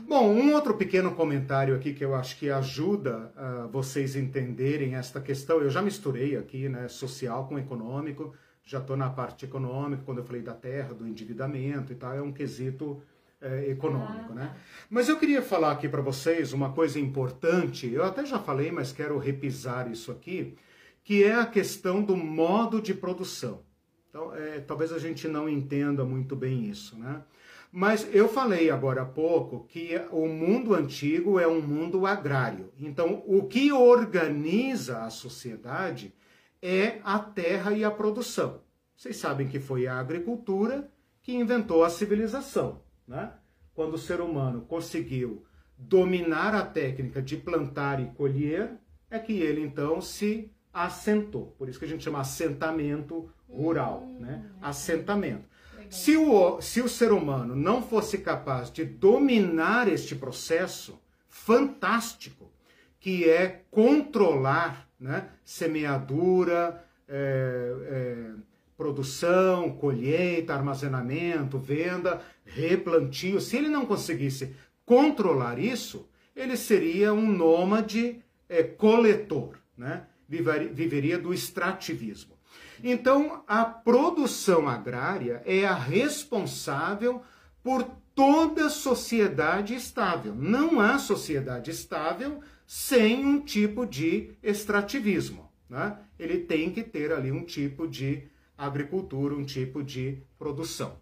[0.08, 5.20] Bom, um outro pequeno comentário aqui que eu acho que ajuda uh, vocês entenderem esta
[5.20, 5.60] questão.
[5.60, 8.34] Eu já misturei aqui, né, social com econômico.
[8.64, 12.20] Já estou na parte econômica, quando eu falei da terra, do endividamento e tal, é
[12.20, 13.00] um quesito
[13.40, 14.54] é, econômico, né?
[14.88, 18.92] Mas eu queria falar aqui para vocês uma coisa importante, eu até já falei, mas
[18.92, 20.56] quero repisar isso aqui,
[21.04, 23.62] que é a questão do modo de produção.
[24.08, 27.22] Então, é, talvez a gente não entenda muito bem isso, né?
[27.70, 32.72] Mas eu falei agora há pouco que o mundo antigo é um mundo agrário.
[32.78, 36.14] Então, o que organiza a sociedade
[36.62, 38.62] é a terra e a produção.
[38.96, 40.90] Vocês sabem que foi a agricultura
[41.22, 43.32] que inventou a civilização né?
[43.74, 45.44] quando o ser humano conseguiu
[45.76, 48.72] dominar a técnica de plantar e colher,
[49.10, 51.54] é que ele então se assentou.
[51.58, 54.50] Por isso que a gente chama assentamento rural, hum, né?
[54.60, 55.44] Assentamento.
[55.90, 62.50] Se o, se o ser humano não fosse capaz de dominar este processo fantástico,
[62.98, 68.30] que é controlar né, semeadura, é, é,
[68.76, 74.54] produção, colheita, armazenamento, venda, replantio, se ele não conseguisse
[74.84, 80.06] controlar isso, ele seria um nômade é, coletor, né?
[80.28, 82.36] viveria do extrativismo.
[82.82, 87.22] Então, a produção agrária é a responsável
[87.62, 87.84] por
[88.14, 90.34] toda sociedade estável.
[90.34, 95.50] Não há sociedade estável sem um tipo de extrativismo.
[95.68, 95.96] Né?
[96.18, 100.98] Ele tem que ter ali um tipo de agricultura, um tipo de produção.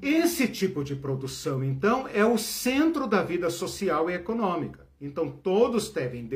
[0.00, 4.86] Esse tipo de produção, então, é o centro da vida social e econômica.
[5.00, 6.26] Então, todos devem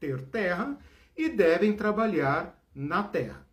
[0.00, 0.76] ter terra
[1.16, 3.46] e devem trabalhar na terra.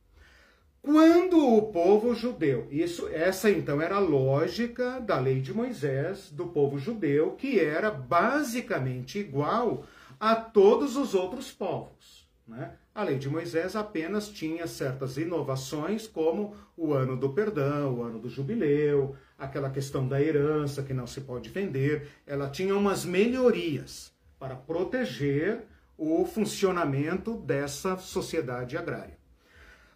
[0.82, 6.48] Quando o povo judeu, isso, essa então era a lógica da lei de Moisés, do
[6.48, 9.86] povo judeu, que era basicamente igual
[10.20, 12.19] a todos os outros povos.
[12.49, 12.71] Né?
[12.95, 18.19] A lei de Moisés apenas tinha certas inovações, como o ano do perdão, o ano
[18.19, 22.07] do jubileu, aquela questão da herança que não se pode vender.
[22.26, 25.63] Ela tinha umas melhorias para proteger
[25.95, 29.17] o funcionamento dessa sociedade agrária.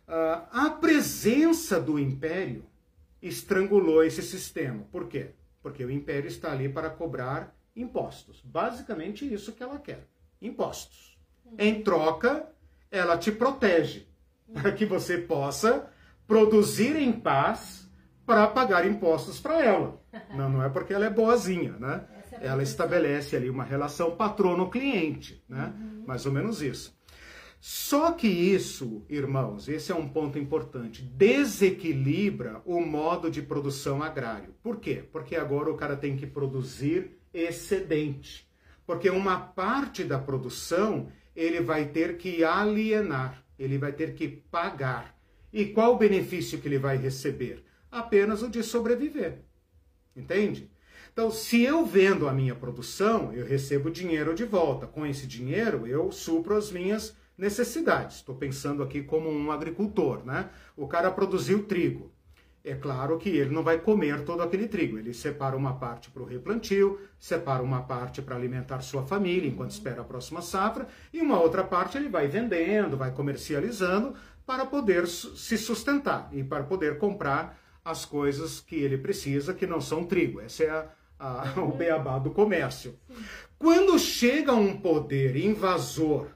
[0.08, 2.66] Ah, a presença do império
[3.20, 4.86] estrangulou esse sistema.
[4.92, 5.32] Por quê?
[5.62, 8.42] Porque o império está ali para cobrar impostos.
[8.42, 10.08] Basicamente isso que ela quer:
[10.40, 11.13] impostos.
[11.58, 12.48] Em troca,
[12.92, 14.08] ela te protege
[14.54, 15.90] para que você possa
[16.28, 17.90] produzir em paz
[18.26, 20.02] para pagar impostos para ela.
[20.36, 22.06] Não, não é porque ela é boazinha, né?
[22.32, 25.74] É ela estabelece ali uma relação patrono-cliente, né?
[25.76, 26.04] Uhum.
[26.06, 26.96] Mais ou menos isso.
[27.60, 34.54] Só que isso, irmãos, esse é um ponto importante, desequilibra o modo de produção agrário.
[34.62, 35.04] Por quê?
[35.12, 38.46] Porque agora o cara tem que produzir excedente.
[38.86, 45.18] Porque uma parte da produção ele vai ter que alienar, ele vai ter que pagar.
[45.52, 47.64] E qual o benefício que ele vai receber?
[47.92, 49.40] Apenas o de sobreviver.
[50.16, 50.72] Entende?
[51.12, 54.88] Então, se eu vendo a minha produção, eu recebo dinheiro de volta.
[54.88, 58.18] Com esse dinheiro, eu supro as minhas necessidades.
[58.18, 60.50] Estou pensando aqui como um agricultor, né?
[60.76, 62.13] O cara produziu trigo.
[62.66, 64.98] É claro que ele não vai comer todo aquele trigo.
[64.98, 69.72] Ele separa uma parte para o replantio, separa uma parte para alimentar sua família enquanto
[69.72, 74.16] espera a próxima safra, e uma outra parte ele vai vendendo, vai comercializando
[74.46, 79.82] para poder se sustentar e para poder comprar as coisas que ele precisa, que não
[79.82, 80.40] são trigo.
[80.40, 80.88] Essa é a,
[81.20, 82.98] a, o beabá do comércio.
[83.60, 86.28] Quando chega um poder invasor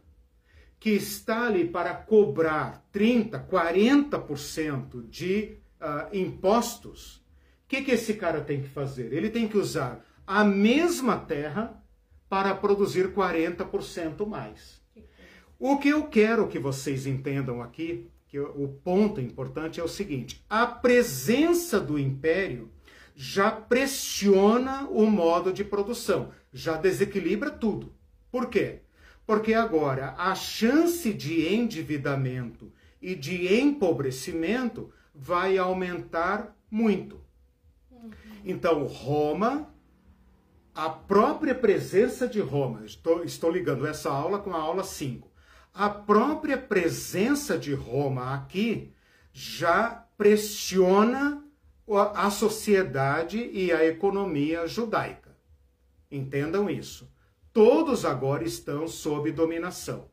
[0.78, 7.22] que está ali para cobrar 30, 40% de uh, impostos, o
[7.68, 9.12] que, que esse cara tem que fazer?
[9.14, 11.84] Ele tem que usar a mesma terra
[12.30, 14.82] para produzir 40% mais.
[15.60, 20.44] O que eu quero que vocês entendam aqui, que o ponto importante é o seguinte:
[20.50, 22.70] a presença do império
[23.16, 27.94] já pressiona o modo de produção, já desequilibra tudo.
[28.32, 28.82] Por quê?
[29.26, 32.72] Porque agora a chance de endividamento
[33.02, 37.20] e de empobrecimento vai aumentar muito.
[37.92, 38.12] Uhum.
[38.46, 39.74] Então, Roma,
[40.74, 45.28] a própria presença de Roma, estou, estou ligando essa aula com a aula 5.
[45.74, 48.94] A própria presença de Roma aqui
[49.34, 51.44] já pressiona
[52.16, 55.36] a sociedade e a economia judaica.
[56.12, 57.12] Entendam isso.
[57.54, 60.10] Todos agora estão sob dominação.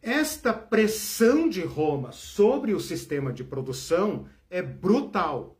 [0.00, 5.58] Esta pressão de Roma sobre o sistema de produção é brutal.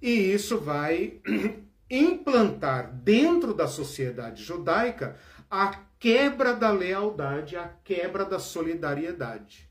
[0.00, 1.20] E isso vai
[1.90, 5.16] implantar dentro da sociedade judaica
[5.50, 9.68] a quebra da lealdade, a quebra da solidariedade.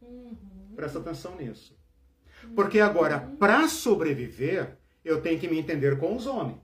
[0.00, 0.72] Uhum.
[0.74, 1.76] Presta atenção nisso.
[2.54, 6.60] Porque agora, para sobreviver, eu tenho que me entender com os homens.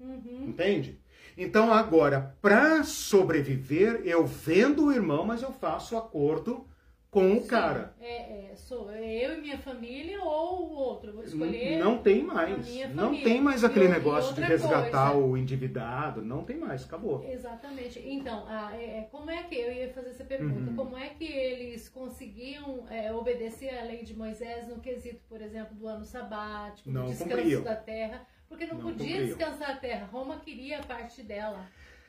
[0.00, 0.46] Uhum.
[0.48, 1.00] Entende?
[1.40, 6.66] Então, agora, para sobreviver, eu vendo o irmão, mas eu faço acordo
[7.12, 7.94] com o Sim, cara.
[8.00, 11.12] É, é, sou eu e minha família ou o outro.
[11.12, 11.78] Vou escolher.
[11.78, 12.68] Não tem mais.
[12.92, 15.26] Não tem mais aquele e, negócio de resgatar coisa.
[15.26, 16.22] o endividado.
[16.22, 17.24] Não tem mais, acabou.
[17.24, 18.00] Exatamente.
[18.04, 20.70] Então, ah, é, é, como é que eu ia fazer essa pergunta?
[20.70, 20.76] Uhum.
[20.76, 25.76] Como é que eles conseguiam é, obedecer à lei de Moisés no quesito, por exemplo,
[25.76, 27.62] do ano sabático, não do descanso cumpriam.
[27.62, 28.26] da terra?
[28.48, 29.26] Porque não, não podia cumpriam.
[29.26, 30.06] descansar a terra.
[30.06, 31.66] Roma queria a parte dela.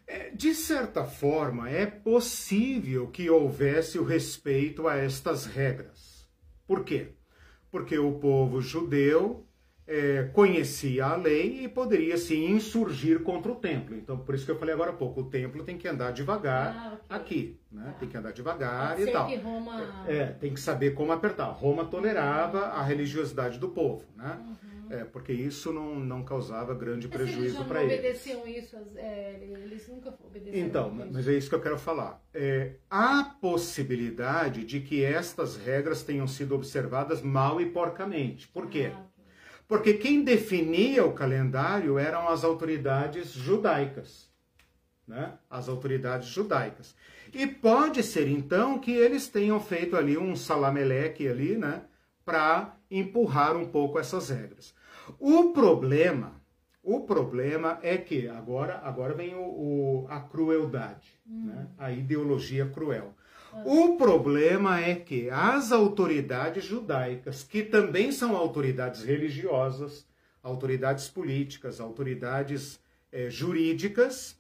[0.08, 6.28] É, de certa forma, é possível que houvesse o respeito a estas regras.
[6.66, 7.10] Por quê?
[7.70, 9.46] Porque o povo judeu
[9.90, 13.96] é, conhecia a lei e poderia se insurgir contra o templo.
[13.96, 16.76] Então, por isso que eu falei agora há pouco, o templo tem que andar devagar
[16.76, 17.18] ah, okay.
[17.18, 17.86] aqui, né?
[17.88, 18.00] Ah.
[18.00, 19.30] Tem que andar devagar Pode e tal.
[19.38, 20.06] Roma...
[20.08, 21.50] É, tem que saber como apertar.
[21.50, 24.38] Roma tolerava a religiosidade do povo, né?
[24.40, 24.69] Uhum.
[24.90, 27.94] É, porque isso não, não causava grande mas prejuízo para eles.
[27.94, 32.24] Eles obedeciam isso, é, eles nunca obedeceram Então, mas é isso que eu quero falar.
[32.34, 38.48] É, há possibilidade de que estas regras tenham sido observadas mal e porcamente.
[38.48, 38.92] Por quê?
[38.94, 39.06] Ah.
[39.68, 44.28] Porque quem definia o calendário eram as autoridades judaicas.
[45.08, 45.34] Né?
[45.48, 46.96] As autoridades judaicas.
[47.32, 51.84] E pode ser, então, que eles tenham feito ali um salameleque ali, né?
[52.26, 54.74] Para empurrar um pouco essas regras.
[55.20, 56.42] O problema,
[56.84, 61.46] o problema é que agora, agora vem o, o a crueldade, hum.
[61.46, 61.68] né?
[61.78, 63.14] a ideologia cruel.
[63.54, 63.64] Ah.
[63.66, 70.08] O problema é que as autoridades judaicas, que também são autoridades religiosas,
[70.42, 72.80] autoridades políticas, autoridades
[73.12, 74.38] é, jurídicas,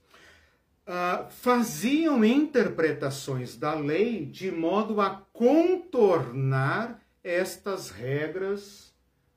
[0.87, 8.89] uh, faziam interpretações da lei de modo a contornar estas regras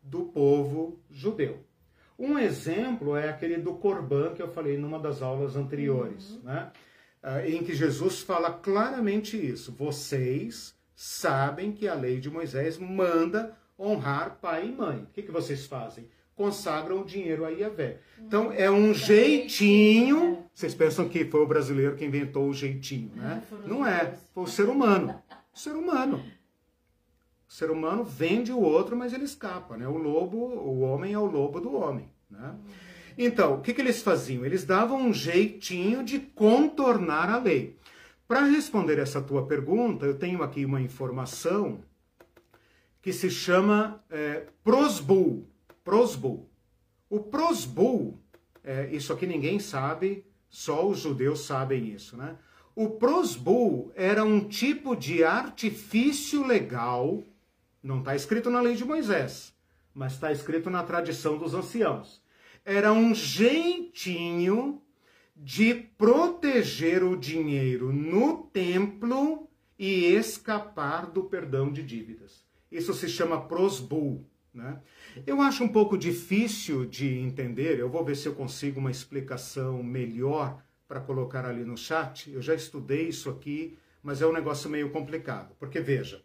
[0.02, 1.64] do povo judeu.
[2.18, 6.42] Um exemplo é aquele do Corban que eu falei numa das aulas anteriores, uhum.
[6.44, 6.70] né?
[7.22, 9.72] Ah, em que Jesus fala claramente isso.
[9.72, 15.02] Vocês sabem que a lei de Moisés manda honrar pai e mãe.
[15.02, 16.08] O que, que vocês fazem?
[16.34, 17.98] consagram o dinheiro a Iavé.
[18.18, 20.44] Então é um jeitinho.
[20.54, 23.42] Vocês pensam que foi o brasileiro que inventou o jeitinho, né?
[23.66, 25.22] Não é, foi o ser humano.
[25.54, 26.24] O ser humano.
[27.52, 29.86] O ser humano vende o outro, mas ele escapa, né?
[29.86, 32.54] O lobo, o homem é o lobo do homem, né?
[33.18, 34.42] Então, o que, que eles faziam?
[34.42, 37.76] Eles davam um jeitinho de contornar a lei.
[38.26, 41.84] Para responder essa tua pergunta, eu tenho aqui uma informação
[43.02, 45.46] que se chama é, prosbul.
[45.84, 46.48] Prosbul.
[47.10, 48.18] O prosbul,
[48.64, 52.34] é, isso aqui ninguém sabe, só os judeus sabem isso, né?
[52.74, 57.22] O prosbul era um tipo de artifício legal,
[57.82, 59.54] não está escrito na lei de Moisés,
[59.94, 62.22] mas está escrito na tradição dos anciãos.
[62.64, 64.80] Era um jeitinho
[65.34, 69.48] de proteger o dinheiro no templo
[69.78, 72.44] e escapar do perdão de dívidas.
[72.70, 74.24] Isso se chama prosbul.
[74.54, 74.80] Né?
[75.26, 79.82] Eu acho um pouco difícil de entender, eu vou ver se eu consigo uma explicação
[79.82, 82.30] melhor para colocar ali no chat.
[82.30, 85.54] Eu já estudei isso aqui, mas é um negócio meio complicado.
[85.58, 86.22] Porque veja,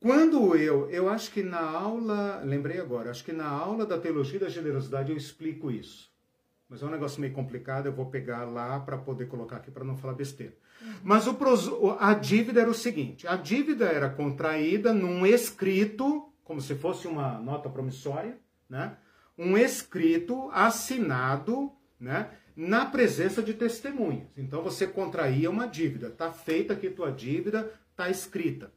[0.00, 4.38] quando eu, eu acho que na aula, lembrei agora, acho que na aula da teologia
[4.38, 6.10] da generosidade eu explico isso.
[6.68, 9.84] Mas é um negócio meio complicado, eu vou pegar lá para poder colocar aqui para
[9.84, 10.54] não falar besteira.
[10.82, 10.92] Uhum.
[11.02, 16.74] Mas o, a dívida era o seguinte: a dívida era contraída num escrito, como se
[16.74, 18.96] fosse uma nota promissória, né?
[19.38, 21.70] um escrito assinado
[22.00, 22.30] né?
[22.56, 24.28] na presença de testemunhas.
[24.36, 28.72] Então você contraía uma dívida, está feita aqui tua dívida, está escrita.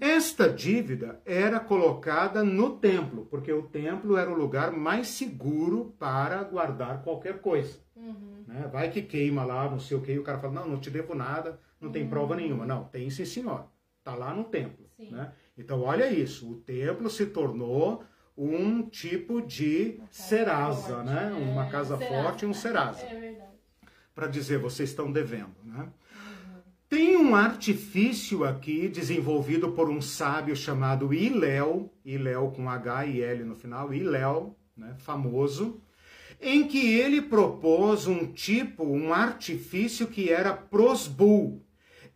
[0.00, 6.42] Esta dívida era colocada no templo, porque o templo era o lugar mais seguro para
[6.42, 7.78] guardar qualquer coisa.
[7.96, 8.44] Uhum.
[8.46, 8.68] Né?
[8.72, 10.90] Vai que queima lá, não sei o que, e o cara fala, não, não te
[10.90, 12.10] devo nada, não tem uhum.
[12.10, 12.66] prova nenhuma.
[12.66, 13.66] Não, tem sim, senhor.
[13.98, 14.84] Está lá no templo.
[14.98, 15.32] Né?
[15.56, 18.04] Então, olha isso, o templo se tornou
[18.36, 21.30] um tipo de serasa, forte, né?
[21.30, 22.22] É, Uma casa serasa.
[22.22, 23.06] forte e um serasa.
[23.06, 23.54] É verdade.
[24.14, 25.88] Para dizer, vocês estão devendo, né?
[26.94, 33.42] Tem um artifício aqui desenvolvido por um sábio chamado Iléu, Iléu com H e L
[33.42, 35.82] no final, Iléu, né, famoso,
[36.40, 41.66] em que ele propôs um tipo, um artifício que era prosbul,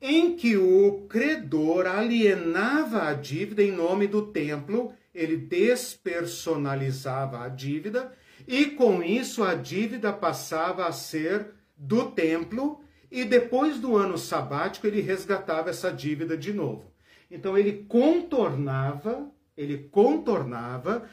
[0.01, 8.13] em que o credor alienava a dívida em nome do templo, ele despersonalizava a dívida
[8.47, 12.81] e com isso a dívida passava a ser do templo
[13.11, 16.93] e depois do ano sabático ele resgatava essa dívida de novo.
[17.31, 21.09] Então ele contornava, ele contornava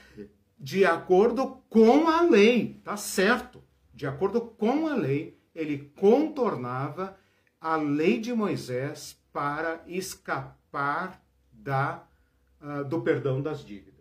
[0.57, 3.63] de acordo com a lei, tá certo?
[3.93, 7.17] De acordo com a lei, ele contornava
[7.59, 12.05] a lei de Moisés para escapar da,
[12.61, 13.95] uh, do perdão das dívidas.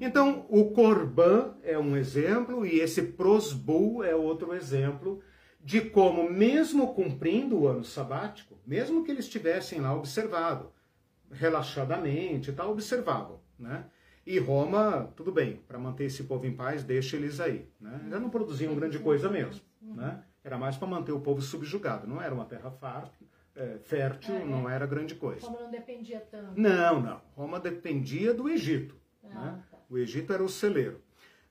[0.00, 5.22] Então, o Corban é um exemplo e esse Prosbul é outro exemplo
[5.66, 10.72] de como, mesmo cumprindo o ano sabático, mesmo que eles tivessem lá observado,
[11.28, 13.86] relaxadamente e tal, observavam, né?
[14.24, 17.68] E Roma, tudo bem, para manter esse povo em paz, deixa eles aí.
[17.80, 18.06] Né?
[18.08, 19.60] Já não produziam grande coisa mesmo.
[19.80, 20.22] Né?
[20.42, 22.06] Era mais para manter o povo subjugado.
[22.06, 25.46] Não era uma terra fértil, é, fértil é, não era grande coisa.
[25.46, 26.60] Roma não dependia tanto.
[26.60, 27.20] Não, não.
[27.34, 28.96] Roma dependia do Egito.
[29.24, 29.64] Ah, né?
[29.70, 29.78] tá.
[29.88, 31.00] O Egito era o celeiro.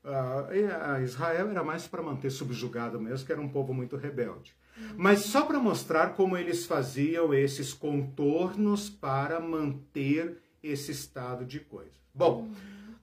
[0.05, 4.53] Uh, Israel era mais para manter subjugado mesmo, que era um povo muito rebelde.
[4.77, 4.93] Uhum.
[4.97, 11.93] Mas só para mostrar como eles faziam esses contornos para manter esse estado de coisas.
[12.13, 12.53] Bom, uhum.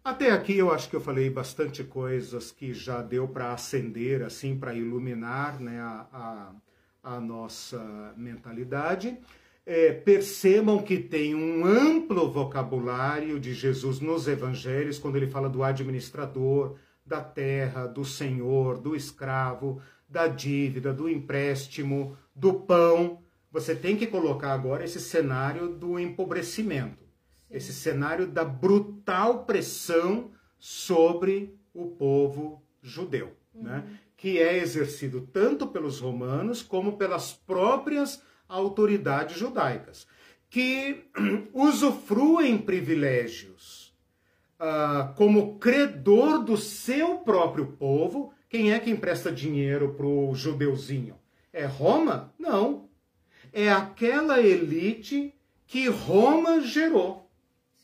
[0.05, 4.57] até aqui eu acho que eu falei bastante coisas que já deu para acender, assim,
[4.57, 6.07] para iluminar né, a,
[7.03, 9.19] a, a nossa mentalidade.
[9.66, 15.62] É, percebam que tem um amplo vocabulário de Jesus nos evangelhos, quando ele fala do
[15.62, 23.20] administrador, da terra, do senhor, do escravo, da dívida, do empréstimo, do pão.
[23.51, 27.05] Você tem que colocar agora esse cenário do empobrecimento,
[27.49, 27.57] Sim.
[27.57, 33.62] esse cenário da brutal pressão sobre o povo judeu, uhum.
[33.65, 33.85] né?
[34.16, 40.07] que é exercido tanto pelos romanos como pelas próprias autoridades judaicas,
[40.49, 41.05] que
[41.53, 43.82] usufruem privilégios
[44.62, 48.32] uh, como credor do seu próprio povo.
[48.48, 51.16] Quem é que empresta dinheiro para o judeuzinho?
[51.52, 52.32] É Roma?
[52.39, 52.89] Não.
[53.52, 55.34] É aquela elite
[55.66, 57.28] que Roma gerou.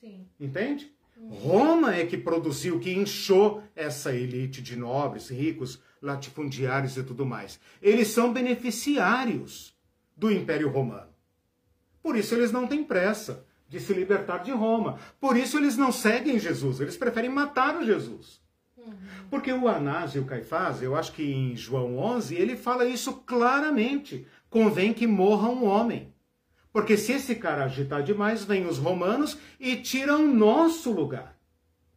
[0.01, 0.27] Sim.
[0.39, 0.93] Entende?
[1.29, 7.59] Roma é que produziu, que inchou essa elite de nobres, ricos, latifundiários e tudo mais.
[7.83, 9.75] Eles são beneficiários
[10.17, 11.09] do Império Romano.
[12.03, 14.99] Por isso eles não têm pressa de se libertar de Roma.
[15.21, 18.41] Por isso eles não seguem Jesus, eles preferem matar o Jesus.
[18.77, 18.95] Uhum.
[19.31, 23.13] Porque o Anás e o Caifás, eu acho que em João 11, ele fala isso
[23.27, 24.27] claramente.
[24.49, 26.15] Convém que morra um homem.
[26.73, 31.37] Porque se esse cara agitar demais, vem os romanos e tiram nosso lugar.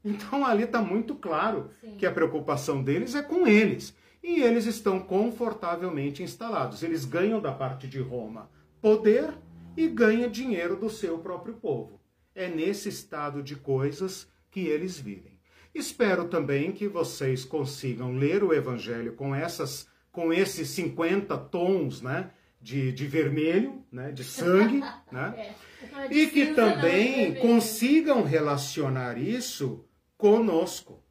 [0.03, 1.95] Então ali está muito claro Sim.
[1.97, 3.95] que a preocupação deles é com eles.
[4.23, 6.83] E eles estão confortavelmente instalados.
[6.83, 8.49] Eles ganham da parte de Roma
[8.81, 9.33] poder
[9.75, 11.99] e ganham dinheiro do seu próprio povo.
[12.33, 15.39] É nesse estado de coisas que eles vivem.
[15.73, 22.31] Espero também que vocês consigam ler o Evangelho com essas, com esses 50 tons, né?
[22.61, 24.81] De, de vermelho, né, de sangue,
[25.11, 25.55] né?
[25.99, 26.13] É.
[26.13, 29.83] E que também consigam relacionar isso
[30.15, 31.03] conosco,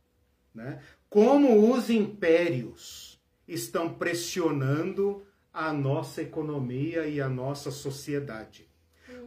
[0.54, 0.80] né?
[1.08, 8.68] Como os impérios estão pressionando a nossa economia e a nossa sociedade.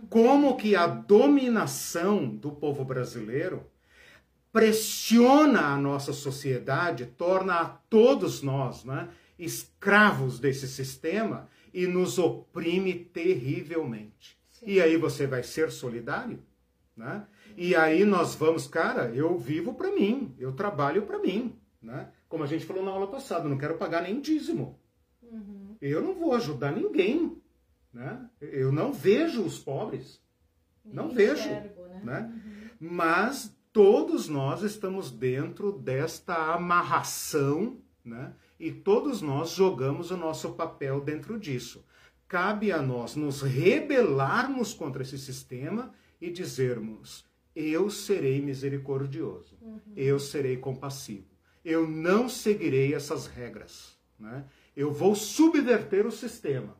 [0.10, 3.66] Como que a dominação do povo brasileiro
[4.54, 12.94] pressiona a nossa sociedade, torna a todos nós né, escravos desse sistema e nos oprime
[12.94, 14.38] terrivelmente.
[14.52, 14.66] Sim.
[14.68, 16.40] E aí você vai ser solidário?
[16.96, 17.26] Né?
[17.58, 21.56] E aí nós vamos, cara, eu vivo para mim, eu trabalho para mim.
[21.82, 22.08] Né?
[22.30, 24.80] Como a gente falou na aula passada, não quero pagar nem dízimo.
[25.86, 27.38] Eu não vou ajudar ninguém.
[27.92, 28.30] Né?
[28.40, 30.22] Eu não vejo os pobres.
[30.86, 31.48] não vejo.
[31.50, 32.02] Né?
[32.04, 32.22] né?
[32.22, 32.90] Uhum.
[32.92, 38.34] Mas todos nós estamos dentro desta amarração, né?
[38.60, 41.86] E todos nós jogamos o nosso papel dentro disso.
[42.28, 49.80] Cabe a nós nos rebelarmos contra esse sistema e dizermos: eu serei misericordioso, uhum.
[49.96, 51.28] eu serei compassivo,
[51.64, 54.46] eu não seguirei essas regras, né?
[54.76, 56.76] Eu vou subverter o sistema.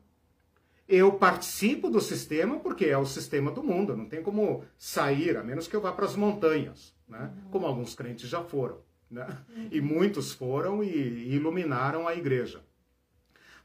[0.88, 5.44] Eu participo do sistema porque é o sistema do mundo, não tem como sair, a
[5.44, 7.34] menos que eu vá para as montanhas, né?
[7.52, 8.80] Como alguns crentes já foram.
[9.10, 9.28] Né?
[9.72, 12.64] E muitos foram e iluminaram a igreja.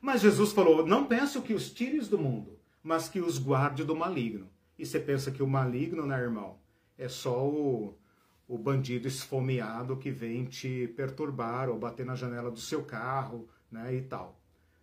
[0.01, 3.97] Mas Jesus falou: não penso que os tires do mundo, mas que os guarde do
[3.97, 4.49] maligno.
[4.79, 6.59] E você pensa que o maligno, né, irmão,
[6.97, 7.99] é só o,
[8.47, 13.95] o bandido esfomeado que vem te perturbar ou bater na janela do seu carro né,
[13.95, 14.41] e tal.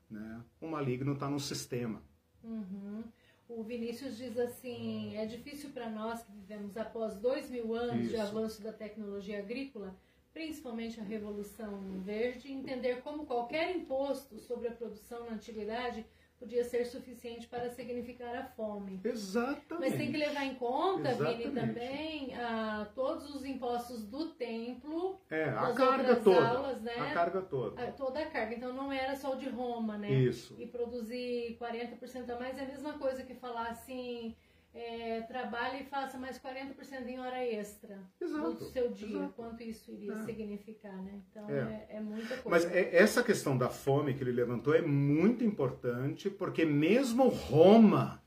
[0.09, 0.41] Né?
[0.61, 2.01] O maligno está no sistema.
[2.43, 3.03] Uhum.
[3.47, 8.09] O Vinícius diz assim: é difícil para nós que vivemos após dois mil anos Isso.
[8.09, 9.95] de avanço da tecnologia agrícola,
[10.33, 16.05] principalmente a Revolução Verde, entender como qualquer imposto sobre a produção na antiguidade
[16.39, 18.99] podia ser suficiente para significar a fome.
[19.03, 19.89] Exatamente.
[19.89, 21.37] Mas tem que levar em conta, Exatamente.
[21.43, 25.19] Vini, também a, todos os impostos do templo.
[25.29, 26.47] É, a carga toda.
[26.47, 26.95] Aulas, né?
[26.97, 27.81] A carga toda.
[27.81, 28.55] A, toda a carga.
[28.55, 30.11] Então não era só o de Roma, né?
[30.11, 30.55] Isso.
[30.59, 34.35] E produzir 40% a mais é a mesma coisa que falar assim
[34.75, 39.33] é, trabalhe e faça mais 40% em hora extra exato, do seu dia, exato.
[39.33, 40.23] quanto isso iria é.
[40.25, 41.21] significar, né?
[41.29, 41.87] Então é.
[41.89, 42.49] é, é muita coisa.
[42.49, 48.21] Mas é, essa questão da fome que ele levantou é muito importante, porque mesmo Roma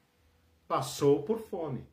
[0.66, 1.86] passou por fome.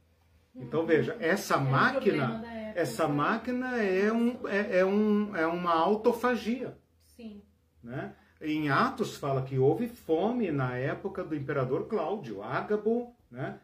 [0.55, 0.85] Então uhum.
[0.85, 6.77] veja, essa máquina, época, essa máquina é, um, é, é, um, é uma autofagia.
[7.03, 7.41] Sim.
[7.83, 8.15] Né?
[8.39, 13.59] Em Atos fala que houve fome na época do imperador Cláudio, Ágabo, né?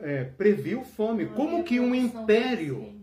[0.00, 1.26] É, previu fome.
[1.26, 3.02] Como que um império.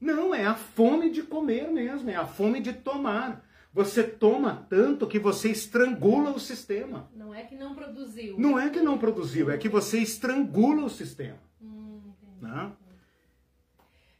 [0.00, 3.44] Não, é a fome de comer mesmo, é a fome de tomar.
[3.72, 7.08] Você toma tanto que você estrangula o sistema.
[7.14, 8.38] Não é que não produziu.
[8.38, 11.38] Não é que não produziu, é que você estrangula o sistema.
[11.62, 12.00] Hum.
[12.40, 12.72] Né?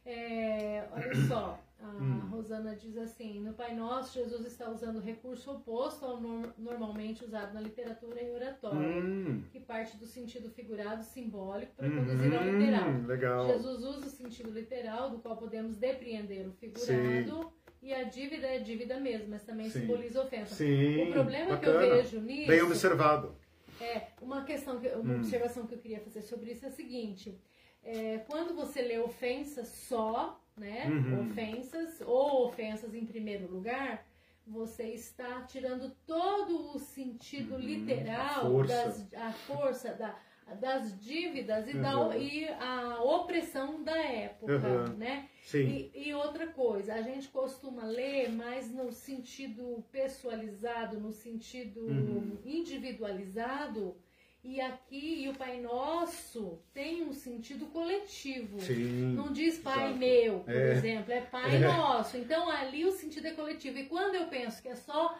[0.05, 1.62] É, olha só,
[2.03, 2.29] a hum.
[2.29, 7.23] Rosana diz assim: no Pai Nosso, Jesus está usando o recurso oposto ao no normalmente
[7.23, 9.43] usado na literatura e oratório, hum.
[9.51, 12.89] que parte do sentido figurado simbólico para produzir ao literal.
[13.05, 13.47] Legal.
[13.47, 16.85] Jesus usa o sentido literal, do qual podemos depreender o figurado.
[16.85, 17.63] Sim.
[17.81, 19.81] E a dívida é dívida mesmo, mas também Sim.
[19.81, 20.55] simboliza ofensa.
[20.55, 21.79] Sim, o problema bacana.
[21.79, 22.47] que eu vejo nisso.
[22.47, 23.35] Bem observado.
[23.81, 25.17] É, uma questão, uma hum.
[25.17, 27.37] observação que eu queria fazer sobre isso é a seguinte:
[27.83, 30.85] é, quando você lê ofensa só, né?
[30.87, 31.29] Uhum.
[31.29, 34.05] Ofensas ou ofensas em primeiro lugar,
[34.45, 37.61] você está tirando todo o sentido uhum.
[37.61, 40.19] literal, a força, das, a força da,
[40.59, 41.81] das dívidas e, uhum.
[41.81, 44.97] da, e a opressão da época, uhum.
[44.97, 45.29] né?
[45.41, 45.89] Sim.
[45.93, 52.37] E, e, outra coisa, a gente costuma ler mais no sentido pessoalizado, no sentido uhum.
[52.45, 53.95] individualizado,
[54.43, 58.59] e aqui, e o Pai Nosso tem um sentido coletivo.
[58.59, 59.97] Sim, Não diz Pai exato.
[59.97, 60.71] meu, por é.
[60.73, 61.59] exemplo, é Pai é.
[61.59, 62.17] Nosso.
[62.17, 63.77] Então ali o sentido é coletivo.
[63.77, 65.17] E quando eu penso que é só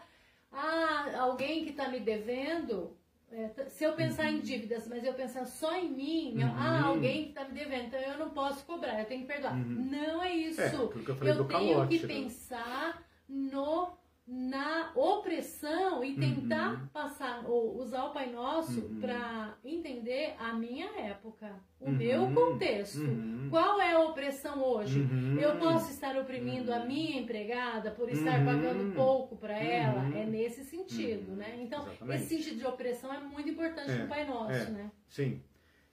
[0.52, 2.94] ah, alguém que está me devendo,
[3.32, 4.36] é, se eu pensar uhum.
[4.36, 6.54] em dívidas, mas eu pensar só em mim, uhum.
[6.54, 9.54] ah, alguém que está me devendo, então eu não posso cobrar, eu tenho que perdoar.
[9.54, 9.88] Uhum.
[9.90, 10.60] Não é isso.
[10.60, 12.14] É, eu, eu tenho calote, que né?
[12.14, 13.96] pensar no
[14.26, 16.86] na opressão e tentar uhum.
[16.86, 18.98] passar ou usar o Pai Nosso uhum.
[18.98, 21.92] para entender a minha época, o uhum.
[21.92, 23.02] meu contexto.
[23.02, 23.48] Uhum.
[23.50, 25.00] Qual é a opressão hoje?
[25.00, 25.38] Uhum.
[25.38, 28.46] Eu posso estar oprimindo a minha empregada por estar uhum.
[28.46, 30.04] pagando pouco para ela?
[30.16, 31.58] É nesse sentido, né?
[31.60, 32.22] Então, Exatamente.
[32.22, 34.90] esse sentido de opressão é muito importante é, no Pai Nosso, é, né?
[35.06, 35.42] Sim.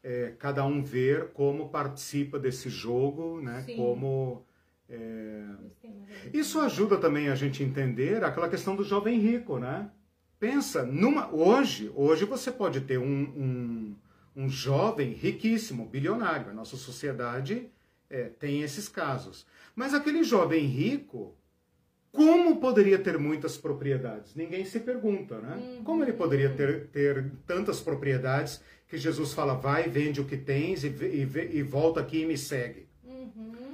[0.02, 3.62] É, cada um ver como participa desse jogo, né?
[3.64, 3.76] Sim.
[3.76, 4.46] Como
[4.92, 5.46] é...
[6.34, 9.90] Isso ajuda também a gente entender aquela questão do jovem rico, né?
[10.40, 13.96] Pensa, numa, hoje, hoje você pode ter um, um,
[14.36, 16.50] um jovem riquíssimo, bilionário.
[16.50, 17.70] A nossa sociedade
[18.10, 19.46] é, tem esses casos.
[19.76, 21.36] Mas aquele jovem rico,
[22.12, 24.36] como poderia ter muitas propriedades?
[24.36, 25.56] Ninguém se pergunta, né?
[25.56, 25.84] Uhum.
[25.84, 30.84] Como ele poderia ter, ter tantas propriedades que Jesus fala, vai, vende o que tens
[30.84, 32.91] e, e, e volta aqui e me segue?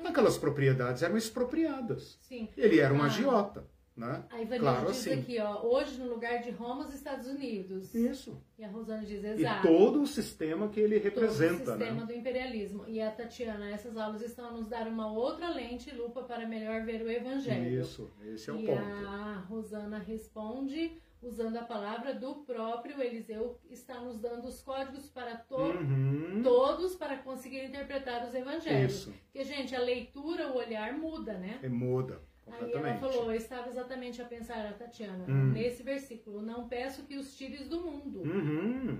[0.07, 2.17] Aquelas propriedades eram expropriadas.
[2.21, 2.49] Sim.
[2.57, 3.05] Ele era um ah.
[3.05, 3.65] agiota.
[3.97, 4.23] Né?
[4.29, 5.19] A Ivanildo claro, diz assim.
[5.19, 7.95] aqui, ó, hoje no lugar de Roma, os Estados Unidos.
[7.95, 8.39] Isso.
[8.55, 9.67] E a Rosana diz, exato.
[9.67, 11.63] E todo o sistema que ele representa.
[11.63, 12.05] Todo o sistema né?
[12.05, 12.85] do imperialismo.
[12.87, 16.47] E a Tatiana, essas aulas estão a nos dar uma outra lente e lupa para
[16.47, 17.81] melhor ver o evangelho.
[17.81, 18.79] Isso, esse é o e ponto.
[18.79, 25.09] E a Rosana responde usando a palavra do próprio Eliseu, está nos dando os códigos
[25.09, 26.41] para to uhum.
[26.43, 28.93] todos para conseguir interpretar os evangelhos.
[28.93, 29.13] Isso.
[29.25, 31.59] Porque, gente, a leitura, o olhar muda, né?
[31.61, 32.21] É, muda.
[32.49, 35.51] Aí ela falou, eu estava exatamente a pensar, a Tatiana, hum.
[35.51, 38.21] nesse versículo, não peço que os tires do mundo.
[38.21, 38.99] Uhum.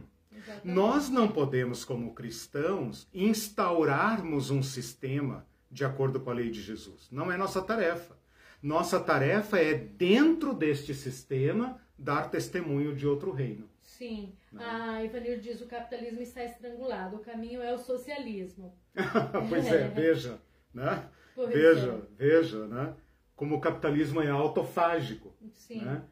[0.63, 7.07] Nós não podemos, como cristãos, instaurarmos um sistema de acordo com a lei de Jesus.
[7.11, 8.17] Não é nossa tarefa.
[8.61, 13.67] Nossa tarefa é, dentro deste sistema, dar testemunho de outro reino.
[13.81, 14.33] Sim.
[14.51, 14.63] Né?
[14.63, 18.77] A Ivanir diz o capitalismo está estrangulado, o caminho é o socialismo.
[19.49, 20.39] pois é, veja,
[20.73, 21.07] né?
[21.33, 22.23] Pois veja, é.
[22.23, 22.93] veja, né?
[23.35, 25.33] Como o capitalismo é autofágico.
[25.53, 25.81] Sim.
[25.81, 26.03] Né?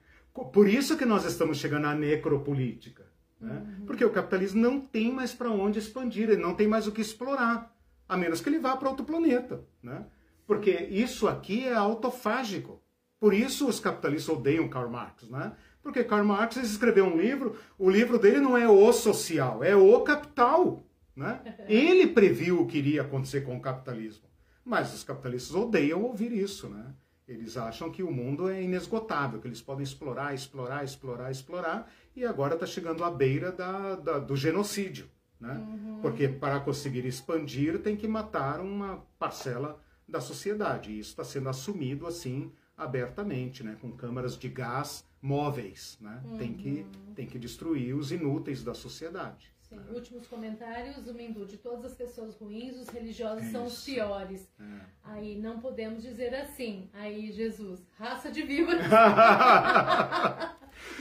[0.52, 3.06] Por isso que nós estamos chegando à necropolítica.
[3.40, 3.54] Né?
[3.54, 3.86] Uhum.
[3.86, 7.02] Porque o capitalismo não tem mais para onde expandir, ele não tem mais o que
[7.02, 7.76] explorar,
[8.08, 9.64] a menos que ele vá para outro planeta.
[9.82, 10.06] Né?
[10.46, 12.82] Porque isso aqui é autofágico.
[13.20, 15.54] Por isso os capitalistas odeiam Karl Marx, né?
[15.86, 20.02] Porque Karl Marx escreveu um livro, o livro dele não é o social, é o
[20.02, 20.84] capital.
[21.16, 21.40] Né?
[21.70, 24.24] Ele previu o que iria acontecer com o capitalismo.
[24.66, 26.68] Mas os capitalistas odeiam ouvir isso.
[26.68, 26.88] Né?
[27.28, 32.26] Eles acham que o mundo é inesgotável, que eles podem explorar, explorar, explorar, explorar, e
[32.26, 35.08] agora está chegando à beira da, da, do genocídio.
[35.40, 35.54] Né?
[35.54, 36.00] Uhum.
[36.02, 39.80] Porque para conseguir expandir tem que matar uma parcela
[40.10, 40.92] da sociedade.
[40.92, 43.78] E isso está sendo assumido assim abertamente, né?
[43.80, 46.22] com câmaras de gás móveis, né?
[46.24, 46.38] Uhum.
[46.38, 47.14] Tem, que, uhum.
[47.16, 49.52] tem que destruir os inúteis da sociedade.
[49.68, 49.78] Sim.
[49.78, 49.84] Né?
[49.92, 54.48] Últimos comentários, o Mendu, de todas as pessoas ruins, os religiosos é são os piores.
[54.60, 54.82] É.
[55.04, 56.92] Aí não podemos dizer assim.
[56.94, 58.86] Aí Jesus, raça de víboras.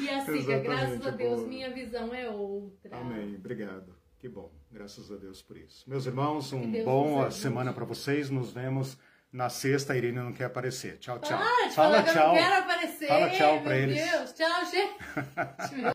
[0.00, 2.96] e assim, graças a Deus, minha visão é outra.
[2.96, 3.34] Amém.
[3.34, 3.94] Obrigado.
[4.18, 4.50] Que bom.
[4.72, 5.84] Graças a Deus por isso.
[5.86, 8.30] Meus irmãos, um bom semana para vocês.
[8.30, 8.96] Nos vemos
[9.34, 10.96] na sexta, a Irene não quer aparecer.
[10.98, 11.36] Tchau, tchau.
[11.36, 12.14] Ah, Fala tchau.
[12.14, 13.08] Eu não quero aparecer.
[13.08, 13.96] Fala tchau para eles.
[13.96, 14.94] Meu Deus, tchau, gente.